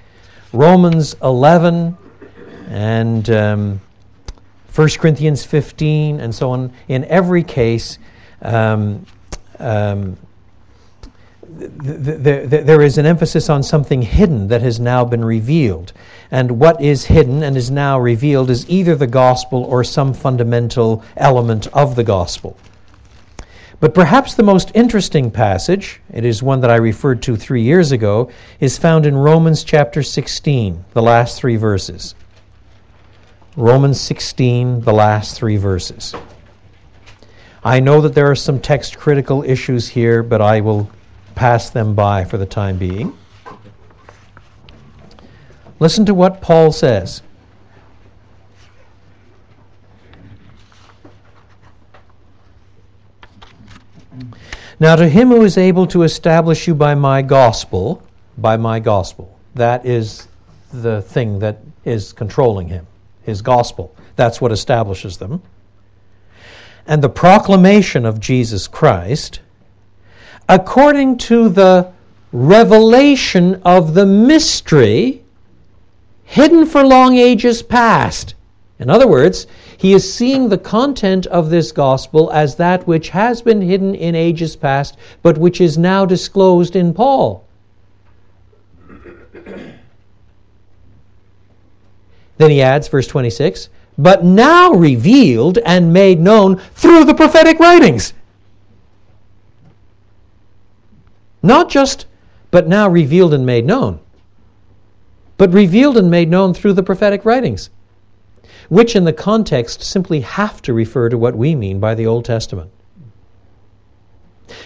Romans 0.52 1.16
11, 1.22 1.96
and 2.68 3.30
um, 3.30 3.80
1 4.76 4.88
Corinthians 4.98 5.42
15, 5.42 6.20
and 6.20 6.34
so 6.34 6.50
on. 6.50 6.70
In 6.86 7.04
every 7.06 7.42
case, 7.42 7.98
um, 8.42 9.06
um, 9.58 10.18
th- 11.58 12.22
th- 12.22 12.50
th- 12.50 12.66
there 12.66 12.82
is 12.82 12.98
an 12.98 13.06
emphasis 13.06 13.48
on 13.48 13.62
something 13.62 14.02
hidden 14.02 14.48
that 14.48 14.60
has 14.60 14.78
now 14.78 15.02
been 15.02 15.24
revealed. 15.24 15.94
And 16.30 16.58
what 16.60 16.78
is 16.82 17.06
hidden 17.06 17.42
and 17.42 17.56
is 17.56 17.70
now 17.70 17.98
revealed 17.98 18.50
is 18.50 18.68
either 18.68 18.94
the 18.94 19.06
gospel 19.06 19.64
or 19.64 19.82
some 19.82 20.12
fundamental 20.12 21.02
element 21.16 21.68
of 21.68 21.96
the 21.96 22.04
gospel. 22.04 22.58
But 23.80 23.94
perhaps 23.94 24.34
the 24.34 24.42
most 24.42 24.72
interesting 24.74 25.30
passage, 25.30 26.02
it 26.12 26.26
is 26.26 26.42
one 26.42 26.60
that 26.60 26.70
I 26.70 26.76
referred 26.76 27.22
to 27.22 27.36
three 27.36 27.62
years 27.62 27.92
ago, 27.92 28.30
is 28.60 28.76
found 28.76 29.06
in 29.06 29.16
Romans 29.16 29.64
chapter 29.64 30.02
16, 30.02 30.84
the 30.92 31.02
last 31.02 31.38
three 31.38 31.56
verses. 31.56 32.14
Romans 33.58 33.98
16, 33.98 34.82
the 34.82 34.92
last 34.92 35.34
three 35.34 35.56
verses. 35.56 36.14
I 37.64 37.80
know 37.80 38.02
that 38.02 38.14
there 38.14 38.30
are 38.30 38.36
some 38.36 38.60
text 38.60 38.98
critical 38.98 39.42
issues 39.42 39.88
here, 39.88 40.22
but 40.22 40.42
I 40.42 40.60
will 40.60 40.90
pass 41.34 41.70
them 41.70 41.94
by 41.94 42.26
for 42.26 42.36
the 42.36 42.44
time 42.44 42.76
being. 42.76 43.16
Listen 45.80 46.04
to 46.04 46.12
what 46.12 46.42
Paul 46.42 46.70
says. 46.70 47.22
Now, 54.78 54.96
to 54.96 55.08
him 55.08 55.28
who 55.28 55.42
is 55.44 55.56
able 55.56 55.86
to 55.86 56.02
establish 56.02 56.68
you 56.68 56.74
by 56.74 56.94
my 56.94 57.22
gospel, 57.22 58.02
by 58.36 58.58
my 58.58 58.80
gospel, 58.80 59.38
that 59.54 59.86
is 59.86 60.28
the 60.74 61.00
thing 61.00 61.38
that 61.38 61.60
is 61.86 62.12
controlling 62.12 62.68
him 62.68 62.86
his 63.26 63.42
gospel. 63.42 63.94
That's 64.14 64.40
what 64.40 64.52
establishes 64.52 65.18
them. 65.18 65.42
And 66.86 67.02
the 67.02 67.08
proclamation 67.08 68.06
of 68.06 68.20
Jesus 68.20 68.68
Christ, 68.68 69.40
according 70.48 71.18
to 71.18 71.48
the 71.48 71.92
revelation 72.32 73.60
of 73.64 73.94
the 73.94 74.06
mystery 74.06 75.22
hidden 76.24 76.66
for 76.66 76.84
long 76.84 77.16
ages 77.16 77.62
past. 77.62 78.34
In 78.78 78.90
other 78.90 79.08
words, 79.08 79.46
he 79.78 79.94
is 79.94 80.12
seeing 80.12 80.48
the 80.48 80.58
content 80.58 81.26
of 81.26 81.50
this 81.50 81.72
gospel 81.72 82.30
as 82.32 82.56
that 82.56 82.86
which 82.86 83.08
has 83.10 83.40
been 83.40 83.62
hidden 83.62 83.94
in 83.94 84.14
ages 84.14 84.54
past, 84.54 84.96
but 85.22 85.38
which 85.38 85.60
is 85.60 85.78
now 85.78 86.04
disclosed 86.04 86.76
in 86.76 86.92
Paul. 86.92 87.45
Then 92.38 92.50
he 92.50 92.62
adds, 92.62 92.88
verse 92.88 93.06
26, 93.06 93.68
but 93.98 94.24
now 94.24 94.72
revealed 94.72 95.58
and 95.58 95.92
made 95.92 96.20
known 96.20 96.56
through 96.74 97.04
the 97.04 97.14
prophetic 97.14 97.58
writings. 97.58 98.12
Not 101.42 101.70
just, 101.70 102.06
but 102.50 102.68
now 102.68 102.88
revealed 102.88 103.32
and 103.32 103.46
made 103.46 103.64
known. 103.64 104.00
but 105.38 105.52
revealed 105.52 105.96
and 105.96 106.10
made 106.10 106.30
known 106.30 106.54
through 106.54 106.72
the 106.72 106.82
prophetic 106.82 107.24
writings, 107.24 107.70
which 108.68 108.96
in 108.96 109.04
the 109.04 109.12
context 109.12 109.82
simply 109.82 110.20
have 110.20 110.62
to 110.62 110.72
refer 110.72 111.08
to 111.08 111.18
what 111.18 111.36
we 111.36 111.54
mean 111.54 111.78
by 111.78 111.94
the 111.94 112.06
Old 112.06 112.24
Testament. 112.24 112.70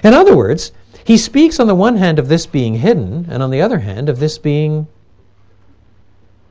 In 0.04 0.14
other 0.14 0.36
words, 0.36 0.72
he 1.04 1.16
speaks 1.16 1.58
on 1.58 1.66
the 1.66 1.74
one 1.74 1.96
hand 1.96 2.18
of 2.18 2.28
this 2.28 2.46
being 2.46 2.74
hidden, 2.74 3.26
and 3.30 3.42
on 3.42 3.50
the 3.50 3.62
other 3.62 3.78
hand 3.78 4.08
of 4.08 4.20
this 4.20 4.38
being 4.38 4.86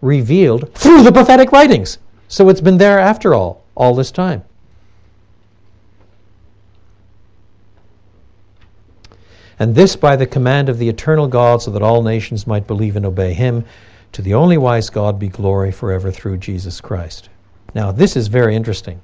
revealed 0.02 0.74
through 0.74 1.04
the 1.04 1.12
prophetic 1.12 1.52
writings. 1.52 1.98
So 2.28 2.50
it's 2.50 2.62
been 2.62 2.78
there 2.78 3.00
after 3.00 3.34
all, 3.34 3.64
all 3.76 3.96
this 3.96 4.12
time. 4.12 4.44
And 9.60 9.76
this 9.76 9.96
by 9.96 10.16
the 10.16 10.26
command 10.26 10.70
of 10.70 10.78
the 10.78 10.88
eternal 10.88 11.28
God, 11.28 11.62
so 11.62 11.72
that 11.72 11.82
all 11.82 12.02
nations 12.02 12.48
might 12.48 12.66
believe 12.66 12.96
and 12.96 13.06
obey 13.06 13.34
him. 13.34 13.66
To 14.14 14.22
the 14.22 14.34
only 14.34 14.58
wise 14.58 14.90
God 14.90 15.20
be 15.20 15.28
glory 15.28 15.72
forever 15.72 16.12
through 16.12 16.38
Jesus 16.38 16.82
Christ. 16.82 17.30
Now, 17.76 17.92
this 17.92 18.16
is 18.16 18.28
very 18.28 18.56
interesting 18.56 19.02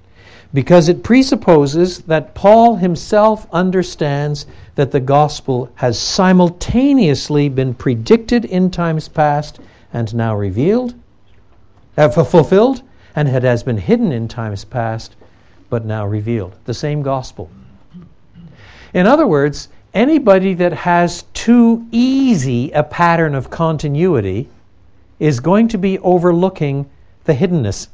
because 0.53 0.87
it 0.87 1.03
presupposes 1.03 1.99
that 2.03 2.33
Paul 2.33 2.75
himself 2.75 3.47
understands 3.51 4.45
that 4.75 4.91
the 4.91 4.99
gospel 4.99 5.69
has 5.75 5.99
simultaneously 5.99 7.49
been 7.49 7.73
predicted 7.73 8.45
in 8.45 8.71
times 8.71 9.07
past 9.07 9.59
and 9.95 10.13
now 10.13 10.35
revealed, 10.35 10.93
uh, 11.97 12.09
fulfilled, 12.09 12.83
and 13.15 13.27
it 13.27 13.43
has 13.43 13.63
been 13.63 13.77
hidden 13.77 14.11
in 14.11 14.27
times 14.27 14.65
past 14.65 15.15
but 15.69 15.85
now 15.85 16.05
revealed. 16.05 16.53
The 16.65 16.73
same 16.73 17.01
gospel. 17.01 17.49
In 18.93 19.07
other 19.07 19.25
words, 19.25 19.69
anybody 19.93 20.53
that 20.53 20.73
has 20.73 21.23
too 21.33 21.85
easy 21.91 22.71
a 22.71 22.83
pattern 22.83 23.33
of 23.33 23.49
continuity 23.49 24.49
is 25.19 25.39
going 25.39 25.67
to 25.69 25.77
be 25.77 25.97
overlooking 25.99 26.89
the 27.23 27.33
hiddenness 27.33 27.87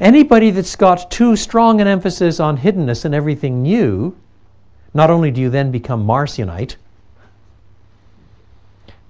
Anybody 0.00 0.52
that's 0.52 0.76
got 0.76 1.10
too 1.10 1.34
strong 1.34 1.80
an 1.80 1.88
emphasis 1.88 2.38
on 2.38 2.58
hiddenness 2.58 3.04
and 3.04 3.14
everything 3.14 3.62
new, 3.62 4.16
not 4.94 5.10
only 5.10 5.32
do 5.32 5.40
you 5.40 5.50
then 5.50 5.72
become 5.72 6.06
Marcionite, 6.06 6.76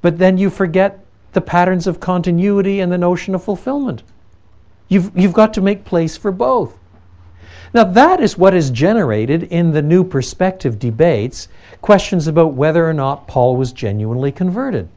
but 0.03 0.19
then 0.19 0.39
you 0.39 0.51
forget 0.51 1.05
the 1.33 1.41
patterns 1.41 1.87
of 1.87 2.01
continuity 2.01 2.81
and 2.81 2.91
the 2.91 2.99
notion 2.99 3.35
of 3.35 3.45
fulfillment. 3.45 4.03
You've, 4.89 5.17
you've 5.17 5.33
got 5.33 5.55
to 5.55 5.61
make 5.61 5.85
place 5.85 6.17
for 6.17 6.33
both. 6.33 6.79
Now, 7.75 7.85
that 7.85 8.21
is 8.21 8.39
what 8.39 8.55
is 8.55 8.71
generated 8.71 9.45
in 9.45 9.73
the 9.73 9.83
new 9.83 10.03
perspective 10.03 10.79
debates 10.79 11.49
questions 11.83 12.27
about 12.27 12.55
whether 12.55 12.89
or 12.89 12.95
not 12.95 13.29
Paul 13.29 13.57
was 13.57 13.73
genuinely 13.73 14.33
converted. 14.33 14.89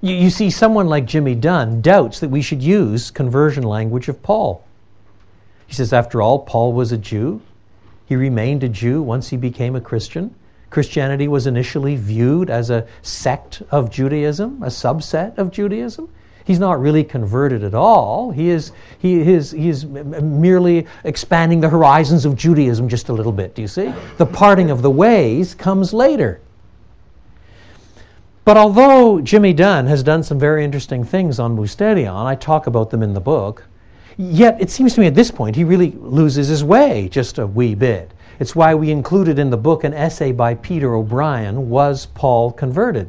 You, 0.00 0.14
you 0.14 0.30
see, 0.30 0.50
someone 0.50 0.86
like 0.86 1.06
Jimmy 1.06 1.34
Dunn 1.34 1.80
doubts 1.80 2.20
that 2.20 2.30
we 2.30 2.40
should 2.40 2.62
use 2.62 3.10
conversion 3.10 3.64
language 3.64 4.08
of 4.08 4.22
Paul. 4.22 4.64
He 5.66 5.74
says, 5.74 5.92
after 5.92 6.22
all, 6.22 6.38
Paul 6.38 6.72
was 6.72 6.92
a 6.92 6.98
Jew. 6.98 7.40
He 8.06 8.14
remained 8.14 8.62
a 8.62 8.68
Jew 8.68 9.02
once 9.02 9.28
he 9.28 9.36
became 9.36 9.74
a 9.74 9.80
Christian. 9.80 10.32
Christianity 10.76 11.26
was 11.26 11.46
initially 11.46 11.96
viewed 11.96 12.50
as 12.50 12.68
a 12.68 12.86
sect 13.00 13.62
of 13.70 13.90
Judaism, 13.90 14.62
a 14.62 14.66
subset 14.66 15.38
of 15.38 15.50
Judaism. 15.50 16.06
He's 16.44 16.58
not 16.58 16.82
really 16.82 17.02
converted 17.02 17.64
at 17.64 17.72
all. 17.72 18.30
He 18.30 18.50
is, 18.50 18.72
he 18.98 19.20
is, 19.20 19.52
he 19.52 19.70
is 19.70 19.86
merely 19.86 20.86
expanding 21.04 21.62
the 21.62 21.68
horizons 21.70 22.26
of 22.26 22.36
Judaism 22.36 22.90
just 22.90 23.08
a 23.08 23.14
little 23.14 23.32
bit, 23.32 23.54
do 23.54 23.62
you 23.62 23.68
see? 23.68 23.90
The 24.18 24.26
parting 24.26 24.70
of 24.70 24.82
the 24.82 24.90
ways 24.90 25.54
comes 25.54 25.94
later. 25.94 26.42
But 28.44 28.58
although 28.58 29.22
Jimmy 29.22 29.54
Dunn 29.54 29.86
has 29.86 30.02
done 30.02 30.22
some 30.22 30.38
very 30.38 30.62
interesting 30.62 31.04
things 31.04 31.40
on 31.40 31.56
Musterion, 31.56 32.26
I 32.26 32.34
talk 32.34 32.66
about 32.66 32.90
them 32.90 33.02
in 33.02 33.14
the 33.14 33.20
book, 33.20 33.64
yet 34.18 34.60
it 34.60 34.68
seems 34.68 34.92
to 34.92 35.00
me 35.00 35.06
at 35.06 35.14
this 35.14 35.30
point 35.30 35.56
he 35.56 35.64
really 35.64 35.92
loses 35.92 36.48
his 36.48 36.62
way 36.62 37.08
just 37.08 37.38
a 37.38 37.46
wee 37.46 37.74
bit. 37.74 38.12
It's 38.38 38.54
why 38.54 38.74
we 38.74 38.90
included 38.90 39.38
in 39.38 39.50
the 39.50 39.56
book 39.56 39.84
an 39.84 39.94
essay 39.94 40.32
by 40.32 40.54
Peter 40.54 40.94
O'Brien, 40.94 41.70
Was 41.70 42.06
Paul 42.06 42.52
Converted? 42.52 43.08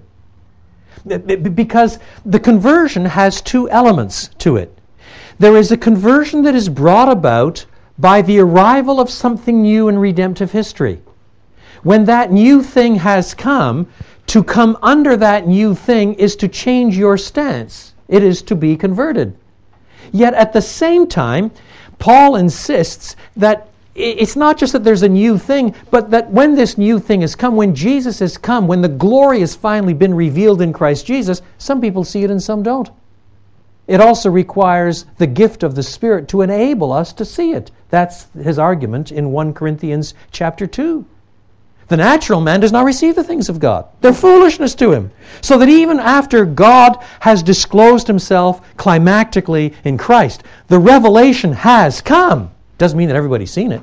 Because 1.06 2.00
the 2.26 2.40
conversion 2.40 3.06
has 3.06 3.42
two 3.42 3.70
elements 3.70 4.30
to 4.40 4.58
it. 4.58 4.78
There 5.40 5.58
is 5.58 5.72
a 5.72 5.78
conversion 5.78 6.42
that 6.44 6.56
is 6.56 6.70
brought 6.70 7.10
about 7.10 7.66
by 8.00 8.22
the 8.22 8.40
arrival 8.40 9.00
of 9.00 9.10
something 9.10 9.62
new 9.62 9.88
in 9.88 10.00
redemptive 10.00 10.52
history. 10.52 11.02
When 11.84 12.06
that 12.06 12.32
new 12.32 12.64
thing 12.64 12.96
has 12.96 13.34
come, 13.34 13.88
to 14.28 14.44
come 14.44 14.78
under 14.82 15.16
that 15.18 15.48
new 15.48 15.76
thing 15.76 16.14
is 16.16 16.36
to 16.38 16.48
change 16.48 16.98
your 16.98 17.18
stance, 17.18 17.94
it 18.08 18.24
is 18.24 18.42
to 18.44 18.56
be 18.56 18.76
converted. 18.76 19.36
Yet 20.12 20.34
at 20.34 20.54
the 20.54 20.62
same 20.62 21.08
time, 21.08 21.52
Paul 22.00 22.36
insists 22.36 23.16
that 23.36 23.70
it's 23.98 24.36
not 24.36 24.58
just 24.58 24.74
that 24.74 24.84
there's 24.84 25.02
a 25.02 25.10
new 25.10 25.40
thing, 25.40 25.74
but 25.90 26.12
that 26.12 26.30
when 26.30 26.54
this 26.54 26.78
new 26.78 27.00
thing 27.00 27.22
has 27.22 27.36
come, 27.36 27.56
when 27.56 27.74
Jesus 27.74 28.20
has 28.20 28.38
come, 28.38 28.68
when 28.68 28.82
the 28.82 28.88
glory 28.88 29.40
has 29.40 29.56
finally 29.56 29.94
been 29.94 30.14
revealed 30.14 30.62
in 30.62 30.72
Christ 30.72 31.06
Jesus, 31.06 31.42
some 31.58 31.82
people 31.82 32.04
see 32.04 32.24
it 32.24 32.30
and 32.30 32.42
some 32.42 32.62
don't. 32.62 32.92
It 33.88 34.00
also 34.00 34.30
requires 34.30 35.06
the 35.18 35.26
gift 35.26 35.64
of 35.64 35.74
the 35.74 35.82
Spirit 35.82 36.28
to 36.28 36.42
enable 36.42 36.92
us 36.92 37.12
to 37.14 37.26
see 37.26 37.54
it. 37.54 37.72
That's 37.90 38.28
his 38.34 38.60
argument 38.60 39.12
in 39.12 39.32
1 39.32 39.54
Corinthians 39.54 40.14
chapter 40.32 40.68
2. 40.68 41.04
The 41.88 41.98
natural 41.98 42.42
man 42.42 42.60
does 42.60 42.74
not 42.74 42.86
receive 42.86 43.16
the 43.16 43.24
things 43.24 43.50
of 43.50 43.60
God. 43.60 43.86
They're 44.02 44.14
foolishness 44.14 44.76
to 44.76 44.92
him. 44.92 45.10
So 45.42 45.58
that 45.58 45.70
even 45.70 46.00
after 46.00 46.46
God 46.46 47.04
has 47.22 47.42
disclosed 47.42 48.06
himself 48.06 48.62
climactically 48.76 49.74
in 49.86 49.98
Christ, 49.98 50.44
the 50.68 50.80
revelation 50.80 51.54
has 51.54 52.02
come. 52.02 52.52
Doesn't 52.78 52.98
mean 52.98 53.08
that 53.08 53.16
everybody's 53.16 53.52
seen 53.52 53.72
it. 53.72 53.82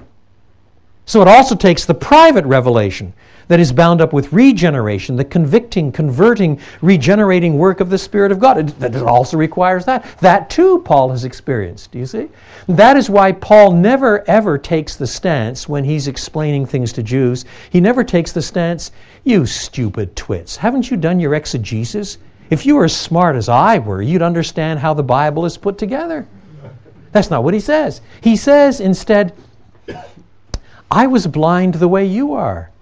So 1.06 1.20
it 1.20 1.28
also 1.28 1.54
takes 1.54 1.84
the 1.84 1.94
private 1.94 2.46
revelation 2.46 3.12
that 3.48 3.60
is 3.60 3.72
bound 3.72 4.00
up 4.00 4.14
with 4.14 4.32
regeneration, 4.32 5.16
the 5.16 5.24
convicting, 5.24 5.92
converting, 5.92 6.58
regenerating 6.80 7.58
work 7.58 7.80
of 7.80 7.90
the 7.90 7.98
Spirit 7.98 8.32
of 8.32 8.38
God. 8.38 8.58
It, 8.58 8.78
that 8.78 8.96
also 8.96 9.36
requires 9.36 9.84
that. 9.84 10.04
That 10.20 10.48
too, 10.48 10.80
Paul 10.80 11.10
has 11.10 11.24
experienced. 11.24 11.92
Do 11.92 11.98
you 11.98 12.06
see? 12.06 12.28
That 12.68 12.96
is 12.96 13.10
why 13.10 13.32
Paul 13.32 13.72
never 13.72 14.26
ever 14.30 14.56
takes 14.56 14.96
the 14.96 15.06
stance 15.06 15.68
when 15.68 15.84
he's 15.84 16.08
explaining 16.08 16.64
things 16.64 16.92
to 16.94 17.02
Jews. 17.02 17.44
He 17.68 17.80
never 17.80 18.02
takes 18.02 18.32
the 18.32 18.40
stance, 18.40 18.92
you 19.24 19.44
stupid 19.44 20.16
twits, 20.16 20.56
haven't 20.56 20.90
you 20.90 20.96
done 20.96 21.20
your 21.20 21.34
exegesis? 21.34 22.16
If 22.50 22.64
you 22.64 22.76
were 22.76 22.84
as 22.84 22.96
smart 22.96 23.36
as 23.36 23.48
I 23.48 23.78
were, 23.78 24.02
you'd 24.02 24.22
understand 24.22 24.78
how 24.78 24.94
the 24.94 25.02
Bible 25.02 25.44
is 25.44 25.56
put 25.56 25.76
together. 25.76 26.26
That's 27.14 27.30
not 27.30 27.44
what 27.44 27.54
he 27.54 27.60
says. 27.60 28.00
He 28.22 28.34
says 28.34 28.80
instead, 28.80 29.32
I 30.90 31.06
was 31.06 31.28
blind 31.28 31.74
the 31.74 31.86
way 31.86 32.04
you 32.04 32.34
are. 32.34 32.72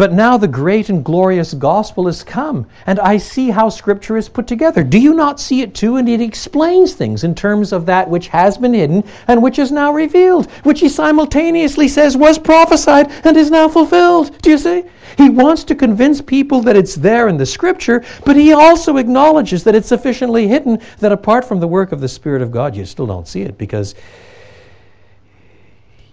But 0.00 0.14
now 0.14 0.38
the 0.38 0.48
great 0.48 0.88
and 0.88 1.04
glorious 1.04 1.52
gospel 1.52 2.06
has 2.06 2.24
come, 2.24 2.66
and 2.86 2.98
I 3.00 3.18
see 3.18 3.50
how 3.50 3.68
Scripture 3.68 4.16
is 4.16 4.30
put 4.30 4.46
together. 4.46 4.82
Do 4.82 4.98
you 4.98 5.12
not 5.12 5.38
see 5.38 5.60
it 5.60 5.74
too? 5.74 5.96
And 5.96 6.08
it 6.08 6.22
explains 6.22 6.94
things 6.94 7.22
in 7.22 7.34
terms 7.34 7.70
of 7.70 7.84
that 7.84 8.08
which 8.08 8.28
has 8.28 8.56
been 8.56 8.72
hidden 8.72 9.04
and 9.28 9.42
which 9.42 9.58
is 9.58 9.70
now 9.70 9.92
revealed, 9.92 10.50
which 10.62 10.80
he 10.80 10.88
simultaneously 10.88 11.86
says 11.86 12.16
was 12.16 12.38
prophesied 12.38 13.10
and 13.26 13.36
is 13.36 13.50
now 13.50 13.68
fulfilled. 13.68 14.40
Do 14.40 14.48
you 14.48 14.56
see? 14.56 14.84
He 15.18 15.28
wants 15.28 15.64
to 15.64 15.74
convince 15.74 16.22
people 16.22 16.62
that 16.62 16.76
it's 16.76 16.94
there 16.94 17.28
in 17.28 17.36
the 17.36 17.44
Scripture, 17.44 18.02
but 18.24 18.36
he 18.36 18.54
also 18.54 18.96
acknowledges 18.96 19.64
that 19.64 19.74
it's 19.74 19.88
sufficiently 19.88 20.48
hidden 20.48 20.80
that 21.00 21.12
apart 21.12 21.44
from 21.44 21.60
the 21.60 21.68
work 21.68 21.92
of 21.92 22.00
the 22.00 22.08
Spirit 22.08 22.40
of 22.40 22.50
God, 22.50 22.74
you 22.74 22.86
still 22.86 23.06
don't 23.06 23.28
see 23.28 23.42
it 23.42 23.58
because 23.58 23.94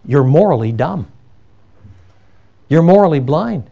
you're 0.06 0.26
morally 0.26 0.74
dumb. 0.74 1.10
You're 2.68 2.84
morally 2.84 3.22
blind. 3.22 3.70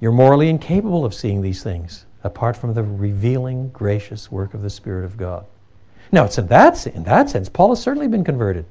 You're 0.00 0.12
morally 0.12 0.48
incapable 0.48 1.04
of 1.04 1.14
seeing 1.14 1.42
these 1.42 1.62
things 1.62 2.06
apart 2.24 2.56
from 2.56 2.74
the 2.74 2.82
revealing, 2.82 3.70
gracious 3.70 4.30
work 4.30 4.54
of 4.54 4.62
the 4.62 4.70
Spirit 4.70 5.04
of 5.04 5.16
God. 5.16 5.44
Now, 6.10 6.24
it's 6.24 6.38
in 6.38 6.46
that, 6.48 6.86
in 6.86 7.04
that 7.04 7.30
sense, 7.30 7.48
Paul 7.48 7.70
has 7.70 7.80
certainly 7.80 8.08
been 8.08 8.24
converted. 8.24 8.64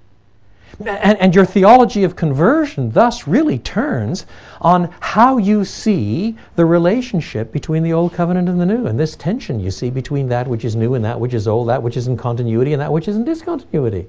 And, 0.79 1.17
and, 1.19 1.33
your 1.33 1.45
theology 1.45 2.03
of 2.03 2.15
conversion 2.15 2.91
thus 2.91 3.25
really 3.25 3.57
turns 3.57 4.25
on 4.59 4.93
how 4.99 5.37
you 5.37 5.63
see 5.63 6.35
the 6.55 6.65
relationship 6.65 7.51
between 7.53 7.83
the 7.83 7.93
Old 7.93 8.13
Covenant 8.13 8.49
and 8.49 8.59
the 8.59 8.65
New, 8.65 8.85
and 8.85 8.99
this 8.99 9.15
tension 9.15 9.61
you 9.61 9.71
see 9.71 9.89
between 9.89 10.27
that 10.27 10.45
which 10.45 10.65
is 10.65 10.75
new 10.75 10.93
and 10.95 11.05
that 11.05 11.19
which 11.19 11.33
is 11.33 11.47
old, 11.47 11.69
that 11.69 11.81
which 11.81 11.95
is 11.95 12.07
in 12.07 12.17
continuity 12.17 12.73
and 12.73 12.81
that 12.81 12.91
which 12.91 13.07
is 13.07 13.15
in 13.15 13.23
discontinuity. 13.23 14.07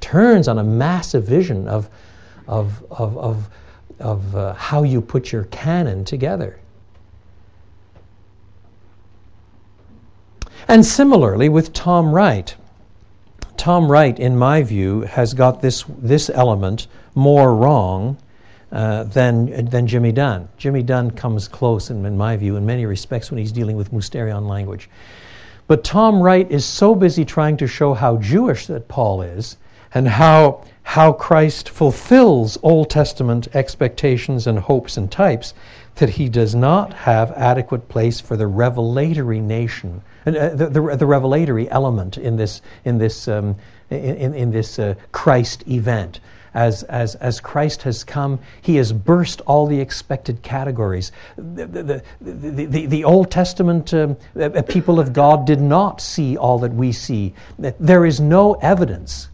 Turns 0.00 0.46
on 0.46 0.58
a 0.58 0.64
massive 0.64 1.24
vision 1.24 1.66
of, 1.66 1.90
of, 2.46 2.82
of, 2.90 3.18
of 3.18 3.50
of 4.00 4.34
uh, 4.34 4.54
how 4.54 4.82
you 4.82 5.00
put 5.00 5.32
your 5.32 5.44
canon 5.44 6.04
together. 6.04 6.58
And 10.68 10.84
similarly 10.84 11.48
with 11.48 11.72
Tom 11.72 12.12
Wright. 12.12 12.54
Tom 13.56 13.90
Wright, 13.90 14.18
in 14.18 14.36
my 14.36 14.62
view, 14.62 15.02
has 15.02 15.34
got 15.34 15.60
this, 15.60 15.84
this 15.98 16.30
element 16.30 16.86
more 17.14 17.54
wrong 17.54 18.16
uh, 18.72 19.04
than, 19.04 19.64
than 19.66 19.86
Jimmy 19.86 20.12
Dunn. 20.12 20.48
Jimmy 20.56 20.82
Dunn 20.82 21.10
comes 21.10 21.48
close, 21.48 21.90
in, 21.90 22.06
in 22.06 22.16
my 22.16 22.36
view, 22.36 22.56
in 22.56 22.64
many 22.64 22.86
respects 22.86 23.30
when 23.30 23.38
he's 23.38 23.52
dealing 23.52 23.76
with 23.76 23.92
musterion 23.92 24.48
language. 24.48 24.88
But 25.66 25.84
Tom 25.84 26.20
Wright 26.20 26.50
is 26.50 26.64
so 26.64 26.94
busy 26.94 27.24
trying 27.24 27.56
to 27.58 27.66
show 27.66 27.94
how 27.94 28.16
Jewish 28.18 28.66
that 28.66 28.88
Paul 28.88 29.22
is 29.22 29.56
and 29.92 30.06
how, 30.06 30.64
how 30.82 31.12
Christ 31.12 31.68
fulfills 31.68 32.58
Old 32.62 32.90
Testament 32.90 33.48
expectations 33.54 34.46
and 34.46 34.58
hopes 34.58 34.96
and 34.96 35.10
types 35.10 35.54
that 35.96 36.08
he 36.08 36.28
does 36.28 36.54
not 36.54 36.92
have 36.92 37.32
adequate 37.32 37.88
place 37.88 38.20
for 38.20 38.36
the 38.36 38.46
revelatory 38.46 39.40
nation, 39.40 40.02
uh, 40.26 40.30
the, 40.30 40.68
the, 40.68 40.96
the, 40.96 41.06
revelatory 41.06 41.70
element 41.70 42.16
in 42.16 42.36
this, 42.36 42.62
in 42.84 42.98
this, 42.98 43.28
um, 43.28 43.56
in, 43.90 44.34
in, 44.34 44.50
this 44.50 44.78
uh, 44.78 44.94
Christ 45.12 45.66
event. 45.68 46.20
As, 46.52 46.82
as, 46.84 47.14
as 47.16 47.38
Christ 47.40 47.82
has 47.82 48.02
come, 48.02 48.40
he 48.60 48.76
has 48.76 48.92
burst 48.92 49.40
all 49.42 49.66
the 49.66 49.78
expected 49.78 50.42
categories. 50.42 51.12
The, 51.36 51.66
the, 51.66 52.02
the, 52.20 52.86
the, 52.86 53.04
Old 53.04 53.30
Testament 53.30 53.94
um, 53.94 54.16
uh, 54.40 54.62
people 54.62 54.98
of 54.98 55.12
God 55.12 55.46
did 55.46 55.60
not 55.60 56.00
see 56.00 56.36
all 56.36 56.58
that 56.60 56.72
we 56.72 56.90
see. 56.90 57.34
There 57.58 58.04
is 58.04 58.20
no 58.20 58.54
evidence 58.54 59.28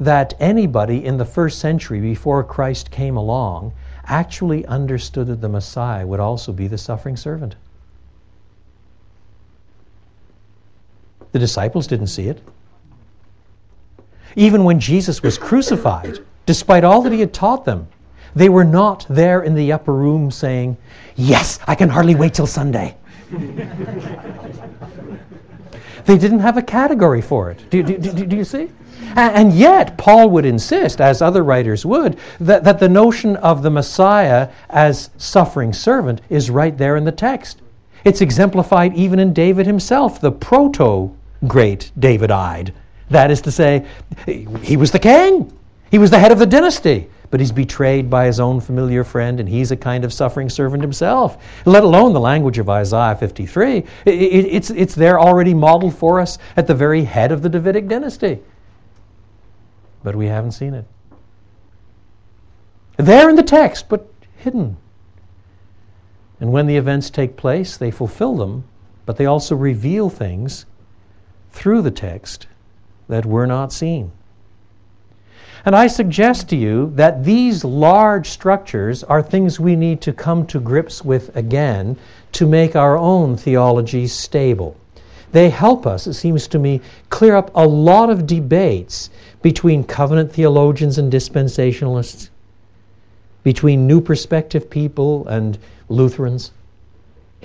that 0.00 0.34
anybody 0.40 1.04
in 1.04 1.18
the 1.18 1.24
first 1.24 1.58
century 1.58 2.00
before 2.00 2.42
Christ 2.42 2.90
came 2.90 3.16
along 3.18 3.72
actually 4.06 4.64
understood 4.66 5.26
that 5.28 5.42
the 5.42 5.48
Messiah 5.48 6.06
would 6.06 6.20
also 6.20 6.52
be 6.52 6.66
the 6.66 6.78
suffering 6.78 7.16
servant. 7.16 7.54
The 11.32 11.38
disciples 11.38 11.86
didn't 11.86 12.08
see 12.08 12.28
it. 12.28 12.42
Even 14.36 14.64
when 14.64 14.80
Jesus 14.80 15.22
was 15.22 15.36
crucified, 15.38 16.18
despite 16.46 16.82
all 16.82 17.02
that 17.02 17.12
he 17.12 17.20
had 17.20 17.34
taught 17.34 17.64
them, 17.64 17.86
they 18.34 18.48
were 18.48 18.64
not 18.64 19.06
there 19.08 19.42
in 19.42 19.54
the 19.54 19.72
upper 19.72 19.92
room 19.92 20.30
saying, 20.30 20.76
Yes, 21.16 21.58
I 21.66 21.74
can 21.74 21.88
hardly 21.88 22.14
wait 22.14 22.32
till 22.32 22.46
Sunday. 22.46 22.96
they 26.04 26.16
didn't 26.16 26.38
have 26.38 26.56
a 26.56 26.62
category 26.62 27.20
for 27.20 27.50
it. 27.50 27.68
Do, 27.70 27.82
do, 27.82 27.98
do, 27.98 28.26
do 28.26 28.36
you 28.36 28.44
see? 28.44 28.70
And 29.16 29.52
yet, 29.52 29.96
Paul 29.98 30.30
would 30.30 30.44
insist, 30.44 31.00
as 31.00 31.22
other 31.22 31.42
writers 31.42 31.84
would, 31.84 32.18
that, 32.40 32.64
that 32.64 32.78
the 32.78 32.88
notion 32.88 33.36
of 33.36 33.62
the 33.62 33.70
Messiah 33.70 34.48
as 34.68 35.10
suffering 35.16 35.72
servant 35.72 36.20
is 36.28 36.50
right 36.50 36.76
there 36.76 36.96
in 36.96 37.04
the 37.04 37.12
text. 37.12 37.60
It's 38.04 38.20
exemplified 38.20 38.94
even 38.94 39.18
in 39.18 39.32
David 39.32 39.66
himself, 39.66 40.20
the 40.20 40.32
proto 40.32 41.14
great 41.46 41.90
Davidide. 41.98 42.72
That 43.10 43.30
is 43.30 43.40
to 43.42 43.50
say, 43.50 43.86
he 44.62 44.76
was 44.76 44.90
the 44.90 44.98
king, 44.98 45.52
he 45.90 45.98
was 45.98 46.10
the 46.10 46.18
head 46.18 46.32
of 46.32 46.38
the 46.38 46.46
dynasty, 46.46 47.08
but 47.30 47.40
he's 47.40 47.52
betrayed 47.52 48.08
by 48.08 48.26
his 48.26 48.40
own 48.40 48.60
familiar 48.60 49.04
friend, 49.04 49.40
and 49.40 49.48
he's 49.48 49.70
a 49.70 49.76
kind 49.76 50.04
of 50.04 50.12
suffering 50.12 50.48
servant 50.48 50.82
himself, 50.82 51.42
let 51.64 51.84
alone 51.84 52.12
the 52.12 52.20
language 52.20 52.58
of 52.58 52.68
Isaiah 52.68 53.16
53. 53.16 53.76
It, 53.76 53.86
it, 54.06 54.14
it's, 54.14 54.70
it's 54.70 54.94
there 54.94 55.18
already 55.18 55.54
modeled 55.54 55.94
for 55.94 56.20
us 56.20 56.38
at 56.56 56.66
the 56.66 56.74
very 56.74 57.02
head 57.02 57.32
of 57.32 57.42
the 57.42 57.48
Davidic 57.48 57.88
dynasty 57.88 58.38
but 60.02 60.16
we 60.16 60.26
haven't 60.26 60.52
seen 60.52 60.74
it. 60.74 60.84
There 62.96 63.30
in 63.30 63.36
the 63.36 63.42
text, 63.42 63.88
but 63.88 64.12
hidden. 64.36 64.76
And 66.40 66.52
when 66.52 66.66
the 66.66 66.76
events 66.76 67.10
take 67.10 67.36
place, 67.36 67.76
they 67.76 67.90
fulfill 67.90 68.36
them, 68.36 68.64
but 69.06 69.16
they 69.16 69.26
also 69.26 69.54
reveal 69.54 70.08
things 70.08 70.66
through 71.52 71.82
the 71.82 71.90
text 71.90 72.46
that 73.08 73.26
were 73.26 73.46
not 73.46 73.72
seen. 73.72 74.12
And 75.64 75.76
I 75.76 75.88
suggest 75.88 76.48
to 76.48 76.56
you 76.56 76.90
that 76.94 77.24
these 77.24 77.64
large 77.64 78.30
structures 78.30 79.04
are 79.04 79.22
things 79.22 79.60
we 79.60 79.76
need 79.76 80.00
to 80.02 80.12
come 80.12 80.46
to 80.46 80.58
grips 80.60 81.04
with 81.04 81.36
again 81.36 81.98
to 82.32 82.46
make 82.46 82.76
our 82.76 82.96
own 82.96 83.36
theology 83.36 84.06
stable. 84.06 84.76
They 85.32 85.50
help 85.50 85.86
us, 85.86 86.06
it 86.06 86.14
seems 86.14 86.48
to 86.48 86.58
me, 86.58 86.80
clear 87.10 87.36
up 87.36 87.50
a 87.54 87.66
lot 87.66 88.08
of 88.10 88.26
debates 88.26 89.10
between 89.42 89.84
covenant 89.84 90.32
theologians 90.32 90.98
and 90.98 91.12
dispensationalists, 91.12 92.28
between 93.42 93.86
New 93.86 94.00
Perspective 94.00 94.68
people 94.68 95.26
and 95.28 95.58
Lutherans. 95.88 96.52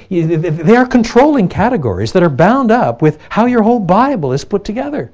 They 0.10 0.76
are 0.76 0.86
controlling 0.86 1.48
categories 1.48 2.12
that 2.12 2.24
are 2.24 2.30
bound 2.30 2.70
up 2.70 3.02
with 3.02 3.18
how 3.30 3.46
your 3.46 3.64
whole 3.64 3.80
Bible 3.80 4.34
is 4.34 4.44
put 4.44 4.66
together. 4.66 5.12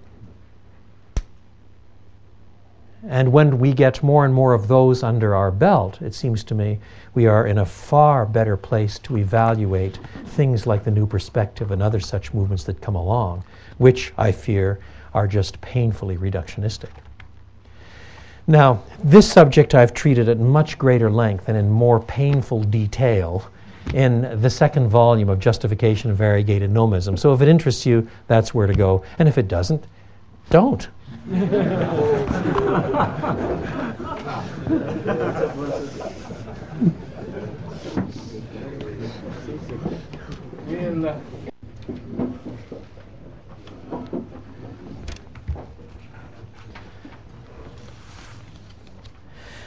And 3.07 3.31
when 3.31 3.59
we 3.59 3.73
get 3.73 4.03
more 4.03 4.25
and 4.25 4.33
more 4.33 4.53
of 4.53 4.67
those 4.67 5.03
under 5.03 5.35
our 5.35 5.51
belt, 5.51 6.01
it 6.01 6.13
seems 6.13 6.43
to 6.45 6.55
me 6.55 6.79
we 7.13 7.25
are 7.25 7.47
in 7.47 7.57
a 7.57 7.65
far 7.65 8.25
better 8.25 8.55
place 8.55 8.99
to 8.99 9.17
evaluate 9.17 9.99
things 10.27 10.65
like 10.65 10.83
the 10.83 10.91
New 10.91 11.07
Perspective 11.07 11.71
and 11.71 11.81
other 11.81 11.99
such 11.99 12.33
movements 12.33 12.63
that 12.63 12.81
come 12.81 12.95
along, 12.95 13.43
which 13.79 14.13
I 14.17 14.31
fear 14.31 14.79
are 15.13 15.27
just 15.27 15.59
painfully 15.61 16.17
reductionistic. 16.17 16.89
Now, 18.47 18.83
this 19.03 19.31
subject 19.31 19.75
I've 19.75 19.93
treated 19.93 20.27
at 20.27 20.39
much 20.39 20.77
greater 20.77 21.11
length 21.11 21.47
and 21.47 21.57
in 21.57 21.69
more 21.69 21.99
painful 21.99 22.63
detail 22.63 23.49
in 23.93 24.41
the 24.41 24.49
second 24.49 24.89
volume 24.89 25.29
of 25.29 25.39
Justification 25.39 26.09
and 26.09 26.17
Variegated 26.17 26.71
Nomism. 26.71 27.17
So 27.17 27.33
if 27.33 27.41
it 27.41 27.47
interests 27.47 27.85
you, 27.85 28.07
that's 28.27 28.53
where 28.53 28.67
to 28.67 28.73
go. 28.73 29.03
And 29.19 29.27
if 29.27 29.37
it 29.37 29.47
doesn't, 29.47 29.85
don't. 30.49 30.87